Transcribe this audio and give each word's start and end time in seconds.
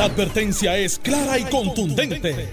La 0.00 0.06
advertencia 0.06 0.78
es 0.78 0.98
clara 0.98 1.38
y 1.38 1.44
contundente. 1.44 2.48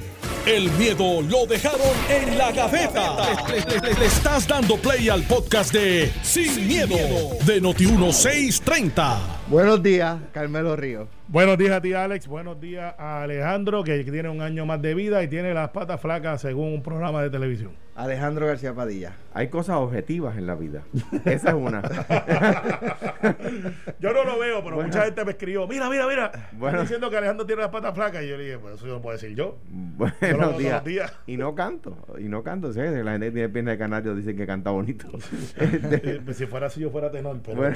El 0.45 0.69
miedo 0.71 1.21
lo 1.21 1.45
dejaron 1.45 1.95
en 2.09 2.37
la 2.37 2.51
gaveta. 2.51 3.15
Le, 3.47 4.05
estás 4.05 4.45
dando 4.45 4.75
play 4.75 5.07
al 5.07 5.23
podcast 5.23 5.71
de 5.71 6.11
Sin, 6.23 6.67
miedo, 6.67 6.97
de 7.45 7.61
Noti1630. 7.61 9.17
Buenos 9.47 9.81
días, 9.81 10.17
Carmelo 10.33 10.75
Ríos. 10.75 11.07
Buenos 11.29 11.57
días 11.57 11.71
a 11.73 11.81
ti, 11.81 11.91
Alex. 11.93 12.25
Buenos 12.27 12.57
días 12.61 12.95
a 12.97 13.23
Alejandro, 13.23 13.83
que 13.83 14.01
tiene 14.05 14.29
un 14.29 14.41
año 14.41 14.65
más 14.65 14.81
de 14.81 14.93
vida 14.95 15.21
y 15.23 15.27
tiene 15.27 15.53
las 15.53 15.71
patas 15.71 15.99
flacas 15.99 16.39
según 16.39 16.71
un 16.73 16.81
programa 16.81 17.21
de 17.21 17.29
televisión. 17.29 17.71
Alejandro 17.95 18.45
García 18.45 18.73
Padilla. 18.75 19.13
Hay 19.33 19.47
cosas 19.49 19.75
objetivas 19.77 20.37
en 20.37 20.45
la 20.47 20.53
vida. 20.55 20.83
Esa 21.25 21.49
es 21.49 21.55
una. 21.55 21.81
Yo 23.99 24.13
no 24.13 24.23
lo 24.23 24.37
veo, 24.39 24.63
pero 24.63 24.75
Bueno. 24.75 24.83
mucha 24.89 25.03
gente 25.03 25.25
me 25.25 25.31
escribió, 25.31 25.67
mira, 25.67 25.89
mira, 25.89 26.07
mira, 26.07 26.31
Bueno. 26.53 26.67
están 26.67 26.81
diciendo 26.83 27.09
que 27.09 27.17
Alejandro 27.17 27.45
tiene 27.47 27.63
las 27.63 27.71
patas 27.71 27.93
flacas. 27.95 28.23
Y 28.23 28.29
yo 28.29 28.37
le 28.37 28.43
dije, 28.45 28.59
pues 28.59 28.75
eso 28.75 28.85
no 28.87 28.93
lo 28.93 29.01
puedo 29.01 29.17
decir 29.17 29.35
yo. 29.35 29.57
Yo 29.69 29.97
lo 29.97 30.05
veo 30.19 30.37
Buenos 30.37 30.57
días. 30.59 30.83
días. 30.85 31.13
Y 31.25 31.35
no 31.37 31.55
canto. 31.55 31.97
Y 32.19 32.25
no 32.29 32.43
canto. 32.43 32.71
¿sí? 32.71 32.79
La 32.79 33.11
gente 33.13 33.25
que 33.27 33.31
tiene 33.31 33.49
pierna 33.49 33.71
de 33.71 33.77
canario 33.79 34.15
dice 34.15 34.35
que 34.35 34.45
canta 34.45 34.69
bonito. 34.71 35.07
Este, 35.57 36.33
si 36.35 36.45
fuera 36.45 36.67
así, 36.67 36.79
yo 36.81 36.89
fuera 36.91 37.09
tenor, 37.11 37.39
pero... 37.43 37.57
bueno, 37.57 37.75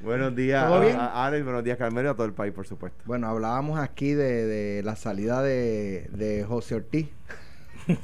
buenos 0.00 0.36
días, 0.36 0.66
¿Todo 0.68 0.80
bien? 0.82 0.96
a- 0.96 1.06
a 1.06 1.26
Alex. 1.26 1.44
Buenos 1.44 1.64
días, 1.64 1.76
Carmelo. 1.76 2.10
A 2.10 2.14
todo 2.14 2.26
el 2.26 2.32
país, 2.32 2.45
por 2.52 2.66
supuesto. 2.66 3.02
Bueno, 3.06 3.28
hablábamos 3.28 3.78
aquí 3.78 4.12
de, 4.14 4.44
de 4.46 4.82
la 4.82 4.96
salida 4.96 5.42
de, 5.42 6.08
de 6.12 6.44
José 6.44 6.76
Ortiz 6.76 7.08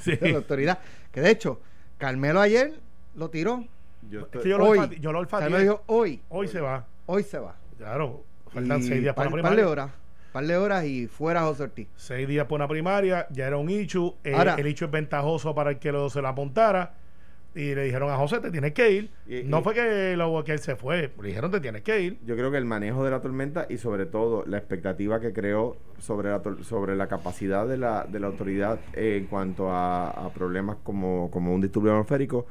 Sí. 0.00 0.16
de 0.20 0.30
la 0.32 0.38
autoridad. 0.38 0.78
Que 1.10 1.20
de 1.20 1.30
hecho, 1.30 1.60
Carmelo 1.98 2.40
ayer 2.40 2.74
lo 3.14 3.30
tiró. 3.30 3.64
Yo 4.08 4.20
Es 4.20 4.24
estoy- 4.26 4.42
que 4.42 4.48
yo 4.48 4.58
lo, 4.58 4.64
Hoy. 4.66 4.78
olfate- 4.78 4.98
yo 5.00 5.12
lo 5.12 5.18
olfateé. 5.18 5.44
Carmelo 5.50 5.62
dijo 5.62 5.82
hoy. 5.86 6.22
Hoy 6.28 6.48
se 6.48 6.60
va. 6.60 6.86
Hoy 7.06 7.22
se 7.22 7.38
va. 7.38 7.56
Claro, 7.78 8.24
faltan 8.52 8.80
Y 8.80 8.82
seis 8.84 9.00
días 9.00 9.14
para 9.14 9.28
par, 9.30 9.36
la 9.38 9.42
par 9.42 9.50
de 9.52 9.56
primaria. 9.56 9.70
horas. 9.84 9.90
Par 10.32 10.46
de 10.46 10.56
horas 10.56 10.84
y 10.86 11.06
fuera 11.08 11.42
José 11.42 11.64
Ortiz. 11.64 11.88
Seis 11.96 12.26
días 12.26 12.46
por 12.46 12.56
una 12.56 12.68
primaria, 12.68 13.26
ya 13.30 13.46
era 13.46 13.56
un 13.58 13.68
ichu. 13.68 14.14
eh, 14.24 14.32
Ahora- 14.34 14.54
el 14.54 14.66
ichu 14.66 14.86
es 14.86 14.90
ventajoso 14.90 15.54
para 15.54 15.70
el 15.70 15.78
que 15.78 15.92
lo, 15.92 16.08
se 16.10 16.22
lo 16.22 16.28
apuntara. 16.28 16.94
Y 17.54 17.74
le 17.74 17.84
dijeron 17.84 18.10
a 18.10 18.16
José, 18.16 18.40
te 18.40 18.50
tienes 18.50 18.72
que 18.72 18.90
ir. 18.90 19.10
Y- 19.26 19.42
no 19.44 19.60
y- 19.60 19.62
fue 19.62 19.74
que, 19.74 20.16
lo, 20.16 20.42
que 20.44 20.52
él 20.52 20.58
se 20.58 20.74
fue, 20.76 21.10
le 21.20 21.28
dijeron, 21.28 21.50
te 21.50 21.60
tienes 21.60 21.82
que 21.82 22.00
ir. 22.00 22.18
Yo 22.24 22.34
creo 22.34 22.50
que 22.50 22.56
el 22.56 22.64
manejo 22.64 23.04
de 23.04 23.10
la 23.10 23.20
tormenta 23.20 23.66
y 23.68 23.76
sobre 23.76 24.06
todo 24.06 24.44
la 24.46 24.56
expectativa 24.58 25.20
que 25.20 25.32
creó 25.32 25.76
sobre 25.98 26.30
la, 26.30 26.40
sobre 26.62 26.96
la 26.96 27.08
capacidad 27.08 27.66
de 27.66 27.76
la, 27.76 28.04
de 28.10 28.20
la 28.20 28.28
autoridad 28.28 28.78
eh, 28.94 29.16
en 29.20 29.26
cuanto 29.26 29.70
a, 29.70 30.08
a 30.10 30.32
problemas 30.32 30.78
como, 30.82 31.30
como 31.30 31.54
un 31.54 31.60
disturbio 31.60 31.92
atmosférico 31.92 32.46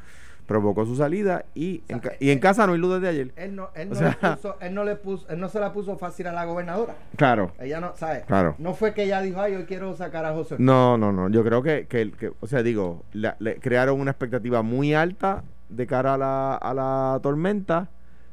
provocó 0.52 0.86
su 0.86 0.96
salida 0.96 1.46
y, 1.56 1.82
en, 1.88 2.00
ca- 2.00 2.14
y 2.20 2.30
en 2.30 2.40
casa 2.40 2.68
no 2.68 2.74
hay 2.74 2.80
luz 2.80 2.94
desde 2.96 3.08
ayer. 3.08 3.32
Él 3.36 3.56
no, 3.56 3.70
él 3.76 3.90
no, 3.90 3.96
sea- 3.96 4.18
le 4.22 4.30
puso, 4.36 4.56
él 4.62 4.74
no 4.74 4.84
le 4.84 4.96
puso, 4.96 5.28
él 5.30 5.40
no 5.40 5.50
se 5.50 5.60
la 5.60 5.74
puso 5.74 5.98
fácil 5.98 6.28
a 6.28 6.32
la 6.32 6.46
gobernadora. 6.46 6.96
Claro. 7.16 7.52
Ella 7.60 7.80
no, 7.80 7.94
¿sabes? 7.96 8.24
Claro. 8.26 8.56
No 8.60 8.74
fue 8.74 8.94
que 8.94 9.04
ella 9.04 9.22
dijo, 9.22 9.42
ay, 9.42 9.54
yo 9.54 9.66
quiero 9.66 9.96
sacar 9.96 10.26
a 10.26 10.34
José. 10.34 10.56
No, 10.60 10.98
no, 10.98 11.12
no. 11.12 11.30
Yo 11.30 11.44
creo 11.44 11.64
que, 11.64 11.88
que, 11.88 12.12
que- 12.12 12.32
o 12.40 12.48
sea, 12.48 12.62
digo, 12.64 13.04
la- 13.14 13.36
le 13.40 13.56
crearon 13.56 14.00
una 14.00 14.12
expectativa 14.12 14.62
muy 14.62 14.94
alta 14.94 15.44
de 15.70 15.88
cara 15.88 16.14
a 16.16 16.18
la, 16.18 16.56
a 16.56 16.74
la 16.74 17.20
tormenta, 17.24 17.90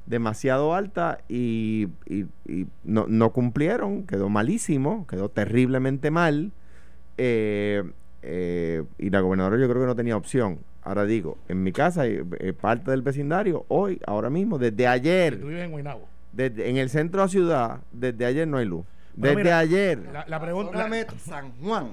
demasiado 0.06 0.74
alta 0.74 1.18
y, 1.28 1.88
y- 2.06 2.24
y 2.46 2.66
no, 2.84 3.06
no 3.08 3.30
cumplieron, 3.32 4.04
quedó 4.06 4.28
malísimo, 4.28 5.06
quedó 5.06 5.28
terriblemente 5.28 6.10
mal. 6.10 6.52
eh, 7.18 7.82
eh, 8.22 8.82
y 8.98 9.10
la 9.10 9.20
gobernadora 9.20 9.56
yo 9.58 9.68
creo 9.68 9.82
que 9.82 9.86
no 9.86 9.94
tenía 9.96 10.16
opción. 10.16 10.58
Ahora 10.88 11.04
digo, 11.04 11.36
en 11.48 11.62
mi 11.62 11.70
casa, 11.70 12.06
eh, 12.06 12.24
eh, 12.40 12.54
parte 12.54 12.90
del 12.90 13.02
vecindario, 13.02 13.66
hoy, 13.68 14.00
ahora 14.06 14.30
mismo, 14.30 14.56
desde 14.58 14.84
Tú 14.84 14.88
ayer, 14.88 15.36
vives 15.36 15.64
en 15.64 15.70
Guaynabo. 15.70 16.08
desde, 16.32 16.70
en 16.70 16.78
el 16.78 16.88
centro 16.88 17.20
de 17.20 17.26
la 17.26 17.28
ciudad, 17.30 17.80
desde 17.92 18.24
ayer 18.24 18.48
no 18.48 18.56
hay 18.56 18.64
luz. 18.64 18.86
Bueno, 19.14 19.36
Desde 19.36 19.36
mira, 19.36 19.58
ayer. 19.58 19.98
La, 20.10 20.24
la 20.26 20.40
pregunta... 20.40 20.88
Metro, 20.88 21.18
San 21.18 21.52
Juan 21.60 21.88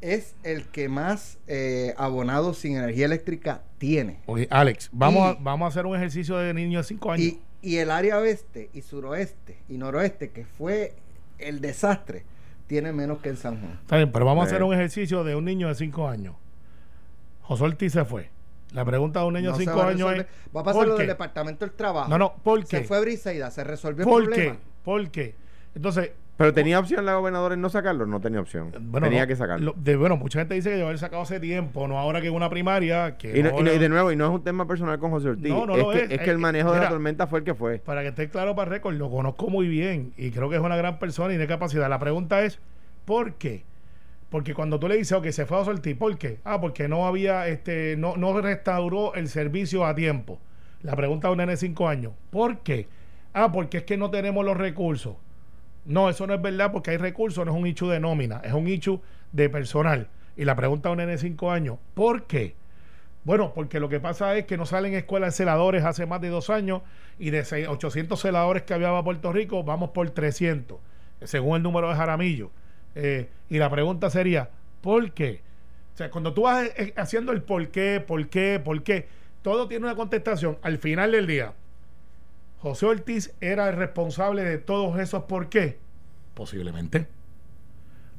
es 0.00 0.36
el 0.44 0.66
que 0.66 0.88
más 0.88 1.38
eh, 1.48 1.92
abonados 1.96 2.58
sin 2.58 2.76
energía 2.76 3.06
eléctrica 3.06 3.62
tiene. 3.78 4.20
Oye, 4.26 4.46
Alex, 4.50 4.88
vamos, 4.92 5.22
a, 5.36 5.38
vamos 5.40 5.66
a 5.66 5.68
hacer 5.70 5.84
un 5.84 5.96
ejercicio 5.96 6.36
de 6.36 6.54
niños 6.54 6.86
de 6.86 6.94
5 6.94 7.10
años. 7.10 7.26
Y, 7.26 7.40
y 7.60 7.76
el 7.78 7.90
área 7.90 8.18
oeste 8.18 8.70
y 8.72 8.82
suroeste 8.82 9.56
y 9.68 9.78
noroeste, 9.78 10.30
que 10.30 10.44
fue 10.44 10.94
el 11.38 11.60
desastre, 11.60 12.22
tiene 12.68 12.92
menos 12.92 13.18
que 13.18 13.30
en 13.30 13.36
San 13.36 13.60
Juan. 13.60 13.78
Está 13.82 13.96
bien, 13.96 14.12
pero 14.12 14.24
vamos 14.24 14.44
a 14.44 14.46
hacer 14.46 14.62
un 14.62 14.72
ejercicio 14.72 15.24
de 15.24 15.34
un 15.34 15.44
niño 15.44 15.66
de 15.66 15.74
5 15.74 16.08
años. 16.08 16.36
José 17.50 17.64
Ortiz 17.64 17.92
se 17.92 18.04
fue. 18.04 18.30
La 18.72 18.84
pregunta 18.84 19.18
de 19.20 19.26
un 19.26 19.34
niño 19.34 19.50
No 19.50 19.58
de 19.58 19.64
se 19.64 19.70
5 19.70 19.76
va 19.76 19.86
a 19.86 19.88
años 19.88 20.12
es... 20.12 20.26
Va 20.54 20.60
a 20.60 20.64
pasar 20.64 20.74
¿por 20.82 20.86
lo 20.88 20.94
qué? 20.94 21.00
del 21.02 21.08
Departamento 21.08 21.64
del 21.66 21.74
Trabajo. 21.74 22.08
No, 22.08 22.16
no, 22.18 22.34
¿por 22.44 22.64
Se 22.64 22.82
qué? 22.82 22.84
fue 22.86 23.00
Briseida, 23.00 23.50
se 23.50 23.64
resolvió 23.64 24.04
el 24.04 24.08
¿Por 24.08 24.24
problema. 24.26 24.52
qué? 24.52 24.58
¿Por 24.84 25.10
qué? 25.10 25.34
Entonces, 25.74 26.12
Pero 26.36 26.52
tenía 26.52 26.78
opción 26.78 27.04
la 27.04 27.14
gobernadora 27.16 27.54
en 27.54 27.60
no 27.60 27.68
sacarlo, 27.68 28.06
no 28.06 28.20
tenía 28.20 28.38
opción. 28.40 28.70
bueno, 28.82 29.08
tenía 29.08 29.22
no, 29.22 29.26
que 29.26 29.34
sacarlo. 29.34 29.66
lo- 29.66 29.82
de, 29.82 29.96
bueno, 29.96 30.16
mucha 30.16 30.38
gente 30.38 30.54
dice 30.54 30.68
que 30.68 30.76
debe 30.76 30.86
haber 30.86 30.98
sacado 31.00 31.22
hace 31.22 31.40
tiempo, 31.40 31.88
no 31.88 31.98
ahora 31.98 32.20
que 32.20 32.28
en 32.28 32.34
una 32.34 32.48
primaria. 32.48 33.16
Que 33.18 33.36
y, 33.36 33.42
no- 33.42 33.50
no 33.50 33.62
no- 33.62 33.70
de 33.72 33.88
nuevo, 33.88 34.12
y 34.12 34.16
no 34.16 34.26
es 34.26 34.30
un 34.30 34.44
tema 34.44 34.66
personal 34.68 35.00
con 35.00 35.10
José 35.10 35.30
Ortiz. 35.30 35.48
No, 35.52 35.66
no 35.66 35.74
es, 35.74 35.82
lo 35.82 35.90
que, 35.90 35.96
es. 35.98 36.02
es 36.12 36.18
que 36.18 36.24
Es 36.24 36.28
el 36.28 36.38
manejo 36.38 36.68
de 36.70 36.74
mira, 36.76 36.84
la 36.84 36.90
tormenta 36.90 37.26
fue 37.26 37.40
el 37.40 37.44
que 37.44 37.54
fue. 37.54 37.78
Para 37.80 38.02
que 38.02 38.08
esté 38.08 38.28
claro 38.30 38.54
para 38.54 38.70
récord, 38.70 38.94
lo 38.94 39.10
conozco 39.10 39.48
muy 39.50 39.66
bien 39.66 40.12
y 40.16 40.30
creo 40.30 40.48
que 40.48 40.54
es 40.54 40.62
una 40.62 40.76
gran 40.76 41.00
persona 41.00 41.34
y 41.34 41.38
de 41.38 41.46
capacidad. 41.48 41.88
La 41.90 41.98
pregunta 41.98 42.40
es, 42.44 42.60
¿por 43.04 43.34
qué? 43.34 43.64
Porque 44.30 44.54
cuando 44.54 44.78
tú 44.78 44.88
le 44.88 44.96
dices, 44.96 45.12
ok, 45.12 45.28
se 45.30 45.44
fue 45.46 45.56
a 45.58 45.60
Ortiz, 45.60 45.96
¿por 45.96 46.16
qué? 46.16 46.38
Ah, 46.44 46.60
porque 46.60 46.88
no 46.88 47.06
había, 47.06 47.48
este, 47.48 47.96
no, 47.96 48.16
no 48.16 48.40
restauró 48.40 49.14
el 49.14 49.28
servicio 49.28 49.84
a 49.84 49.94
tiempo. 49.94 50.38
La 50.82 50.94
pregunta 50.96 51.28
de 51.28 51.32
un 51.32 51.38
nene 51.38 51.52
de 51.52 51.56
5 51.58 51.88
años, 51.88 52.12
¿por 52.30 52.60
qué? 52.60 52.88
Ah, 53.34 53.50
porque 53.52 53.78
es 53.78 53.84
que 53.84 53.96
no 53.96 54.10
tenemos 54.10 54.44
los 54.44 54.56
recursos. 54.56 55.16
No, 55.84 56.08
eso 56.08 56.26
no 56.26 56.34
es 56.34 56.42
verdad 56.42 56.70
porque 56.72 56.92
hay 56.92 56.96
recursos, 56.96 57.44
no 57.44 57.52
es 57.52 57.58
un 57.58 57.66
hecho 57.66 57.88
de 57.88 57.98
nómina, 58.00 58.40
es 58.44 58.52
un 58.52 58.68
hecho 58.68 59.00
de 59.32 59.48
personal. 59.50 60.08
Y 60.36 60.44
la 60.44 60.54
pregunta 60.54 60.88
de 60.88 60.92
un 60.92 60.98
nene 60.98 61.12
de 61.12 61.18
5 61.18 61.50
años, 61.50 61.78
¿por 61.94 62.24
qué? 62.26 62.54
Bueno, 63.24 63.52
porque 63.54 63.80
lo 63.80 63.88
que 63.88 64.00
pasa 64.00 64.36
es 64.36 64.46
que 64.46 64.56
no 64.56 64.64
salen 64.64 64.94
escuelas 64.94 65.34
de 65.34 65.36
celadores 65.38 65.84
hace 65.84 66.06
más 66.06 66.20
de 66.20 66.28
dos 66.28 66.48
años 66.50 66.82
y 67.18 67.30
de 67.30 67.44
seis- 67.44 67.68
800 67.68 68.18
celadores 68.20 68.62
que 68.62 68.72
había 68.74 68.88
para 68.88 69.02
Puerto 69.04 69.32
Rico, 69.32 69.62
vamos 69.62 69.90
por 69.90 70.08
300, 70.10 70.78
según 71.24 71.56
el 71.56 71.62
número 71.62 71.88
de 71.90 71.96
Jaramillo. 71.96 72.50
Eh, 72.94 73.28
y 73.48 73.58
la 73.58 73.70
pregunta 73.70 74.10
sería, 74.10 74.50
¿por 74.80 75.12
qué? 75.12 75.40
O 75.94 75.96
sea, 75.96 76.10
cuando 76.10 76.32
tú 76.34 76.42
vas 76.42 76.70
eh, 76.76 76.92
haciendo 76.96 77.32
el 77.32 77.42
por 77.42 77.68
qué, 77.68 78.02
por 78.04 78.28
qué, 78.28 78.60
por 78.62 78.82
qué, 78.82 79.08
todo 79.42 79.68
tiene 79.68 79.86
una 79.86 79.96
contestación. 79.96 80.58
Al 80.62 80.78
final 80.78 81.12
del 81.12 81.26
día, 81.26 81.54
José 82.60 82.86
Ortiz 82.86 83.32
era 83.40 83.68
el 83.68 83.76
responsable 83.76 84.44
de 84.44 84.58
todos 84.58 84.98
esos 84.98 85.24
por 85.24 85.48
qué. 85.48 85.78
Posiblemente. 86.34 87.06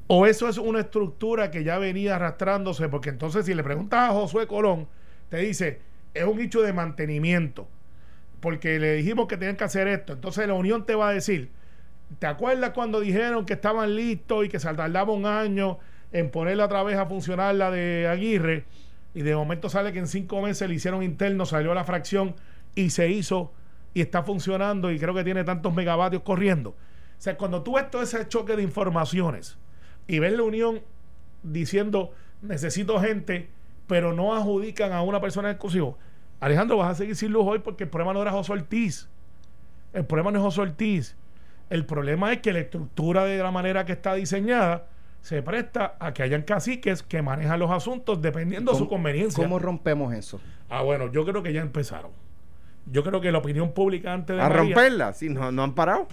O 0.08 0.26
eso 0.26 0.50
es 0.50 0.58
una 0.58 0.82
estructura 0.82 1.52
que 1.52 1.64
ya 1.64 1.78
venía 1.78 2.16
arrastrándose, 2.16 2.90
porque 2.90 3.10
entonces 3.10 3.46
si 3.46 3.54
le 3.54 3.64
preguntas 3.64 4.10
a 4.10 4.14
Josué 4.14 4.48
Colón, 4.48 4.88
te 5.30 5.38
dice, 5.38 5.80
es 6.14 6.26
un 6.26 6.40
hecho 6.42 6.62
de 6.62 6.74
mantenimiento, 6.74 7.68
porque 8.42 8.78
le 8.80 8.96
dijimos 8.96 9.28
que 9.28 9.38
tenían 9.38 9.56
que 9.56 9.64
hacer 9.64 9.88
esto. 9.88 10.14
Entonces 10.14 10.48
la 10.48 10.54
Unión 10.54 10.86
te 10.86 10.96
va 10.96 11.10
a 11.10 11.14
decir, 11.14 11.50
¿te 12.20 12.28
acuerdas 12.28 12.72
cuando 12.72 13.00
dijeron 13.00 13.46
que 13.46 13.54
estaban 13.54 13.96
listos 13.96 14.46
y 14.46 14.50
que 14.50 14.60
se 14.60 14.74
tardaba 14.74 15.12
un 15.12 15.26
año 15.26 15.80
en 16.12 16.30
ponerla 16.30 16.66
otra 16.66 16.84
vez 16.84 16.98
a 16.98 17.06
funcionar 17.06 17.56
la 17.56 17.72
de 17.72 18.08
Aguirre? 18.08 18.66
Y 19.14 19.22
de 19.22 19.36
momento 19.36 19.70
sale 19.70 19.92
que 19.92 20.00
en 20.00 20.08
cinco 20.08 20.42
meses 20.42 20.68
le 20.68 20.76
hicieron 20.76 21.04
interno, 21.04 21.46
salió 21.46 21.74
la 21.74 21.84
fracción 21.84 22.36
y 22.76 22.92
se 22.92 23.10
hizo 23.10 23.52
y 23.94 24.02
está 24.02 24.24
funcionando 24.24 24.92
y 24.92 25.00
creo 25.00 25.14
que 25.14 25.24
tiene 25.24 25.44
tantos 25.44 25.74
megavatios 25.74 26.22
corriendo. 26.24 26.70
O 26.72 26.76
sea, 27.18 27.38
cuando 27.38 27.62
tú 27.62 27.76
ves 27.76 27.90
todo 27.92 28.02
ese 28.02 28.28
choque 28.28 28.56
de 28.56 28.64
informaciones 28.64 29.58
y 30.08 30.20
ves 30.20 30.34
la 30.34 30.44
unión 30.44 30.82
diciendo 31.44 32.14
necesito 32.42 33.00
gente, 33.00 33.50
pero 33.88 34.14
no 34.14 34.34
adjudican 34.34 34.94
a 34.94 35.02
una 35.02 35.20
persona 35.20 35.52
exclusivo, 35.52 35.98
Alejandro, 36.40 36.78
vas 36.78 36.92
a 36.92 36.96
seguir 36.96 37.16
sin 37.16 37.32
luz 37.32 37.46
hoy 37.46 37.60
porque 37.60 37.84
el 37.84 37.90
problema 37.90 38.14
no 38.14 38.22
era 38.22 38.32
José 38.32 38.54
Ortiz. 38.54 39.08
El 39.94 40.06
problema 40.06 40.32
no 40.32 40.40
es 40.40 40.44
José 40.44 40.62
Ortiz. 40.62 41.16
El 41.72 41.86
problema 41.86 42.32
es 42.34 42.40
que 42.42 42.54
la 42.54 42.60
estructura 42.60 43.24
de 43.26 43.38
la 43.42 43.50
manera 43.50 43.86
que 43.86 43.94
está 43.94 44.14
diseñada 44.14 44.88
se 45.22 45.42
presta 45.42 45.96
a 46.00 46.14
que 46.14 46.22
hayan 46.22 46.42
caciques 46.44 47.02
que 47.02 47.22
manejan 47.22 47.60
los 47.60 47.72
asuntos 47.72 48.22
dependiendo 48.22 48.72
de 48.74 48.78
su 48.78 48.84
¿Cómo- 48.86 48.98
conveniencia. 48.98 49.44
¿Cómo 49.44 49.58
rompemos 49.58 50.14
eso? 50.14 50.40
Ah, 50.70 50.82
bueno, 50.82 51.12
yo 51.12 51.26
creo 51.26 51.42
que 51.42 51.54
ya 51.54 51.62
empezaron. 51.62 52.12
Yo 52.92 53.04
creo 53.04 53.22
que 53.22 53.32
la 53.32 53.38
opinión 53.38 53.72
pública 53.74 54.12
antes 54.14 54.36
de 54.36 54.42
A 54.42 54.50
María- 54.50 54.76
romperla, 54.76 55.14
sí, 55.14 55.30
no, 55.30 55.52
no 55.52 55.64
han 55.64 55.74
parado. 55.74 56.08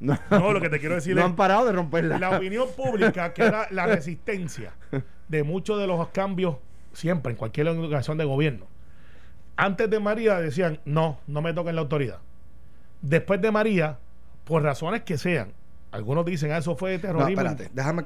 No, 0.00 0.16
No, 0.30 0.52
lo 0.52 0.60
que 0.60 0.68
te 0.68 0.78
quiero 0.78 0.94
decir 0.96 1.14
no 1.14 1.20
es 1.22 1.26
han 1.26 1.34
parado 1.36 1.64
de 1.66 1.72
romperla. 1.72 2.18
la 2.18 2.36
opinión 2.36 2.68
pública, 2.76 3.32
que 3.32 3.42
era 3.44 3.66
la 3.70 3.86
resistencia 3.86 4.72
de 5.26 5.42
muchos 5.42 5.78
de 5.80 5.86
los 5.88 6.06
cambios 6.08 6.56
siempre, 6.92 7.32
en 7.32 7.36
cualquier 7.38 7.66
organización 7.68 8.18
de 8.18 8.24
gobierno. 8.24 8.66
Antes 9.56 9.88
de 9.90 9.98
María 10.00 10.38
decían, 10.38 10.80
no, 10.84 11.18
no 11.26 11.40
me 11.42 11.52
toquen 11.54 11.74
la 11.76 11.80
autoridad. 11.80 12.18
Después 13.02 13.40
de 13.40 13.50
María, 13.50 13.98
por 14.48 14.62
razones 14.62 15.02
que 15.02 15.16
sean, 15.18 15.52
algunos 15.92 16.24
dicen, 16.26 16.50
ah, 16.52 16.58
eso 16.58 16.74
fue 16.74 16.94
No, 16.96 17.00
terrorismo. 17.00 17.42
espérate, 17.42 17.70
déjame, 17.72 18.04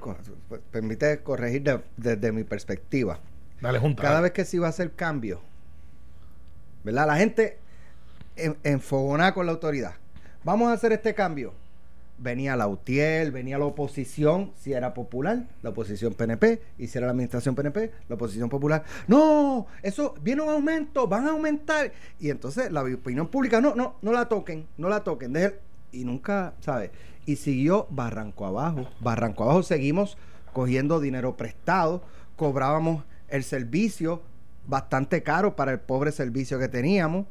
permite 0.71 1.23
corregir 1.23 1.63
de- 1.63 1.81
desde 1.97 2.33
mi 2.33 2.45
perspectiva. 2.45 3.19
Dale, 3.61 3.79
junta. 3.79 4.03
Cada 4.03 4.15
dale. 4.17 4.25
vez 4.25 4.33
que 4.33 4.45
se 4.45 4.57
iba 4.59 4.67
a 4.67 4.71
hacer 4.71 4.93
cambio, 4.93 5.41
¿verdad? 6.85 7.07
La 7.07 7.17
gente 7.17 7.59
en, 8.37 8.57
enfogonada 8.65 9.35
con 9.35 9.47
la 9.47 9.53
autoridad. 9.53 9.95
Vamos 10.45 10.69
a 10.71 10.73
hacer 10.75 10.93
este 10.93 11.15
cambio. 11.15 11.55
venía 12.19 12.55
la 12.55 12.69
UTIEL, 12.69 13.33
venía 13.33 13.59
la 13.59 13.65
oposición, 13.65 14.53
si 14.57 14.73
era 14.73 14.95
popular, 14.95 15.45
la 15.61 15.71
oposición 15.71 16.15
PNP, 16.15 16.63
y 16.79 16.87
si 16.87 16.97
era 16.99 17.09
la 17.09 17.13
administración 17.13 17.57
PNP, 17.57 17.91
la 18.09 18.15
oposición 18.15 18.49
popular. 18.49 18.85
No, 19.09 19.67
eso 19.83 20.15
viene 20.23 20.43
un 20.43 20.51
aumento, 20.51 21.09
van 21.09 21.27
a 21.27 21.31
aumentar. 21.31 21.91
Y 22.21 22.31
entonces 22.31 22.71
la 22.71 22.85
opinión 22.85 23.27
pública, 23.27 23.61
no, 23.61 23.75
no, 23.75 23.97
no 24.03 24.13
la 24.13 24.29
toquen, 24.29 24.69
no 24.79 24.89
la 24.89 25.03
toquen. 25.03 25.33
dejen- 25.35 25.55
y 25.93 26.05
nunca, 26.05 26.55
¿sabes? 26.61 26.91
Y 27.27 27.37
siguió 27.37 27.87
barranco 27.91 28.47
abajo. 28.47 28.89
Barranco 29.01 29.45
abajo 29.45 29.63
seguimos 29.63 30.17
cogiendo 30.53 31.01
dinero 31.01 31.37
prestado, 31.37 32.03
cobrábamos 32.37 33.05
el 33.29 33.45
servicio 33.45 34.23
bastante 34.67 35.23
caro 35.23 35.55
para 35.57 35.73
el 35.73 35.81
pobre 35.81 36.13
servicio 36.13 36.59
que 36.59 36.69
teníamos. 36.69 37.27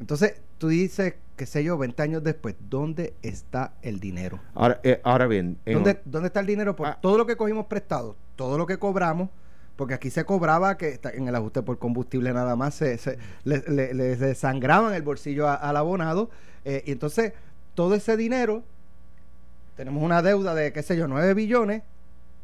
Entonces, 0.00 0.34
tú 0.58 0.68
dices, 0.68 1.14
qué 1.36 1.46
sé 1.46 1.64
yo, 1.64 1.76
20 1.78 2.02
años 2.02 2.22
después, 2.24 2.54
¿dónde 2.68 3.14
está 3.22 3.72
el 3.82 4.00
dinero? 4.00 4.40
Ahora, 4.54 4.80
eh, 4.82 5.00
ahora 5.04 5.26
bien, 5.26 5.58
en- 5.64 5.74
¿Dónde, 5.74 6.00
dónde 6.04 6.26
está 6.28 6.40
el 6.40 6.46
dinero 6.46 6.76
por 6.76 6.86
Ah. 6.88 6.98
todo 7.00 7.18
lo 7.18 7.26
que 7.26 7.36
cogimos 7.36 7.66
prestado? 7.66 8.16
Todo 8.36 8.56
lo 8.58 8.66
que 8.66 8.78
cobramos, 8.78 9.28
porque 9.76 9.94
aquí 9.94 10.10
se 10.10 10.24
cobraba 10.24 10.76
que 10.76 10.88
está- 10.88 11.10
en 11.10 11.28
el 11.28 11.34
ajuste 11.34 11.62
por 11.62 11.78
combustible 11.78 12.32
nada 12.32 12.56
más 12.56 12.74
se, 12.74 12.96
se- 12.98 13.18
le, 13.44 13.62
le- 13.68 13.94
le 13.94 14.16
desangraban 14.16 14.94
el 14.94 15.02
bolsillo 15.02 15.48
a- 15.48 15.54
al 15.54 15.76
abonado. 15.76 16.30
eh, 16.66 16.82
y 16.86 16.92
entonces, 16.92 17.32
todo 17.74 17.94
ese 17.94 18.16
dinero, 18.16 18.62
tenemos 19.76 20.02
una 20.02 20.22
deuda 20.22 20.54
de, 20.54 20.72
qué 20.72 20.82
sé 20.82 20.96
yo, 20.96 21.08
9 21.08 21.34
billones 21.34 21.82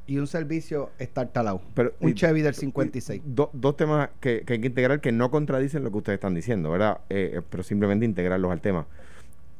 y 0.07 0.19
un 0.19 0.27
servicio 0.27 0.91
está 0.99 1.27
talado. 1.27 1.61
Pero, 1.75 1.93
un 2.01 2.11
y- 2.11 2.15
Chevy 2.15 2.41
del 2.43 2.53
y- 2.55 2.57
56. 2.57 3.23
do- 3.25 3.51
dos 3.53 3.77
temas 3.77 4.09
que, 4.21 4.43
que 4.47 4.55
hay 4.55 4.61
que 4.61 4.69
integrar 4.69 5.01
que 5.01 5.13
no 5.13 5.31
contradicen 5.31 5.83
lo 5.85 5.91
que 5.91 5.99
ustedes 5.99 6.17
están 6.17 6.35
diciendo, 6.35 6.71
¿verdad? 6.71 6.99
Eh, 7.11 7.33
eh, 7.35 7.43
pero 7.51 7.63
simplemente 7.63 8.05
integrarlos 8.07 8.51
al 8.53 8.61
tema. 8.61 8.87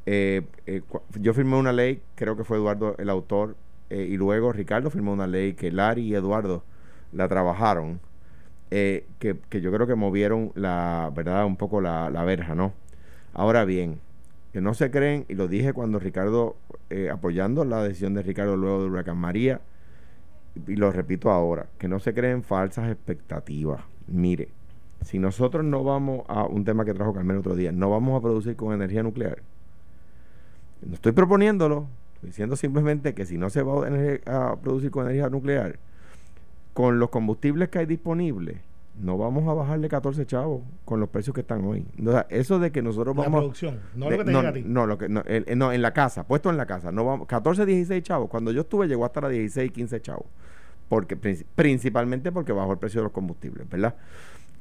Eh, 0.05 0.43
eh, 0.65 0.81
yo 1.19 1.33
firmé 1.33 1.57
una 1.57 1.73
ley, 1.73 2.01
creo 2.15 2.37
que 2.37 2.45
fue 2.45 2.57
Eduardo 2.57 2.95
el 2.97 3.09
autor, 3.09 3.55
y 3.89 4.17
luego 4.17 4.51
Ricardo 4.51 4.89
firmó 4.89 5.13
una 5.13 5.27
ley 5.27 5.53
que 5.53 5.71
Larry 5.71 6.01
y 6.07 6.15
Eduardo 6.15 6.61
la 7.13 7.29
trabajaron, 7.29 8.01
que, 8.69 9.05
que 9.19 9.61
yo 9.61 9.71
creo 9.71 9.87
que 9.87 9.95
movieron 9.95 10.51
la, 10.55 11.09
¿verdad? 11.15 11.45
Un 11.45 11.55
poco 11.55 11.79
la, 11.79 12.09
la 12.09 12.25
verja, 12.25 12.53
¿no? 12.53 12.73
Ahora 13.33 13.63
bien, 13.63 13.99
que 14.53 14.61
no 14.61 14.73
se 14.73 14.91
creen, 14.91 15.25
y 15.27 15.35
lo 15.35 15.47
dije 15.47 15.73
cuando 15.73 15.99
Ricardo, 15.99 16.55
eh, 16.89 17.09
apoyando 17.09 17.65
la 17.65 17.83
decisión 17.83 18.13
de 18.13 18.21
Ricardo 18.23 18.57
luego 18.57 18.81
de 18.81 18.89
Huracán 18.89 19.17
María, 19.17 19.61
y 20.67 20.75
lo 20.75 20.91
repito 20.91 21.29
ahora, 21.29 21.67
que 21.77 21.87
no 21.87 21.99
se 21.99 22.13
creen 22.13 22.43
falsas 22.43 22.89
expectativas. 22.89 23.81
Mire, 24.07 24.49
si 25.01 25.19
nosotros 25.19 25.63
no 25.63 25.83
vamos 25.83 26.23
a 26.27 26.45
un 26.45 26.65
tema 26.65 26.85
que 26.85 26.93
trajo 26.93 27.13
Carmen 27.13 27.37
otro 27.37 27.55
día, 27.55 27.71
no 27.71 27.89
vamos 27.89 28.17
a 28.17 28.21
producir 28.21 28.55
con 28.55 28.73
energía 28.73 29.03
nuclear. 29.03 29.39
No 30.81 30.95
estoy 30.95 31.11
proponiéndolo, 31.11 31.87
estoy 32.15 32.29
diciendo 32.29 32.55
simplemente 32.55 33.13
que 33.13 33.25
si 33.25 33.37
no 33.37 33.49
se 33.49 33.61
va 33.61 33.87
a, 34.25 34.51
a 34.51 34.55
producir 34.55 34.89
con 34.91 35.05
energía 35.05 35.29
nuclear, 35.29 35.77
con 36.73 36.99
los 36.99 37.09
combustibles 37.09 37.69
que 37.69 37.79
hay 37.79 37.85
disponibles, 37.85 38.57
no 38.99 39.17
vamos 39.17 39.47
a 39.47 39.53
bajarle 39.53 39.89
14 39.89 40.25
chavos 40.25 40.61
con 40.85 40.99
los 40.99 41.09
precios 41.09 41.33
que 41.33 41.41
están 41.41 41.63
hoy. 41.65 41.85
O 42.05 42.11
sea, 42.11 42.25
eso 42.29 42.57
de 42.59 42.71
que 42.71 42.81
nosotros 42.81 43.15
La 43.15 43.23
vamos 43.23 43.39
producción, 43.41 43.79
no 43.95 44.05
de- 44.05 44.11
lo 44.11 44.17
que 44.17 44.23
te 44.25 44.31
no, 44.31 44.39
llega 44.39 44.49
a 44.49 44.53
ti. 44.53 44.63
no, 44.65 44.85
lo 44.87 44.97
que, 44.97 45.07
no, 45.09 45.21
el- 45.25 45.45
el- 45.47 45.57
no, 45.57 45.71
en 45.71 45.81
la 45.81 45.93
casa, 45.93 46.25
puesto 46.27 46.49
en 46.49 46.57
la 46.57 46.65
casa. 46.65 46.91
No 46.91 47.05
vamos, 47.05 47.27
14, 47.27 47.65
16 47.65 48.03
chavos. 48.03 48.29
Cuando 48.29 48.51
yo 48.51 48.61
estuve 48.61 48.87
llegó 48.87 49.05
hasta 49.05 49.21
la 49.21 49.29
16, 49.29 49.71
15 49.71 50.01
chavos. 50.01 50.25
Porque, 50.89 51.19
princi- 51.19 51.45
principalmente 51.55 52.31
porque 52.31 52.53
bajó 52.53 52.71
el 52.71 52.77
precio 52.79 53.01
de 53.01 53.03
los 53.03 53.11
combustibles, 53.11 53.69
¿verdad? 53.69 53.95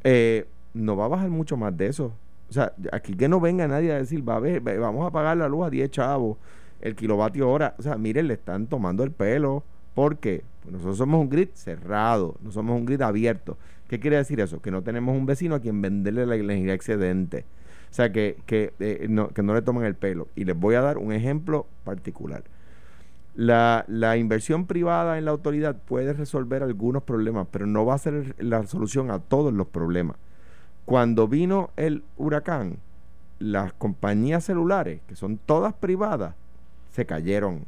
Eh, 0.04 0.46
no 0.74 0.96
va 0.96 1.06
a 1.06 1.08
bajar 1.08 1.30
mucho 1.30 1.56
más 1.56 1.76
de 1.76 1.86
eso. 1.86 2.12
O 2.48 2.52
sea, 2.52 2.72
aquí 2.92 3.14
que 3.16 3.28
no 3.28 3.40
venga 3.40 3.66
nadie 3.66 3.92
a 3.92 3.96
decir, 3.98 4.28
va 4.28 4.36
a 4.36 4.40
ver, 4.40 4.60
ve- 4.60 4.78
vamos 4.78 5.06
a 5.06 5.10
pagar 5.10 5.36
la 5.36 5.48
luz 5.48 5.66
a 5.66 5.70
10 5.70 5.90
chavos, 5.90 6.36
el 6.80 6.94
kilovatio 6.94 7.48
hora. 7.50 7.74
O 7.78 7.82
sea, 7.82 7.96
miren, 7.96 8.28
le 8.28 8.34
están 8.34 8.66
tomando 8.66 9.02
el 9.02 9.10
pelo. 9.12 9.64
¿Por 9.94 10.18
qué? 10.18 10.44
Pues 10.62 10.72
nosotros 10.74 10.98
somos 10.98 11.20
un 11.20 11.30
grid 11.30 11.48
cerrado, 11.54 12.36
no 12.42 12.50
somos 12.52 12.76
un 12.78 12.84
grid 12.84 13.00
abierto. 13.00 13.56
¿Qué 13.88 14.00
quiere 14.00 14.16
decir 14.16 14.40
eso? 14.40 14.60
Que 14.60 14.70
no 14.70 14.82
tenemos 14.82 15.16
un 15.16 15.26
vecino 15.26 15.54
a 15.54 15.60
quien 15.60 15.80
venderle 15.80 16.26
la 16.26 16.36
energía 16.36 16.74
excedente. 16.74 17.44
O 17.90 17.94
sea, 17.94 18.10
que, 18.12 18.36
que, 18.46 18.72
eh, 18.80 19.06
no, 19.08 19.28
que 19.28 19.42
no 19.42 19.54
le 19.54 19.62
toman 19.62 19.84
el 19.84 19.94
pelo. 19.94 20.28
Y 20.34 20.44
les 20.44 20.58
voy 20.58 20.74
a 20.74 20.80
dar 20.80 20.98
un 20.98 21.12
ejemplo 21.12 21.66
particular. 21.84 22.42
La, 23.34 23.84
la 23.86 24.16
inversión 24.16 24.66
privada 24.66 25.18
en 25.18 25.24
la 25.24 25.30
autoridad 25.30 25.76
puede 25.76 26.12
resolver 26.12 26.62
algunos 26.62 27.02
problemas, 27.04 27.46
pero 27.50 27.66
no 27.66 27.84
va 27.84 27.94
a 27.94 27.98
ser 27.98 28.34
la 28.38 28.66
solución 28.66 29.10
a 29.10 29.20
todos 29.20 29.52
los 29.52 29.68
problemas. 29.68 30.16
Cuando 30.84 31.28
vino 31.28 31.70
el 31.76 32.02
huracán, 32.16 32.78
las 33.38 33.72
compañías 33.72 34.44
celulares, 34.44 35.00
que 35.06 35.16
son 35.16 35.38
todas 35.38 35.74
privadas, 35.74 36.34
se 36.92 37.06
cayeron. 37.06 37.64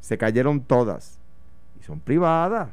Se 0.00 0.18
cayeron 0.18 0.60
todas. 0.60 1.18
Y 1.80 1.84
son 1.84 2.00
privadas. 2.00 2.70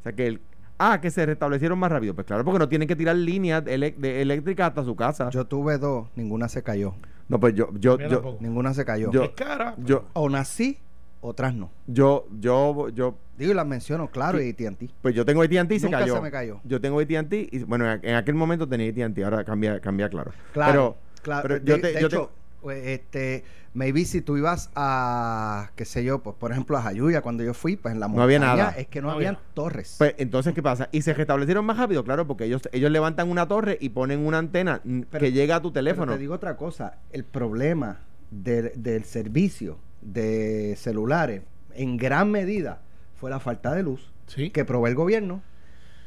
O 0.00 0.02
sea 0.02 0.12
que 0.12 0.26
el... 0.26 0.40
Ah, 0.84 1.00
que 1.00 1.10
se 1.12 1.24
restablecieron 1.24 1.78
más 1.78 1.92
rápido. 1.92 2.14
Pues 2.14 2.26
claro, 2.26 2.44
porque 2.44 2.58
no 2.58 2.68
tienen 2.68 2.88
que 2.88 2.96
tirar 2.96 3.14
líneas 3.14 3.62
eléctricas 3.66 4.68
hasta 4.68 4.82
su 4.84 4.96
casa. 4.96 5.30
Yo 5.30 5.44
tuve 5.46 5.78
dos, 5.78 6.08
ninguna 6.16 6.48
se 6.48 6.62
cayó. 6.62 6.94
no, 7.28 7.38
pues 7.38 7.54
yo, 7.54 7.68
yo, 7.78 7.98
yo. 7.98 8.36
Ninguna 8.40 8.74
se 8.74 8.84
cayó. 8.84 9.10
Yo- 9.12 9.22
es 9.22 9.30
cara. 9.30 9.74
yo, 9.78 10.06
o 10.14 10.28
nací, 10.28 10.78
otras 11.20 11.54
no. 11.54 11.70
yo, 11.86 12.26
yo, 12.40 12.88
yo, 12.88 13.14
Digo, 13.38 13.52
y 13.52 13.54
las 13.54 13.66
menciono, 13.66 14.08
claro, 14.08 14.42
y 14.42 14.50
AT&T. 14.50 14.90
pues 15.00 15.14
yo 15.14 15.24
tengo 15.24 15.42
AT&T 15.42 15.74
y 15.74 15.78
se 15.80 15.86
Nunca 15.86 16.00
cayó. 16.00 16.16
se 16.16 16.20
me 16.20 16.30
cayó. 16.30 16.60
Yo 16.64 16.80
tengo 16.80 16.98
AT&T 17.00 17.48
y 17.50 17.62
bueno, 17.64 17.90
en, 17.90 18.14
aquel 18.16 18.34
momento 18.34 18.68
tenía 18.68 18.90
AT&T, 18.90 19.24
ahora 19.24 19.44
cambia, 19.44 19.80
cambia 19.80 20.08
claro. 20.10 20.32
Claro, 20.52 20.72
Pero, 20.72 20.96
claro. 21.22 21.42
pero 21.42 21.54
de, 21.60 21.64
yo 21.64 21.80
te- 21.80 21.92
de 21.92 22.00
yo 22.00 22.06
hecho, 22.08 22.18
pues, 22.28 22.41
este, 22.70 23.44
maybe 23.74 24.04
si 24.04 24.20
tú 24.20 24.36
ibas 24.36 24.70
a, 24.74 25.70
qué 25.76 25.84
sé 25.84 26.04
yo, 26.04 26.22
pues 26.22 26.36
por 26.36 26.52
ejemplo 26.52 26.76
a 26.76 26.82
Jayuya, 26.82 27.20
cuando 27.22 27.42
yo 27.42 27.54
fui, 27.54 27.76
pues 27.76 27.92
en 27.94 28.00
la 28.00 28.08
No 28.08 28.22
había 28.22 28.38
montaña, 28.38 28.62
nada. 28.64 28.74
es 28.78 28.86
que 28.88 29.00
no, 29.00 29.08
No 29.08 29.14
habían 29.14 29.36
había. 29.36 29.46
torres. 29.54 29.96
Pues 29.98 30.14
entonces, 30.18 30.54
¿qué 30.54 30.62
pasa? 30.62 30.88
Y 30.92 31.02
se 31.02 31.14
restablecieron 31.14 31.64
más 31.64 31.78
rápido, 31.78 32.04
claro, 32.04 32.26
porque 32.26 32.44
ellos, 32.44 32.62
ellos 32.72 32.90
levantan 32.90 33.30
una 33.30 33.48
torre 33.48 33.78
y 33.80 33.88
ponen 33.90 34.24
una 34.26 34.38
antena 34.38 34.80
Pero- 35.10 35.20
que 35.24 35.32
llega 35.32 35.56
a 35.56 35.62
tu 35.62 35.72
Pero 35.72 35.84
teléfono. 35.84 36.12
te 36.12 36.18
digo 36.18 36.34
otra 36.34 36.56
cosa, 36.56 36.98
el 37.12 37.24
problema 37.24 38.00
del, 38.30 38.72
del 38.76 39.04
servicio 39.04 39.78
de 40.00 40.74
celulares 40.78 41.42
en 41.74 41.96
gran 41.96 42.30
medida 42.30 42.80
fue 43.18 43.30
la 43.30 43.40
falta 43.40 43.74
de 43.74 43.82
luz 43.82 44.10
Sí. 44.26 44.50
que 44.50 44.64
provee 44.64 44.90
el 44.90 44.94
gobierno 44.96 45.42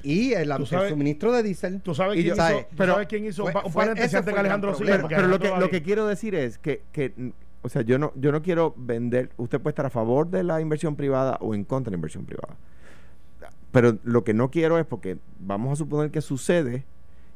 y 0.05 0.33
el, 0.33 0.49
tú 1.19 1.31
de 1.31 1.43
diésel. 1.43 1.81
¿Tú 1.81 1.95
sabes 1.95 2.13
quién 2.15 2.27
yo- 2.27 2.33
hizo, 2.35 2.67
Pero- 2.77 2.93
sabes 2.93 3.07
quién 3.07 3.25
hizo 3.25 3.43
fue- 3.47 3.61
un, 3.65 3.73
paréntesis 3.73 4.13
antes 4.15 4.33
Alejandro 4.35 4.73
problema. 4.75 5.07
pero, 5.07 5.27
lo 5.27 5.39
que, 5.39 5.49
lo 5.59 5.69
que 5.69 5.81
quiero 5.81 6.05
decir 6.07 6.35
es 6.35 6.57
que, 6.57 6.83
que, 6.91 7.13
o 7.61 7.69
sea, 7.69 7.81
yo 7.81 7.97
no, 7.97 8.11
yo 8.15 8.31
no 8.31 8.41
quiero 8.41 8.73
vender, 8.77 9.31
usted 9.37 9.59
puede 9.59 9.71
estar 9.71 9.85
a 9.85 9.89
favor 9.89 10.29
de 10.29 10.43
la 10.43 10.61
inversión 10.61 10.95
privada 10.95 11.37
o 11.41 11.55
en 11.55 11.63
contra 11.63 11.89
de 11.89 11.95
la 11.95 11.97
inversión 11.97 12.25
privada. 12.25 12.55
Pero 13.71 13.97
lo 14.03 14.23
que 14.23 14.33
no 14.33 14.51
quiero 14.51 14.77
es 14.79 14.85
porque 14.85 15.17
vamos 15.39 15.73
a 15.73 15.75
suponer 15.75 16.11
que 16.11 16.21
sucede 16.21 16.85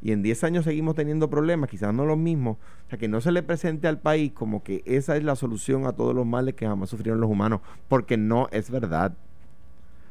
y 0.01 0.13
en 0.13 0.21
10 0.21 0.45
años 0.45 0.63
seguimos 0.63 0.95
teniendo 0.95 1.29
problemas, 1.29 1.69
quizás 1.69 1.93
no 1.93 2.05
los 2.05 2.17
mismos, 2.17 2.55
o 2.85 2.89
sea, 2.89 2.97
que 2.97 3.09
no 3.09 3.19
se 3.19 3.33
le 3.33 3.43
presente 3.43 3.87
al 3.89 3.99
país 3.99 4.31
como 4.31 4.63
que 4.63 4.81
esa 4.85 5.17
es 5.17 5.23
la 5.25 5.35
solución 5.35 5.85
a 5.85 5.91
todos 5.91 6.15
los 6.15 6.25
males 6.25 6.53
que 6.55 6.65
jamás 6.65 6.89
sufrieron 6.89 7.19
los 7.19 7.29
humanos, 7.29 7.59
porque 7.89 8.15
no 8.15 8.47
es 8.51 8.69
verdad. 8.71 9.13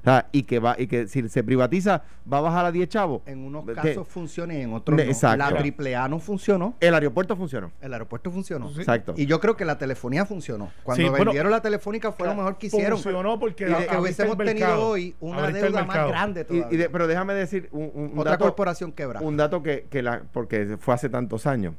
O 0.00 0.04
sea, 0.04 0.26
y 0.32 0.44
que 0.44 0.58
va 0.58 0.76
y 0.78 0.86
que 0.86 1.06
si 1.08 1.28
se 1.28 1.42
privatiza 1.44 2.02
va 2.32 2.38
a 2.38 2.40
bajar 2.40 2.64
a 2.66 2.72
10 2.72 2.88
chavos. 2.88 3.22
En 3.26 3.40
unos 3.44 3.64
¿Qué? 3.66 3.72
casos 3.74 4.06
funciona 4.08 4.54
y 4.54 4.60
en 4.62 4.72
otros 4.72 4.96
no. 4.96 5.02
Exacto. 5.02 5.36
La 5.38 5.46
AAA 5.48 6.08
no 6.08 6.18
funcionó, 6.18 6.74
El 6.80 6.94
aeropuerto 6.94 7.36
funcionó. 7.36 7.72
el 7.80 7.92
aeropuerto 7.92 8.30
funcionó. 8.30 8.68
Sí. 8.70 8.78
Exacto. 8.80 9.14
Y 9.16 9.26
yo 9.26 9.40
creo 9.40 9.56
que 9.56 9.64
la 9.64 9.76
telefonía 9.78 10.24
funcionó. 10.24 10.70
Cuando 10.82 11.02
Sí, 11.02 11.08
bueno, 11.08 11.26
vendieron 11.26 11.50
la 11.50 11.60
telefónica 11.60 12.12
fue 12.12 12.26
lo 12.28 12.34
mejor 12.34 12.58
que 12.58 12.68
hicieron. 12.68 12.98
Funcionó 12.98 13.38
porque 13.38 13.64
Y 13.64 13.72
de 13.74 13.86
que 13.86 13.96
hubiésemos 13.96 14.36
tenido 14.38 14.88
hoy 14.88 15.14
una 15.20 15.38
Abriste 15.38 15.62
deuda 15.62 15.84
más 15.84 16.08
grande 16.08 16.40
Y- 16.42 16.44
todavía. 16.44 16.68
y 16.70 16.76
de- 16.76 16.90
pero 16.90 17.06
déjame 17.06 17.34
decir 17.34 17.68
un, 17.72 17.90
un- 17.94 18.10
un 18.12 18.18
Otra 18.18 18.32
dato, 18.32 18.44
corporación 18.44 18.92
quebra. 18.92 19.20
un 19.20 19.36
dato 19.36 19.62
que, 19.62 19.86
que 19.90 20.02
la, 20.02 20.22
porque 20.32 20.76
fue 20.78 20.94
hace 20.94 21.08
tantos 21.08 21.46
años. 21.46 21.74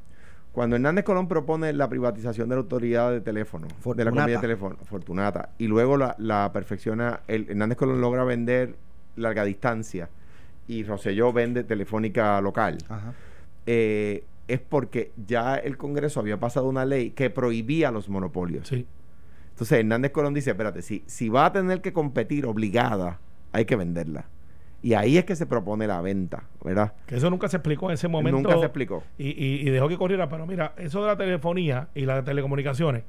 Cuando 0.60 0.76
Hernández 0.76 1.06
Colón 1.06 1.30
propone 1.30 1.72
la 1.72 1.88
privatización 1.88 2.50
de 2.50 2.56
la 2.56 2.60
autoridad 2.60 3.12
de 3.14 3.22
teléfono, 3.22 3.70
de 3.96 4.04
la 4.04 4.12
compañía 4.12 4.36
de 4.36 4.42
teléfono, 4.42 4.76
Fortunata, 4.84 5.52
y 5.58 5.68
luego 5.68 5.96
la, 5.96 6.18
la 6.20 6.52
perfecciona, 6.52 7.22
el, 7.30 7.50
Hernández 7.50 7.78
Colón 7.78 8.02
logra 8.02 8.26
vender 8.26 8.76
larga 9.16 9.46
distancia 9.46 10.10
y 10.68 10.84
Rosselló 10.84 11.32
vende 11.32 11.64
telefónica 11.64 12.42
local, 12.42 12.78
Ajá. 12.90 13.14
eh, 13.68 14.26
es 14.50 14.60
porque 14.60 15.14
ya 15.26 15.56
el 15.56 15.78
Congreso 15.78 16.20
había 16.20 16.42
pasado 16.42 16.68
una 16.68 16.84
ley 16.84 17.12
que 17.12 17.30
prohibía 17.30 17.90
los 17.90 18.10
monopolios. 18.10 18.68
Sí. 18.68 18.86
Entonces 19.52 19.80
Hernández 19.80 20.12
Colón 20.12 20.34
dice, 20.34 20.50
espérate, 20.50 20.82
si, 20.82 21.06
si 21.08 21.30
va 21.30 21.46
a 21.46 21.54
tener 21.54 21.80
que 21.80 21.94
competir 21.94 22.46
obligada, 22.46 23.22
hay 23.54 23.64
que 23.64 23.78
venderla. 23.78 24.26
Y 24.82 24.94
ahí 24.94 25.18
es 25.18 25.26
que 25.26 25.36
se 25.36 25.46
propone 25.46 25.88
la 25.88 26.00
venta, 26.02 26.44
¿verdad? 26.64 26.94
Que 27.06 27.18
eso 27.18 27.30
nunca 27.30 27.50
se 27.50 27.58
explicó 27.58 27.88
en 27.90 27.96
ese 27.96 28.08
momento. 28.08 28.38
Nunca 28.38 28.58
se 28.58 28.66
explicó. 28.66 29.04
Y, 29.18 29.28
y- 29.30 29.62
y 29.68 29.70
dejó 29.72 29.90
que 29.90 29.98
corriera. 29.98 30.30
Pero 30.30 30.46
mira, 30.46 30.74
eso 30.78 31.02
de 31.02 31.08
la 31.08 31.18
telefonía 31.18 31.90
y 31.94 32.06
las 32.06 32.24
telecomunicaciones, 32.24 33.04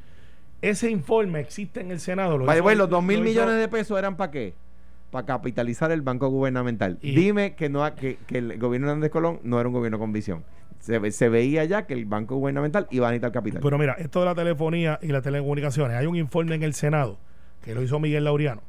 ese 0.63 0.91
informe 0.91 1.41
existe 1.41 1.81
en 1.81 1.91
el 1.91 2.01
Senado. 2.01 2.39
Lo 2.39 2.53
hizo- 2.53 2.65
way, 2.65 2.77
los 2.77 2.91
dos 2.91 3.03
mil 3.05 3.21
lo 3.21 3.25
hizo- 3.25 3.41
millones 3.41 3.61
de 3.61 3.69
pesos 3.69 3.99
eran 3.99 4.17
para 4.17 4.31
qué? 4.33 4.55
Para 5.13 5.27
capitalizar 5.27 5.91
el 5.93 6.03
banco 6.03 6.29
gubernamental. 6.29 6.99
Y- 7.03 7.15
Dime 7.15 7.55
que 7.55 7.69
no 7.69 7.93
que, 7.95 8.19
que 8.27 8.39
el 8.39 8.59
gobierno 8.59 8.87
de 8.89 8.93
Hernández 8.93 9.11
Colón 9.11 9.39
no 9.45 9.59
era 9.61 9.69
un 9.69 9.75
gobierno 9.75 9.99
con 9.99 10.13
visión. 10.13 10.45
se, 10.81 10.99
ve- 10.99 11.13
se 11.13 11.29
veía 11.29 11.63
ya 11.67 11.87
que 11.87 11.93
el 11.95 12.07
banco 12.07 12.37
gubernamental 12.37 12.87
iba 12.91 13.07
a 13.07 13.11
necesitar 13.11 13.33
capital. 13.33 13.61
Pero 13.63 13.77
mira, 13.79 13.93
esto 13.99 14.21
de 14.21 14.25
la 14.27 14.35
telefonía 14.35 14.99
y 15.03 15.09
las 15.09 15.23
telecomunicaciones, 15.23 15.95
hay 15.97 16.07
un 16.07 16.17
informe 16.17 16.55
en 16.55 16.63
el 16.63 16.73
Senado 16.75 17.19
que 17.63 17.75
lo 17.75 17.83
hizo 17.83 18.01
Miguel 18.01 18.25
Laureano, 18.25 18.63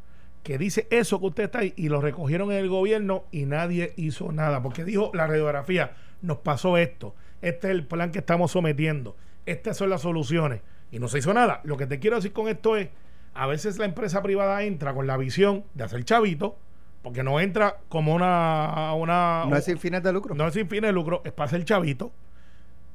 que 0.43 0.57
dice 0.57 0.87
eso 0.89 1.19
que 1.19 1.27
usted 1.27 1.43
está 1.43 1.59
ahí 1.59 1.73
y 1.75 1.89
lo 1.89 2.01
recogieron 2.01 2.51
en 2.51 2.57
el 2.57 2.69
gobierno 2.69 3.25
y 3.31 3.45
nadie 3.45 3.93
hizo 3.95 4.31
nada, 4.31 4.61
porque 4.63 4.83
dijo 4.83 5.11
la 5.13 5.27
radiografía, 5.27 5.93
nos 6.21 6.37
pasó 6.37 6.77
esto, 6.77 7.15
este 7.41 7.67
es 7.67 7.71
el 7.71 7.85
plan 7.85 8.11
que 8.11 8.19
estamos 8.19 8.51
sometiendo, 8.51 9.15
estas 9.45 9.77
son 9.77 9.89
las 9.89 10.01
soluciones 10.01 10.61
y 10.91 10.99
no 10.99 11.07
se 11.07 11.19
hizo 11.19 11.33
nada. 11.33 11.61
Lo 11.63 11.77
que 11.77 11.87
te 11.87 11.99
quiero 11.99 12.17
decir 12.17 12.33
con 12.33 12.47
esto 12.47 12.75
es, 12.75 12.89
a 13.33 13.47
veces 13.47 13.77
la 13.77 13.85
empresa 13.85 14.21
privada 14.21 14.63
entra 14.63 14.93
con 14.93 15.07
la 15.07 15.17
visión 15.17 15.63
de 15.73 15.83
hacer 15.83 16.03
chavito, 16.03 16.57
porque 17.01 17.23
no 17.23 17.39
entra 17.39 17.77
como 17.89 18.13
una... 18.13 18.93
una 18.93 19.45
No 19.47 19.55
es 19.55 19.65
sin 19.65 19.79
fines 19.79 20.03
de 20.03 20.11
lucro. 20.11 20.35
no 20.35 20.47
es 20.47 20.53
sin 20.53 20.67
fines 20.67 20.89
de 20.89 20.93
lucro, 20.93 21.21
es 21.23 21.31
para 21.31 21.47
hacer 21.47 21.63
chavito, 21.63 22.11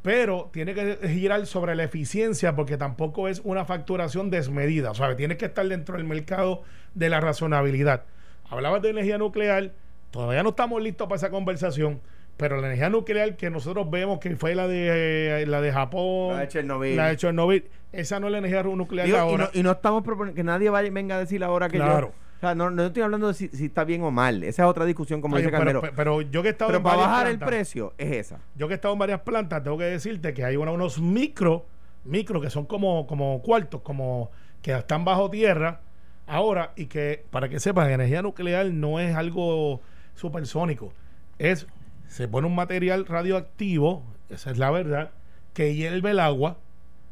pero 0.07 0.51
tiene 0.53 0.73
que 0.73 0.99
girar 1.09 1.45
sobre 1.47 1.75
la 1.75 1.83
eficiencia 1.83 2.55
porque 2.55 2.77
tampoco 2.77 3.27
es 3.27 3.41
una 3.43 3.65
facturación 3.65 4.31
desmedida, 4.31 4.93
o 4.93 4.95
sea, 4.95 5.17
tiene 5.17 5.37
que 5.37 5.47
estar 5.47 5.67
dentro 5.67 5.97
del 5.97 6.07
mercado 6.07 6.63
de 6.95 7.09
la 7.09 7.21
razonabilidad. 7.21 8.05
Hablabas 8.49 8.83
de 8.83 8.91
energía 8.91 9.19
nuclear, 9.19 9.73
todavía 10.13 10.45
no 10.45 10.51
estamos 10.51 10.81
listos 10.81 11.09
para 11.09 11.17
esa 11.17 11.31
conversación, 11.31 12.01
pero 12.37 12.61
la 12.61 12.69
energía 12.69 12.89
nuclear 12.89 13.35
que 13.37 13.51
nosotros 13.51 13.91
vemos 13.91 14.21
que 14.21 14.37
fue 14.37 14.55
la 14.55 14.69
de 14.69 15.43
eh, 15.43 15.47
la 15.47 15.61
de 15.61 15.73
Japón, 15.73 16.35
La 16.35 16.41
de 16.43 16.49
Chernobyl. 16.51 16.97
la 16.97 17.09
de 17.09 17.17
Chernobyl, 17.17 17.65
esa 17.91 18.21
no 18.21 18.27
es 18.29 18.33
la 18.33 18.39
energía 18.39 18.63
nuclear 18.63 19.07
Digo, 19.09 19.19
de 19.19 19.25
y, 19.25 19.29
ahora. 19.29 19.51
no, 19.53 19.59
y 19.59 19.65
no 19.65 19.73
estamos 19.73 20.05
proponiendo 20.05 20.37
que 20.37 20.45
nadie 20.45 20.71
vaya, 20.71 20.89
venga 20.93 21.17
a 21.17 21.19
decir 21.19 21.43
ahora 21.43 21.69
que 21.69 21.79
Claro. 21.79 22.13
yo. 22.17 22.26
O 22.37 22.41
sea, 22.41 22.55
no, 22.55 22.71
no 22.71 22.85
estoy 22.85 23.03
hablando 23.03 23.29
de 23.29 23.35
si, 23.35 23.49
si 23.49 23.67
está 23.67 23.85
bien 23.85 24.03
o 24.03 24.11
mal. 24.11 24.43
Esa 24.45 24.65
es 24.65 24.69
otra 24.69 24.85
discusión, 24.85 25.21
como 25.23 25.37
Ay, 25.37 25.43
dice 25.43 25.51
pero, 25.51 25.59
Carmelo. 25.59 25.81
pero- 25.81 25.95
pero 25.97 26.21
yo 26.21 26.43
que 26.43 26.49
he 26.49 26.51
estado 26.53 26.69
Pero 26.69 26.79
en 26.79 26.83
para 26.85 26.97
bajar 26.99 27.27
el 27.29 27.39
precio 27.39 27.95
es 27.97 28.13
esa. 28.13 28.41
yo 28.55 28.69
que 28.69 28.75
he 28.75 28.77
estado 28.77 28.93
en 28.93 28.99
varias 29.01 29.21
plantas, 29.21 29.63
tengo 29.63 29.79
que 29.79 29.85
decirte 29.85 30.35
que 30.35 30.45
hay 30.45 30.57
una- 30.57 30.71
unos 30.73 31.01
micro, 31.01 31.65
micro 32.05 32.41
que 32.41 32.51
son 32.51 32.67
como, 32.67 33.07
como 33.07 33.41
cuartos, 33.43 33.81
como 33.81 34.31
que 34.63 34.73
están 34.77 35.05
bajo 35.05 35.31
tierra 35.31 35.81
ahora 36.27 36.73
y 36.77 36.87
que, 36.87 37.25
para 37.31 37.49
que 37.49 37.59
sepan, 37.59 37.91
energía 37.91 38.21
nuclear 38.21 38.67
no 38.67 39.01
es 39.01 39.15
algo 39.17 39.81
supersónico. 40.15 40.93
Es, 41.39 41.67
se 42.09 42.29
pone 42.29 42.47
un 42.47 42.55
material 42.55 43.07
radioactivo, 43.07 44.03
esa 44.29 44.51
es 44.51 44.59
la 44.59 44.71
verdad, 44.71 45.11
que 45.55 45.75
hierve 45.75 46.11
el 46.11 46.21
agua, 46.21 46.59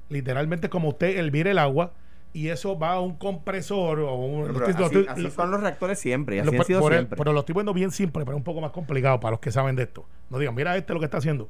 literalmente 0.08 0.68
como 0.68 0.90
usted 0.90 1.16
hervir 1.16 1.46
el 1.48 1.58
agua, 1.58 1.92
y 2.34 2.48
eso 2.48 2.78
va 2.78 2.92
a 2.94 3.00
un 3.00 3.16
compresor 3.16 4.00
o 4.00 4.14
un... 4.16 4.42
Pero 4.52 4.58
lo 4.58 4.66
estoy- 4.68 5.04
lo 5.04 5.10
así, 5.10 5.30
son 5.30 5.50
los 5.50 5.60
reactores 5.62 5.98
siempre. 5.98 6.36
y 6.36 6.38
lo- 6.40 6.44
Así 6.48 6.50
han 6.50 6.56
por- 6.58 6.66
sido 6.66 6.80
por 6.80 6.92
el- 6.92 6.98
siempre. 6.98 7.16
pero 7.16 7.32
lo 7.32 7.40
estoy 7.40 7.54
poniendo 7.54 7.72
bien 7.72 7.90
simple, 7.90 8.24
pero 8.26 8.36
un 8.36 8.42
poco 8.44 8.60
más 8.60 8.72
complicado 8.72 9.18
para 9.20 9.30
los 9.30 9.40
que 9.40 9.50
saben 9.52 9.76
de 9.76 9.84
esto. 9.84 10.04
No 10.28 10.38
digan, 10.38 10.54
mira 10.54 10.76
este 10.76 10.92
lo 10.92 10.98
que 10.98 11.06
está 11.06 11.16
haciendo. 11.18 11.48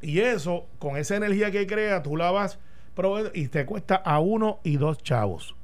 Y 0.00 0.20
eso, 0.20 0.66
con 0.78 0.96
esa 0.96 1.16
energía 1.16 1.50
que 1.50 1.66
crea, 1.66 2.02
tú 2.02 2.16
la 2.16 2.30
vas 2.30 2.60
y 3.34 3.48
te 3.48 3.66
cuesta 3.66 3.96
a 3.96 4.20
uno 4.20 4.60
y 4.62 4.76
dos 4.76 4.98
chavos. 5.02 5.56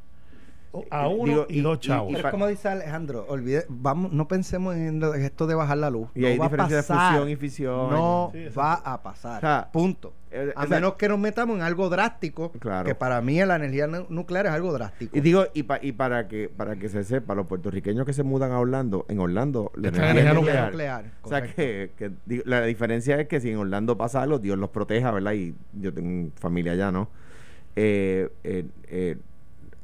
O 0.75 0.85
A 0.91 1.05
Eh, 1.07 1.15
uno 1.15 1.25
digo, 1.27 1.47
y, 1.51 1.59
y- 1.59 1.61
dos 1.61 1.77
y- 1.77 1.81
chavos. 1.81 2.13
Pero 2.15 2.29
es 2.29 2.33
como 2.33 2.47
dice 2.47 2.67
Alejandro, 2.69 3.27
olvide, 3.29 3.67
vamos, 3.69 4.11
no 4.13 4.27
pensemos 4.27 4.75
en, 4.75 5.01
lo- 5.01 5.13
esto 5.15 5.47
de 5.47 5.55
bajar 5.55 5.77
la 5.77 5.91
luz. 5.91 6.09
Y 6.15 6.21
no 6.23 6.27
hay 6.29 6.39
va 6.39 6.47
a 6.47 6.49
diferencia 6.49 6.77
de 6.79 6.83
fusión 6.83 7.29
y 7.29 7.37
fisión. 7.37 7.91
No 7.91 8.31
Sí, 8.33 8.47
va 8.59 8.75
a 8.75 9.03
pasar. 9.03 9.37
O 9.37 9.41
sea, 9.41 9.69
punto. 9.71 10.15
eh, 10.31 10.51
A 10.57 10.65
menos 10.65 10.95
que 10.95 11.11
nos 11.11 11.19
metamos 11.19 11.57
en 11.57 11.63
algo 11.63 11.91
drástico, 11.91 12.53
Claro. 12.53 12.87
que 12.87 12.95
para 12.95 13.21
mí 13.21 13.39
la 13.45 13.57
energía 13.57 13.87
nu- 13.87 14.07
nuclear 14.09 14.47
es 14.47 14.53
algo 14.53 14.73
drástico. 14.73 15.15
Y 15.15 15.21
digo, 15.21 15.45
y, 15.53 15.65
pa- 15.65 15.79
y 15.83 15.93
para 15.93 16.27
que 16.27 16.49
para 16.49 16.77
que 16.77 16.89
se 16.89 17.05
sepa, 17.05 17.35
los 17.35 17.47
puertorriqueños 17.47 18.07
que 18.07 18.15
se 18.15 18.23
mudan 18.23 18.51
a 18.53 18.59
Orlando, 18.59 19.05
en 19.11 19.19
Orlando 19.19 19.73
la 19.75 19.89
energía 19.89 20.11
energía 20.13 20.31
es 20.31 20.65
nuclear. 20.71 21.05
O 21.21 21.29
sea 21.29 21.43
que, 21.43 21.91
que 21.99 22.13
digo, 22.25 22.45
la 22.47 22.63
diferencia 22.63 23.21
es 23.21 23.29
que 23.29 23.41
si 23.43 23.51
en 23.51 23.59
Orlando 23.59 23.99
pasa 23.99 24.23
algo, 24.23 24.39
Dios 24.39 24.57
los 24.57 24.71
proteja, 24.71 25.11
¿verdad? 25.11 25.33
Y 25.35 25.55
yo 25.75 25.93
tengo 25.93 26.31
familia 26.41 26.73
allá, 26.73 26.91
¿no? 26.91 27.11
Eh, 27.77 28.31
eh, 28.45 28.65
eh, 28.89 29.17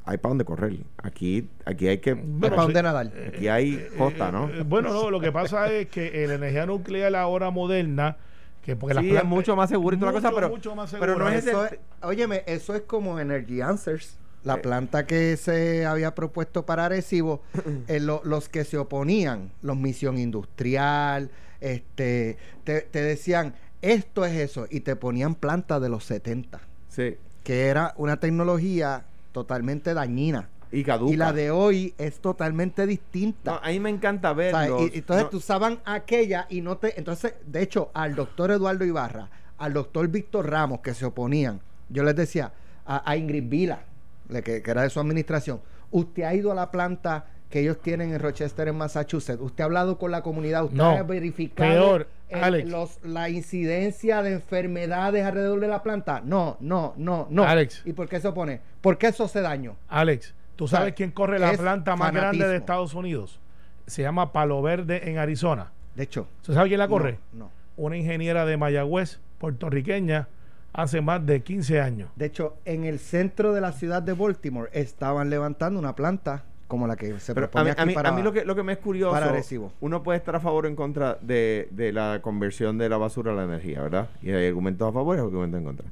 hay 0.08 0.16
para 0.18 0.30
dónde 0.30 0.44
correr. 0.44 0.78
Aquí, 1.02 1.48
aquí 1.64 1.86
hay 1.88 1.98
que. 1.98 2.14
Bueno, 2.14 2.56
para 2.56 2.62
sí. 2.62 2.66
dónde 2.68 2.82
nadar. 2.82 3.12
Aquí 3.28 3.48
hay 3.48 3.88
costa, 3.98 4.32
¿no? 4.32 4.48
Eh, 4.48 4.62
bueno, 4.62 4.90
no, 4.92 5.10
lo 5.10 5.20
que 5.20 5.30
pasa 5.32 5.70
es 5.72 5.88
que 5.88 6.26
la 6.26 6.34
energía 6.34 6.64
nuclear 6.66 7.14
ahora 7.14 7.50
moderna, 7.50 8.16
que 8.62 8.74
porque 8.74 8.94
las 8.94 9.04
Sí, 9.04 9.14
es 9.14 9.24
mucho 9.24 9.54
más 9.54 9.68
seguro 9.68 9.96
y 9.96 9.98
toda 10.00 10.12
la 10.12 10.16
cosa, 10.18 10.28
mucho, 10.30 10.36
pero, 10.40 10.48
mucho 10.50 10.74
más 10.74 10.90
pero 10.98 11.18
no 11.18 11.26
segura. 11.30 11.36
es. 11.38 11.46
Eso 11.46 11.64
es- 11.66 11.78
óyeme, 12.02 12.42
eso 12.46 12.74
es 12.74 12.82
como 12.82 13.18
Energy 13.20 13.60
Answers. 13.60 14.18
La 14.44 14.54
Eh. 14.54 14.58
planta 14.58 15.04
que 15.04 15.36
se 15.36 15.84
había 15.84 16.14
propuesto 16.14 16.64
para 16.64 16.86
Arecibo, 16.86 17.42
eh, 17.88 18.00
lo- 18.00 18.22
los 18.24 18.48
que 18.48 18.64
se 18.64 18.78
oponían, 18.78 19.50
los 19.62 19.76
Misión 19.76 20.16
Industrial, 20.16 21.30
este, 21.60 22.36
te, 22.64 22.82
te 22.82 23.02
decían, 23.02 23.54
esto 23.82 24.24
es 24.24 24.34
eso, 24.36 24.66
y 24.70 24.80
te 24.80 24.96
ponían 24.96 25.34
plantas 25.34 25.82
de 25.82 25.88
los 25.88 26.04
70, 26.04 26.60
Sí. 26.88 27.16
que 27.42 27.66
era 27.66 27.94
una 27.96 28.20
tecnología 28.20 29.04
totalmente 29.38 29.95
dañina. 29.95 30.49
Y 30.71 30.85
caduca. 30.85 31.12
Y 31.12 31.16
la 31.16 31.33
de 31.33 31.50
hoy 31.50 31.95
es 31.97 32.21
totalmente 32.21 32.87
distinta. 32.87 33.52
No, 33.52 33.61
a 33.62 33.68
mí 33.68 33.80
me 33.80 33.88
encanta 33.90 34.33
verlo. 34.33 34.83
y, 34.87 34.95
y 34.95 34.99
entonces 34.99 35.30
tú 35.30 35.37
usaban 35.38 35.78
aquella 35.85 36.47
y 36.50 36.61
no 36.61 36.76
te. 36.76 36.99
Entonces, 36.99 37.35
de 37.47 37.62
hecho, 37.62 37.90
al 37.95 38.14
doctor 38.14 38.50
Eduardo 38.50 38.85
Ibarra, 38.85 39.30
al 39.57 39.73
doctor 39.73 40.09
Víctor 40.09 40.50
Ramos, 40.50 40.80
que 40.80 40.92
se 40.95 41.07
oponían, 41.07 41.61
yo 41.88 42.02
les 42.02 42.14
decía, 42.16 42.52
a, 42.85 43.09
a 43.11 43.16
Ingrid 43.16 43.49
Vila, 43.49 43.80
le- 44.28 44.42
que, 44.42 44.61
que 44.62 44.71
era 44.71 44.83
de 44.83 44.90
su 44.90 45.00
administración, 45.00 45.61
usted 45.90 46.25
ha 46.25 46.35
ido 46.35 46.52
a 46.52 46.54
la 46.54 46.71
planta 46.71 47.26
que 47.49 47.61
ellos 47.61 47.80
tienen 47.80 48.12
en 48.12 48.21
Rochester, 48.21 48.68
en 48.68 48.76
Massachusetts, 48.76 49.40
usted 49.40 49.62
ha 49.62 49.64
hablado 49.64 49.97
con 49.99 50.11
la 50.11 50.23
comunidad, 50.23 50.64
usted 50.64 50.76
No, 50.76 50.90
ha 50.90 51.02
verificado 51.02 51.71
peor, 51.71 52.09
el- 52.28 52.44
Alex. 52.44 52.68
los- 52.70 52.99
la 53.04 53.28
incidencia 53.28 54.23
de 54.23 54.32
enfermedades 54.35 55.25
alrededor 55.25 55.61
de 55.61 55.68
la 55.68 55.82
planta. 55.82 56.20
No, 56.25 56.56
no, 56.61 56.94
no, 56.97 57.26
no. 57.30 57.44
Alex. 57.44 57.82
¿Y 57.85 57.92
por 57.92 58.08
qué 58.08 58.20
se 58.20 58.28
opone? 58.28 58.61
Porque 58.80 59.06
eso 59.08 59.25
hace 59.25 59.40
daño. 59.40 59.76
Alex, 59.88 60.35
¿tú 60.56 60.68
sabes 60.68 60.94
quién 60.94 61.11
corre 61.11 61.38
la 61.38 61.52
planta 61.52 61.97
más 61.97 62.12
grande 62.12 62.47
de. 62.47 62.56
Estados 62.56 62.94
Unidos? 62.94 63.40
Se 63.87 64.02
llama 64.02 64.32
Palo 64.32 64.61
Verde 64.62 65.08
en 65.11 65.18
Arizona. 65.18 65.73
De 65.94 66.02
hecho, 66.04 66.28
¿Tú 66.42 66.52
sabes 66.52 66.68
quién 66.68 66.78
la 66.78 66.88
corre? 66.88 67.18
no, 67.32 67.47
no. 67.47 67.50
Una 67.76 67.97
ingeniera 67.97 68.44
de 68.44 68.56
Mayagüez, 68.56 69.20
puertorriqueña, 69.38 70.28
hace 70.73 71.00
más 71.00 71.25
de 71.25 71.42
15 71.42 71.80
años. 71.80 72.11
De 72.16 72.26
hecho, 72.26 72.56
en 72.64 72.85
el 72.85 72.99
centro 72.99 73.52
de 73.54 73.61
la 73.61 73.73
ciudad 73.73 74.02
de 74.02 74.12
Baltimore 74.12 74.68
estaban 74.75 75.30
levantando 75.30 75.78
una 75.80 75.94
planta 75.97 76.44
como 76.68 76.87
la 76.87 76.94
que 76.96 77.18
se 77.18 77.34
Pero 77.34 77.46
a 77.46 77.50
propone 77.50 77.64
mí, 77.64 77.70
aquí 77.72 77.80
a 77.82 77.87
mí- 77.87 77.94
para 77.94 78.10
a 78.10 78.12
mí 78.12 78.22
lo, 78.22 78.32
que, 78.32 78.44
lo 78.44 78.54
que 78.54 78.62
me 78.62 78.75
es 78.75 78.78
curioso, 78.78 79.10
para 79.12 79.30
Arecibo. 79.30 79.72
uno 79.80 80.02
puede 80.02 80.18
estar 80.18 80.37
a 80.37 80.40
favor 80.40 80.66
o 80.66 80.68
en 80.68 80.76
contra 80.76 81.18
de, 81.22 81.66
de 81.72 81.92
la 81.92 82.20
conversión 82.22 82.78
de 82.78 82.88
la 82.90 82.98
basura 82.98 83.32
a 83.32 83.34
la 83.34 83.44
energía, 83.44 83.80
¿verdad? 83.82 84.08
Y 84.22 84.30
hay 84.30 84.46
argumentos 84.46 84.88
a 84.88 84.92
favor 84.92 85.16
y 85.16 85.20
argumentos 85.20 85.58
en 85.58 85.64
contra. 85.64 85.87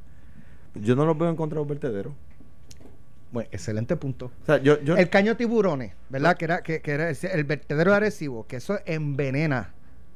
Yo 0.75 0.95
no 0.95 1.07
los 1.07 1.17
veo 1.19 1.31
en 1.31 1.37
contra 1.37 1.57
de 1.57 1.61
los 1.63 1.69
vertederos. 1.69 2.13
Bueno, 3.33 3.49
excelente 3.53 3.97
punto. 3.97 4.27
O 4.43 4.47
sea, 4.47 4.59
yo, 4.59 4.81
yo 4.83 4.97
El 4.97 5.09
caño 5.11 5.37
tiburones, 5.37 5.93
¿verdad? 6.11 6.37
Que 6.37 6.45
era, 6.45 6.63
que, 6.63 6.81
que 6.81 6.91
era 6.93 7.11
el, 7.11 7.17
el 7.23 7.45
vertedero 7.45 7.91
de 7.91 7.97
Arecibo, 7.97 8.47
que 8.47 8.57
eso 8.57 8.79
envenena 8.87 9.71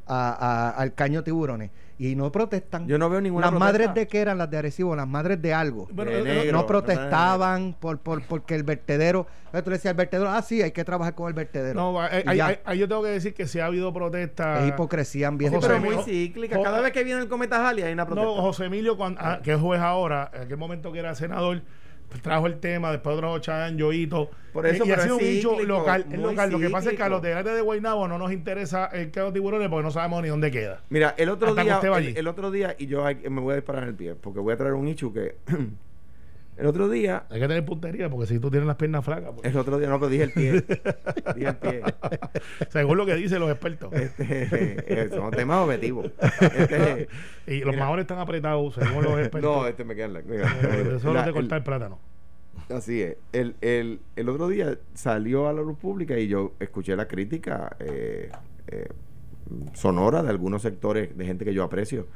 a- 0.07 0.31
a- 0.31 0.71
al 0.71 0.95
caño 0.95 1.25
tiburones. 1.25 1.71
Y 2.03 2.17
no 2.17 2.33
protestan. 2.33 2.89
Yo 2.89 2.97
no 2.97 3.11
veo 3.11 3.21
ninguna 3.21 3.43
Las 3.47 3.51
protesta. 3.51 3.73
madres 3.73 3.95
de 3.95 4.09
qué 4.09 4.21
eran 4.21 4.39
las 4.39 4.49
de 4.51 4.57
Arecibo, 4.57 4.97
las 4.97 5.07
madres 5.07 5.43
de 5.43 5.53
algo. 5.53 5.87
Bueno, 5.93 6.11
De 6.11 6.21
eh, 6.21 6.25
negro. 6.25 6.53
no 6.53 6.67
protestaban 6.67 7.75
por, 7.79 7.99
por 7.99 8.23
porque 8.23 8.55
el 8.55 8.63
vertedero. 8.63 9.27
Tú 9.53 9.59
le 9.69 9.77
decías 9.77 9.91
al 9.93 9.97
vertedero, 9.97 10.31
ah, 10.31 10.41
sí, 10.41 10.63
hay 10.63 10.71
que 10.71 10.83
trabajar 10.83 11.15
con 11.15 11.29
el 11.29 11.35
vertedero. 11.35 11.79
No, 11.79 12.01
ahí 12.01 12.79
yo 12.79 12.89
tengo 12.89 13.03
que 13.03 13.09
decir 13.11 13.35
que 13.35 13.47
sí 13.47 13.59
ha 13.61 13.67
habido 13.67 13.93
protestas. 13.93 14.63
es 14.63 14.69
hipocresía 14.69 15.29
bien 15.31 15.51
Sí, 15.51 15.57
José 15.57 15.67
pero 15.69 15.79
Emilio- 15.79 15.97
muy 15.97 16.05
cíclica. 16.05 16.57
Jo- 16.57 16.63
Cada 16.63 16.81
vez 16.81 16.93
que 16.93 17.05
viene 17.05 17.21
el 17.21 17.29
cometa 17.29 17.69
Halley 17.69 17.85
hay 17.85 17.93
una 17.93 18.07
protesta. 18.07 18.31
No, 18.35 18.41
José 18.41 18.65
Emilio, 18.65 18.97
cuando, 18.97 19.21
ah, 19.23 19.41
que 19.43 19.53
es 19.53 19.61
juez 19.61 19.81
ahora, 19.81 20.31
en 20.33 20.43
aquel 20.45 20.57
momento 20.57 20.93
que 20.93 21.01
era 21.01 21.15
senador, 21.15 21.63
trajo 22.19 22.47
el 22.47 22.59
tema, 22.59 22.91
después 22.91 23.17
ocho 23.23 23.53
años, 23.53 23.79
Yoito. 23.79 24.31
Por 24.53 24.67
eso, 24.67 24.85
y, 24.85 24.89
y 24.89 24.93
ha 24.93 25.01
sido 25.01 25.17
un 25.17 25.23
bicho 25.23 25.61
local. 25.63 26.07
Local. 26.11 26.51
Lo 26.51 26.59
que 26.59 26.71
pasa 26.71 26.91
es 26.91 26.97
que 26.97 27.03
a 27.03 27.09
los 27.09 27.23
de 27.23 27.35
área 27.35 27.55
de 27.55 27.61
Guaynabo 27.61 28.09
no 28.09 28.19
nos 28.19 28.33
interesa 28.33 28.87
el 28.87 29.11
caso 29.11 29.27
de 29.29 29.33
tiburones 29.35 29.69
porque 29.69 29.85
no 29.85 29.91
sabemos 29.91 30.23
ni 30.23 30.29
dónde 30.29 30.51
queda. 30.51 30.83
Mira, 30.89 31.15
el 31.17 31.29
otro 31.29 31.51
Hasta 31.51 31.63
día, 31.63 31.81
el, 32.17 32.27
otro 32.27 32.51
día, 32.51 32.75
y 32.79 32.87
yo 32.87 33.05
me 33.05 33.41
voy 33.41 33.53
a 33.53 33.57
disparar 33.57 33.85
en 33.85 33.91
el 33.91 33.95
pie, 33.95 34.15
porque 34.15 34.41
voy 34.41 34.53
a 34.53 34.57
traer 34.57 34.75
un 34.75 34.89
issue 34.89 35.13
que 35.13 35.37
el 36.61 36.67
otro 36.67 36.89
día, 36.89 37.25
Hay 37.31 37.41
que 37.41 37.49
tener 37.49 37.65
puntería 37.65 38.09
porque 38.11 38.27
si 38.27 38.39
tú 38.39 38.51
tienes 38.51 38.67
las 38.67 38.77
piernas 38.77 39.05
flacas, 39.05 39.31
pues, 39.35 39.47
el 39.51 39.57
otro 39.59 39.79
día, 39.79 39.89
no, 39.89 39.99
pero 39.99 40.11
dije 40.11 40.25
el 40.25 40.33
pie, 40.33 40.53
dije 41.35 41.49
el 41.49 41.57
pie. 41.57 41.83
según 42.69 42.99
lo 42.99 43.07
que 43.07 43.15
dicen 43.17 43.41
los 43.41 43.51
expertos. 43.51 43.93
Este, 43.93 44.25
eh, 45.05 45.09
son 45.11 45.31
temas 45.31 45.59
objetivos. 45.65 46.11
Este, 46.41 47.09
y 47.47 47.61
los 47.61 47.75
mira. 47.75 47.85
mahones 47.85 48.03
están 48.05 48.19
apretados, 48.19 48.75
según 48.75 49.05
los 49.05 49.19
expertos. 49.19 49.57
no, 49.57 49.67
este 49.67 49.85
me 49.85 49.95
queda 49.95 50.07
en 50.07 50.13
la. 50.13 50.23
mira, 50.23 50.57
Eh, 50.63 50.93
Eso 50.97 51.13
la- 51.13 51.21
no 51.21 51.25
te 51.25 51.29
el- 51.31 51.35
corta 51.35 51.57
el 51.57 51.63
plátano. 51.63 51.99
Así 52.69 53.03
es. 53.03 53.17
El, 53.33 53.57
el, 53.63 54.01
el 54.15 54.29
otro 54.29 54.47
día 54.49 54.79
salió 54.95 55.49
a 55.49 55.53
la 55.53 55.61
luz 55.63 55.77
pública 55.79 56.17
y 56.19 56.29
yo 56.29 56.53
escuché 56.61 56.95
la 56.95 57.09
crítica 57.09 57.77
eh, 57.81 58.31
eh, 58.69 58.89
sonora 59.73 60.23
de 60.23 60.29
algunos 60.31 60.63
sectores 60.63 61.17
de 61.17 61.25
gente 61.27 61.45
que 61.45 61.53
yo 61.53 61.65
aprecio 61.65 62.07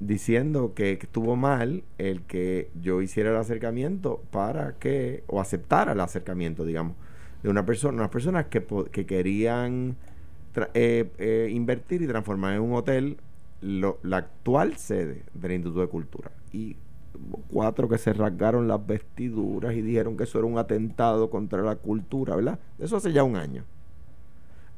diciendo 0.00 0.72
que, 0.74 0.92
estuvo 0.92 1.36
mal 1.36 1.84
el 1.98 2.22
que 2.22 2.70
yo 2.80 3.02
hiciera 3.02 3.30
el 3.30 3.36
acercamiento 3.36 4.22
para 4.30 4.72
que, 4.78 5.22
o 5.26 5.40
aceptara 5.40 5.92
el 5.92 6.00
acercamiento, 6.00 6.64
digamos, 6.64 6.94
de 7.42 7.50
una 7.50 7.64
persona, 7.64 7.98
unas 7.98 8.10
personas 8.10 8.46
que, 8.46 8.64
que 8.90 9.06
querían 9.06 9.96
eh, 10.74 11.10
eh, 11.18 11.48
invertir 11.52 12.02
y 12.02 12.06
transformar 12.06 12.54
en 12.54 12.62
un 12.62 12.74
hotel 12.74 13.18
lo- 13.60 13.98
la 14.02 14.18
actual 14.18 14.76
sede 14.76 15.22
del 15.34 15.52
Instituto 15.52 15.80
de 15.82 15.88
Cultura. 15.88 16.30
Y 16.52 16.76
cuatro 17.50 17.88
que 17.88 17.98
se 17.98 18.12
rasgaron 18.12 18.68
las 18.68 18.84
vestiduras 18.86 19.74
y 19.74 19.82
dijeron 19.82 20.16
que 20.16 20.24
eso 20.24 20.38
era 20.38 20.46
un 20.46 20.58
atentado 20.58 21.28
contra 21.28 21.62
la 21.62 21.76
cultura, 21.76 22.36
¿verdad? 22.36 22.58
Eso 22.78 22.96
hace 22.96 23.12
ya 23.12 23.22
un 23.22 23.36
año. 23.36 23.64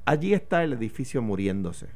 Allí 0.05 0.35
está 0.35 0.65
el 0.65 0.73
edificio 0.73 1.23
muriéndose. 1.23 1.87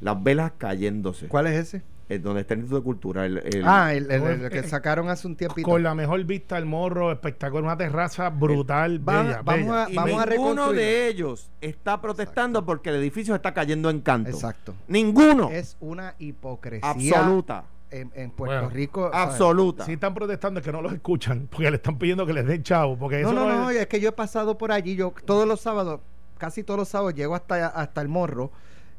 Las 0.00 0.20
velas 0.22 0.52
cayéndose. 0.58 1.28
¿Cuál 1.28 1.46
es 1.46 1.54
ese? 1.54 1.82
Donde 2.08 2.40
está 2.40 2.54
el 2.54 2.60
Instituto 2.60 2.80
de 2.80 2.84
Cultura. 2.84 3.26
El, 3.26 3.38
el- 3.38 3.62
ah, 3.66 3.92
el, 3.92 4.10
el- 4.10 4.22
el 4.44 4.50
que 4.50 4.62
sacaron 4.62 5.10
hace 5.10 5.26
un 5.26 5.36
tiempito. 5.36 5.68
Con 5.68 5.82
la 5.82 5.94
mejor 5.94 6.24
vista 6.24 6.56
al 6.56 6.64
morro, 6.64 7.12
espectacular, 7.12 7.62
una 7.64 7.76
terraza 7.76 8.30
brutal, 8.30 9.06
Va- 9.06 9.22
bella, 9.22 9.42
vamos 9.42 9.60
bella. 9.66 9.84
a- 9.84 9.90
y 9.90 9.94
vamos 9.96 10.22
a 10.22 10.26
ninguno 10.26 10.72
de 10.72 11.08
ellos 11.08 11.50
está 11.60 12.00
protestando 12.00 12.64
porque 12.64 12.88
el 12.90 12.96
edificio 12.96 13.34
está 13.34 13.52
cayendo 13.52 13.90
en 13.90 14.00
canto. 14.00 14.30
Exacto. 14.30 14.74
Ninguno. 14.88 15.50
Es 15.50 15.76
una 15.80 16.14
hipocresía 16.18 16.88
Absoluta. 16.90 17.64
en, 17.90 18.10
en 18.14 18.30
Puerto 18.30 18.54
Bueno, 18.54 18.70
Rico. 18.70 19.10
Absoluta. 19.12 19.84
Si 19.84 19.92
están 19.92 20.14
protestando 20.14 20.60
es 20.60 20.64
que 20.66 20.72
no 20.72 20.80
los 20.80 20.92
escuchan, 20.94 21.46
porque 21.50 21.70
le 21.70 21.76
están 21.76 21.98
pidiendo 21.98 22.24
que 22.26 22.32
les 22.32 22.46
den 22.46 22.62
chavo, 22.62 22.96
porque 22.96 23.20
No, 23.22 23.30
eso 23.30 23.32
no, 23.38 23.48
no, 23.48 23.56
no, 23.64 23.70
es... 23.70 23.76
es 23.76 23.86
que 23.86 24.00
yo 24.00 24.08
he 24.08 24.12
pasado 24.12 24.56
por 24.56 24.72
allí, 24.72 24.94
yo 24.96 25.12
todos 25.26 25.46
los 25.46 25.60
sábados, 25.60 26.00
casi 26.38 26.62
todos 26.62 26.78
los 26.78 26.88
sábados 26.88 27.14
llego 27.14 27.34
hasta, 27.34 27.66
hasta 27.66 28.00
el 28.00 28.08
morro 28.08 28.50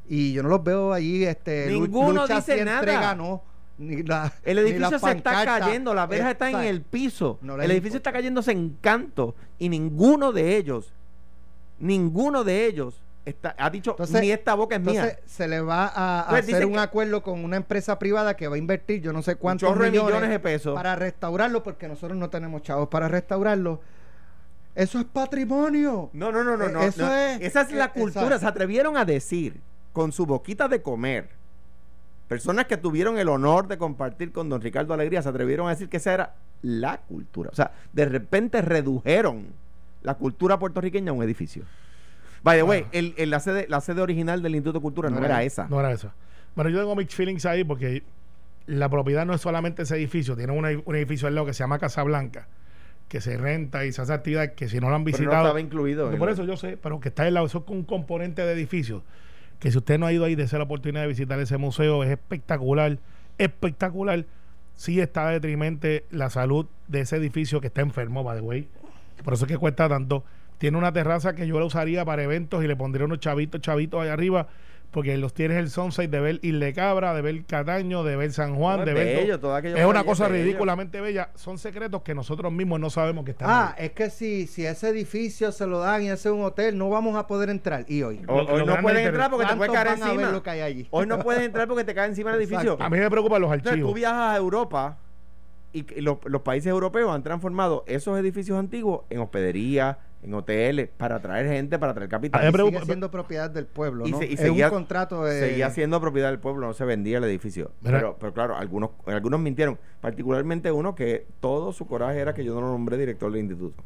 y 0.08 0.32
yo 0.32 0.42
no 0.42 0.48
los 0.48 0.62
veo 0.64 0.92
allí, 0.92 1.24
este, 1.24 1.66
Ninguno 1.68 2.22
lucha 2.22 2.36
dice 2.36 2.64
nada. 2.64 2.78
entrega, 2.80 3.14
no, 3.14 3.42
ni 3.78 4.02
la- 4.02 4.32
El 4.44 4.58
edificio 4.58 4.90
la 4.90 4.98
se 4.98 5.10
está 5.12 5.44
cayendo, 5.44 5.94
las 5.94 6.08
velas 6.08 6.28
Eh, 6.28 6.32
están 6.32 6.54
en 6.56 6.60
el 6.62 6.82
piso. 6.82 7.38
No 7.42 7.54
el 7.54 7.62
edificio 7.70 7.96
importa. 7.98 8.10
está 8.10 8.12
cayéndose 8.12 8.52
en 8.52 8.76
canto 8.80 9.34
y 9.58 9.68
ninguno 9.68 10.32
de 10.32 10.56
ellos, 10.56 10.92
ninguno 11.78 12.44
de 12.44 12.66
ellos 12.66 13.02
está, 13.24 13.54
ha 13.58 13.70
dicho 13.70 13.92
Entonces- 13.92 14.20
ni 14.20 14.30
esta 14.30 14.54
boca 14.54 14.74
es 14.74 14.80
Entonces 14.80 15.02
mía. 15.04 15.18
se 15.26 15.48
le 15.48 15.60
va 15.60 15.86
a, 15.86 16.20
a 16.22 16.24
Entonces, 16.38 16.54
hacer 16.54 16.66
un 16.66 16.78
acuerdo 16.78 17.22
con 17.22 17.44
una 17.44 17.56
empresa 17.56 17.98
privada 17.98 18.34
que 18.36 18.48
va 18.48 18.56
a 18.56 18.58
invertir 18.58 19.00
yo 19.00 19.12
no 19.12 19.22
sé 19.22 19.36
cuántos 19.36 19.70
millones, 19.76 19.92
millones 20.02 20.30
de 20.30 20.40
pesos. 20.40 20.74
para 20.74 20.96
restaurarlo 20.96 21.62
porque 21.62 21.86
nosotros 21.88 22.18
no 22.18 22.28
tenemos 22.30 22.62
chavos 22.62 22.88
para 22.88 23.08
restaurarlo. 23.08 23.80
Eso 24.74 24.98
es 25.00 25.04
patrimonio. 25.04 26.10
No, 26.12 26.30
no, 26.30 26.44
no, 26.44 26.56
no, 26.56 26.66
Eh, 26.66 26.72
no. 26.72 26.82
eso 26.82 27.02
no. 27.06 27.12
es- 27.14 27.40
Esa 27.40 27.62
es 27.62 27.72
la 27.72 27.86
eh, 27.86 27.90
cultura. 27.92 28.24
exacto. 28.26 28.40
Se 28.40 28.46
atrevieron 28.46 28.96
a 28.96 29.04
decir 29.04 29.60
con 29.92 30.12
su 30.12 30.26
boquita 30.26 30.68
de 30.68 30.82
comer. 30.82 31.28
Personas 32.28 32.66
que 32.66 32.76
tuvieron 32.76 33.18
el 33.18 33.28
honor 33.28 33.66
de 33.66 33.76
compartir 33.76 34.30
con 34.32 34.48
don 34.48 34.60
Ricardo 34.60 34.94
Alegría 34.94 35.20
se 35.22 35.28
atrevieron 35.28 35.66
a 35.66 35.70
decir 35.70 35.88
que 35.88 35.96
esa 35.96 36.14
era 36.14 36.34
la 36.62 36.98
cultura. 36.98 37.50
O 37.52 37.54
sea, 37.56 37.72
de 37.92 38.04
repente 38.04 38.62
redujeron 38.62 39.46
la 40.02 40.14
cultura 40.14 40.58
puertorriqueña 40.58 41.10
a 41.10 41.14
un 41.14 41.22
edificio. 41.24 41.64
By 42.42 42.58
the 42.58 42.62
way, 42.62 42.82
Ah. 42.86 42.88
el, 42.92 43.14
el- 43.18 43.30
la, 43.30 43.40
sede, 43.40 43.66
la 43.68 43.80
sede 43.80 44.00
original 44.00 44.42
del 44.42 44.54
Instituto 44.54 44.78
de 44.78 44.82
Cultura 44.82 45.10
no, 45.10 45.16
No 45.18 45.24
era 45.26 45.36
era- 45.36 45.42
esa. 45.44 45.66
No 45.68 45.80
era 45.80 45.90
eso. 45.92 46.12
Bueno, 46.54 46.70
yo 46.70 46.78
tengo 46.78 46.94
mixed 46.96 47.16
feelings 47.16 47.44
ahí 47.46 47.64
porque 47.64 48.02
la 48.66 48.88
propiedad 48.88 49.26
no 49.26 49.34
es 49.34 49.40
solamente 49.40 49.82
ese 49.82 49.96
edificio, 49.96 50.36
tiene 50.36 50.52
una- 50.52 50.70
un 50.84 50.94
edificio 50.96 51.26
al 51.28 51.34
lado 51.34 51.46
que 51.48 51.52
se 51.52 51.58
llama 51.64 51.78
Casa 51.80 52.02
Blanca, 52.04 52.46
que 53.08 53.20
se 53.20 53.36
renta 53.36 53.84
y 53.84 53.92
se 53.92 54.00
hace 54.02 54.12
actividad 54.12 54.54
que 54.54 54.68
si 54.68 54.78
no 54.78 54.88
lo 54.88 54.94
han 54.94 55.04
Pero 55.04 55.16
no 55.16 55.18
visitado. 55.18 55.44
estaba 55.46 55.60
incluido. 55.60 56.10
Por 56.16 56.28
el- 56.28 56.34
eso 56.34 56.44
yo 56.44 56.56
sé, 56.56 56.76
pero 56.76 57.00
que 57.00 57.08
está 57.08 57.24
al 57.24 57.34
lado, 57.34 57.46
eso 57.46 57.58
es 57.66 57.70
un 57.72 57.82
componente 57.84 58.42
de 58.42 58.52
edificio. 58.52 59.02
Que 59.60 59.70
si 59.70 59.78
usted 59.78 59.98
no 59.98 60.06
ha 60.06 60.12
ido 60.12 60.24
ahí, 60.24 60.34
de 60.34 60.48
la 60.50 60.64
oportunidad 60.64 61.02
de 61.02 61.08
visitar 61.08 61.38
ese 61.38 61.58
museo, 61.58 62.02
es 62.02 62.10
espectacular, 62.10 62.98
espectacular. 63.38 64.24
Sí 64.74 65.00
está 65.00 65.28
detrimente 65.28 66.06
la 66.10 66.30
salud 66.30 66.66
de 66.88 67.00
ese 67.00 67.16
edificio 67.16 67.60
que 67.60 67.68
está 67.68 67.82
enfermo, 67.82 68.24
by 68.24 68.38
the 68.38 68.42
way. 68.42 68.68
Por 69.22 69.34
eso 69.34 69.44
es 69.44 69.52
que 69.52 69.58
cuesta 69.58 69.88
tanto. 69.88 70.24
Tiene 70.58 70.78
una 70.78 70.92
terraza 70.92 71.34
que 71.34 71.46
yo 71.46 71.58
la 71.58 71.66
usaría 71.66 72.04
para 72.04 72.22
eventos 72.22 72.64
y 72.64 72.66
le 72.66 72.76
pondría 72.76 73.04
unos 73.04 73.20
chavitos, 73.20 73.60
chavitos 73.60 74.00
allá 74.00 74.14
arriba, 74.14 74.48
porque 74.90 75.16
los 75.18 75.32
tienes 75.34 75.56
el 75.58 75.70
sunset 75.70 76.10
de 76.10 76.18
ver 76.20 76.38
Isle 76.42 76.72
Cabra, 76.72 77.14
de 77.14 77.22
ver 77.22 77.44
Cataño, 77.44 78.02
de 78.02 78.16
ver 78.16 78.32
San 78.32 78.56
Juan, 78.56 78.80
No, 78.80 78.84
de 78.84 78.90
es 78.90 78.96
ver. 78.98 79.16
bello, 79.18 79.38
todo 79.38 79.54
aquello 79.54 79.76
es 79.76 79.84
una 79.84 80.02
cosa 80.02 80.26
ridículamente 80.28 81.00
bella. 81.00 81.30
Son 81.36 81.58
secretos 81.58 82.02
que 82.02 82.14
nosotros 82.14 82.52
mismos 82.52 82.80
no 82.80 82.90
sabemos 82.90 83.24
que 83.24 83.30
están 83.30 83.48
Ah, 83.48 83.74
ahí. 83.78 83.86
es 83.86 83.92
que 83.92 84.10
si, 84.10 84.46
si 84.48 84.66
ese 84.66 84.88
edificio 84.88 85.52
se 85.52 85.66
lo 85.66 85.78
dan 85.78 86.02
y 86.02 86.06
ese 86.10 86.28
es 86.28 86.34
un 86.34 86.42
hotel, 86.42 86.76
no 86.76 86.90
vamos 86.90 87.14
a 87.16 87.26
poder 87.26 87.50
entrar. 87.50 87.84
Y 87.88 88.02
hoy. 88.02 88.20
O- 88.26 88.34
hoy 88.34 88.64
no 88.66 88.74
es 88.90 88.96
entrar 89.06 89.30
porque 89.30 89.46
te 89.46 89.54
puede 89.56 89.70
¿Cuántos 89.70 89.74
caer 90.00 90.10
encima. 90.16 90.30
lo 90.32 90.42
que 90.42 90.50
hay 90.50 90.60
allí? 90.60 90.88
Hoy 90.90 91.06
no 91.06 91.20
puedes 91.20 91.42
entrar 91.42 91.68
porque 91.68 91.84
te 91.84 91.94
cae 91.94 92.08
encima 92.08 92.32
del 92.32 92.40
edificio. 92.40 92.76
A 92.80 92.90
mí 92.90 92.98
me 92.98 93.08
preocupan 93.10 93.40
los 93.40 93.50
Entonces, 93.52 93.72
archivos. 93.72 93.90
tú 93.92 93.94
viajas 93.94 94.34
a 94.34 94.36
Europa 94.36 94.98
y 95.72 96.00
los, 96.00 96.18
los 96.24 96.42
países 96.42 96.68
europeos 96.68 97.14
han 97.14 97.22
transformado 97.22 97.84
esos 97.86 98.18
edificios 98.18 98.58
antiguos 98.58 99.02
en 99.08 99.20
hospederías, 99.20 99.98
en 100.22 100.34
hoteles, 100.34 100.90
para 100.96 101.16
atraer 101.16 101.46
gente, 101.48 101.78
para 101.78 101.94
traer 101.94 102.10
capital. 102.10 102.52
Me 102.52 102.58
Sigue 102.64 102.84
siendo 102.84 103.10
propiedad 103.10 103.50
del 103.50 103.66
pueblo, 103.66 104.06
Y 104.06 104.10
¿no? 104.12 104.18
se- 104.18 104.26
y 104.26 104.34
es 104.34 104.40
seguía- 104.40 104.66
un 104.68 104.74
contrato 104.74 105.24
de... 105.24 105.40
Seguía 105.40 105.70
siendo 105.70 105.98
propiedad 106.00 106.28
del 106.28 106.38
pueblo, 106.38 106.66
no 106.66 106.74
se 106.74 106.84
vendía 106.84 107.18
el 107.18 107.24
edificio. 107.24 107.70
Mira. 107.80 107.98
Pero, 107.98 108.16
pero 108.20 108.34
claro, 108.34 108.56
algunos, 108.56 108.90
algunos 109.06 109.40
mintieron. 109.40 109.78
Particularmente 110.02 110.70
uno 110.72 110.94
que 110.94 111.26
todo 111.40 111.72
su 111.72 111.86
coraje 111.86 112.18
era 112.18 112.34
que 112.34 112.44
yo 112.44 112.54
no 112.54 112.60
lo 112.60 112.68
nombré 112.68 112.98
director 112.98 113.32
del 113.32 113.40
instituto. 113.42 113.82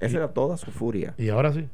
Esa 0.00 0.14
Y- 0.14 0.16
era 0.16 0.28
toda 0.28 0.56
su 0.56 0.70
furia. 0.72 1.14
Y 1.18 1.28
ahora 1.28 1.52
sí. 1.52 1.68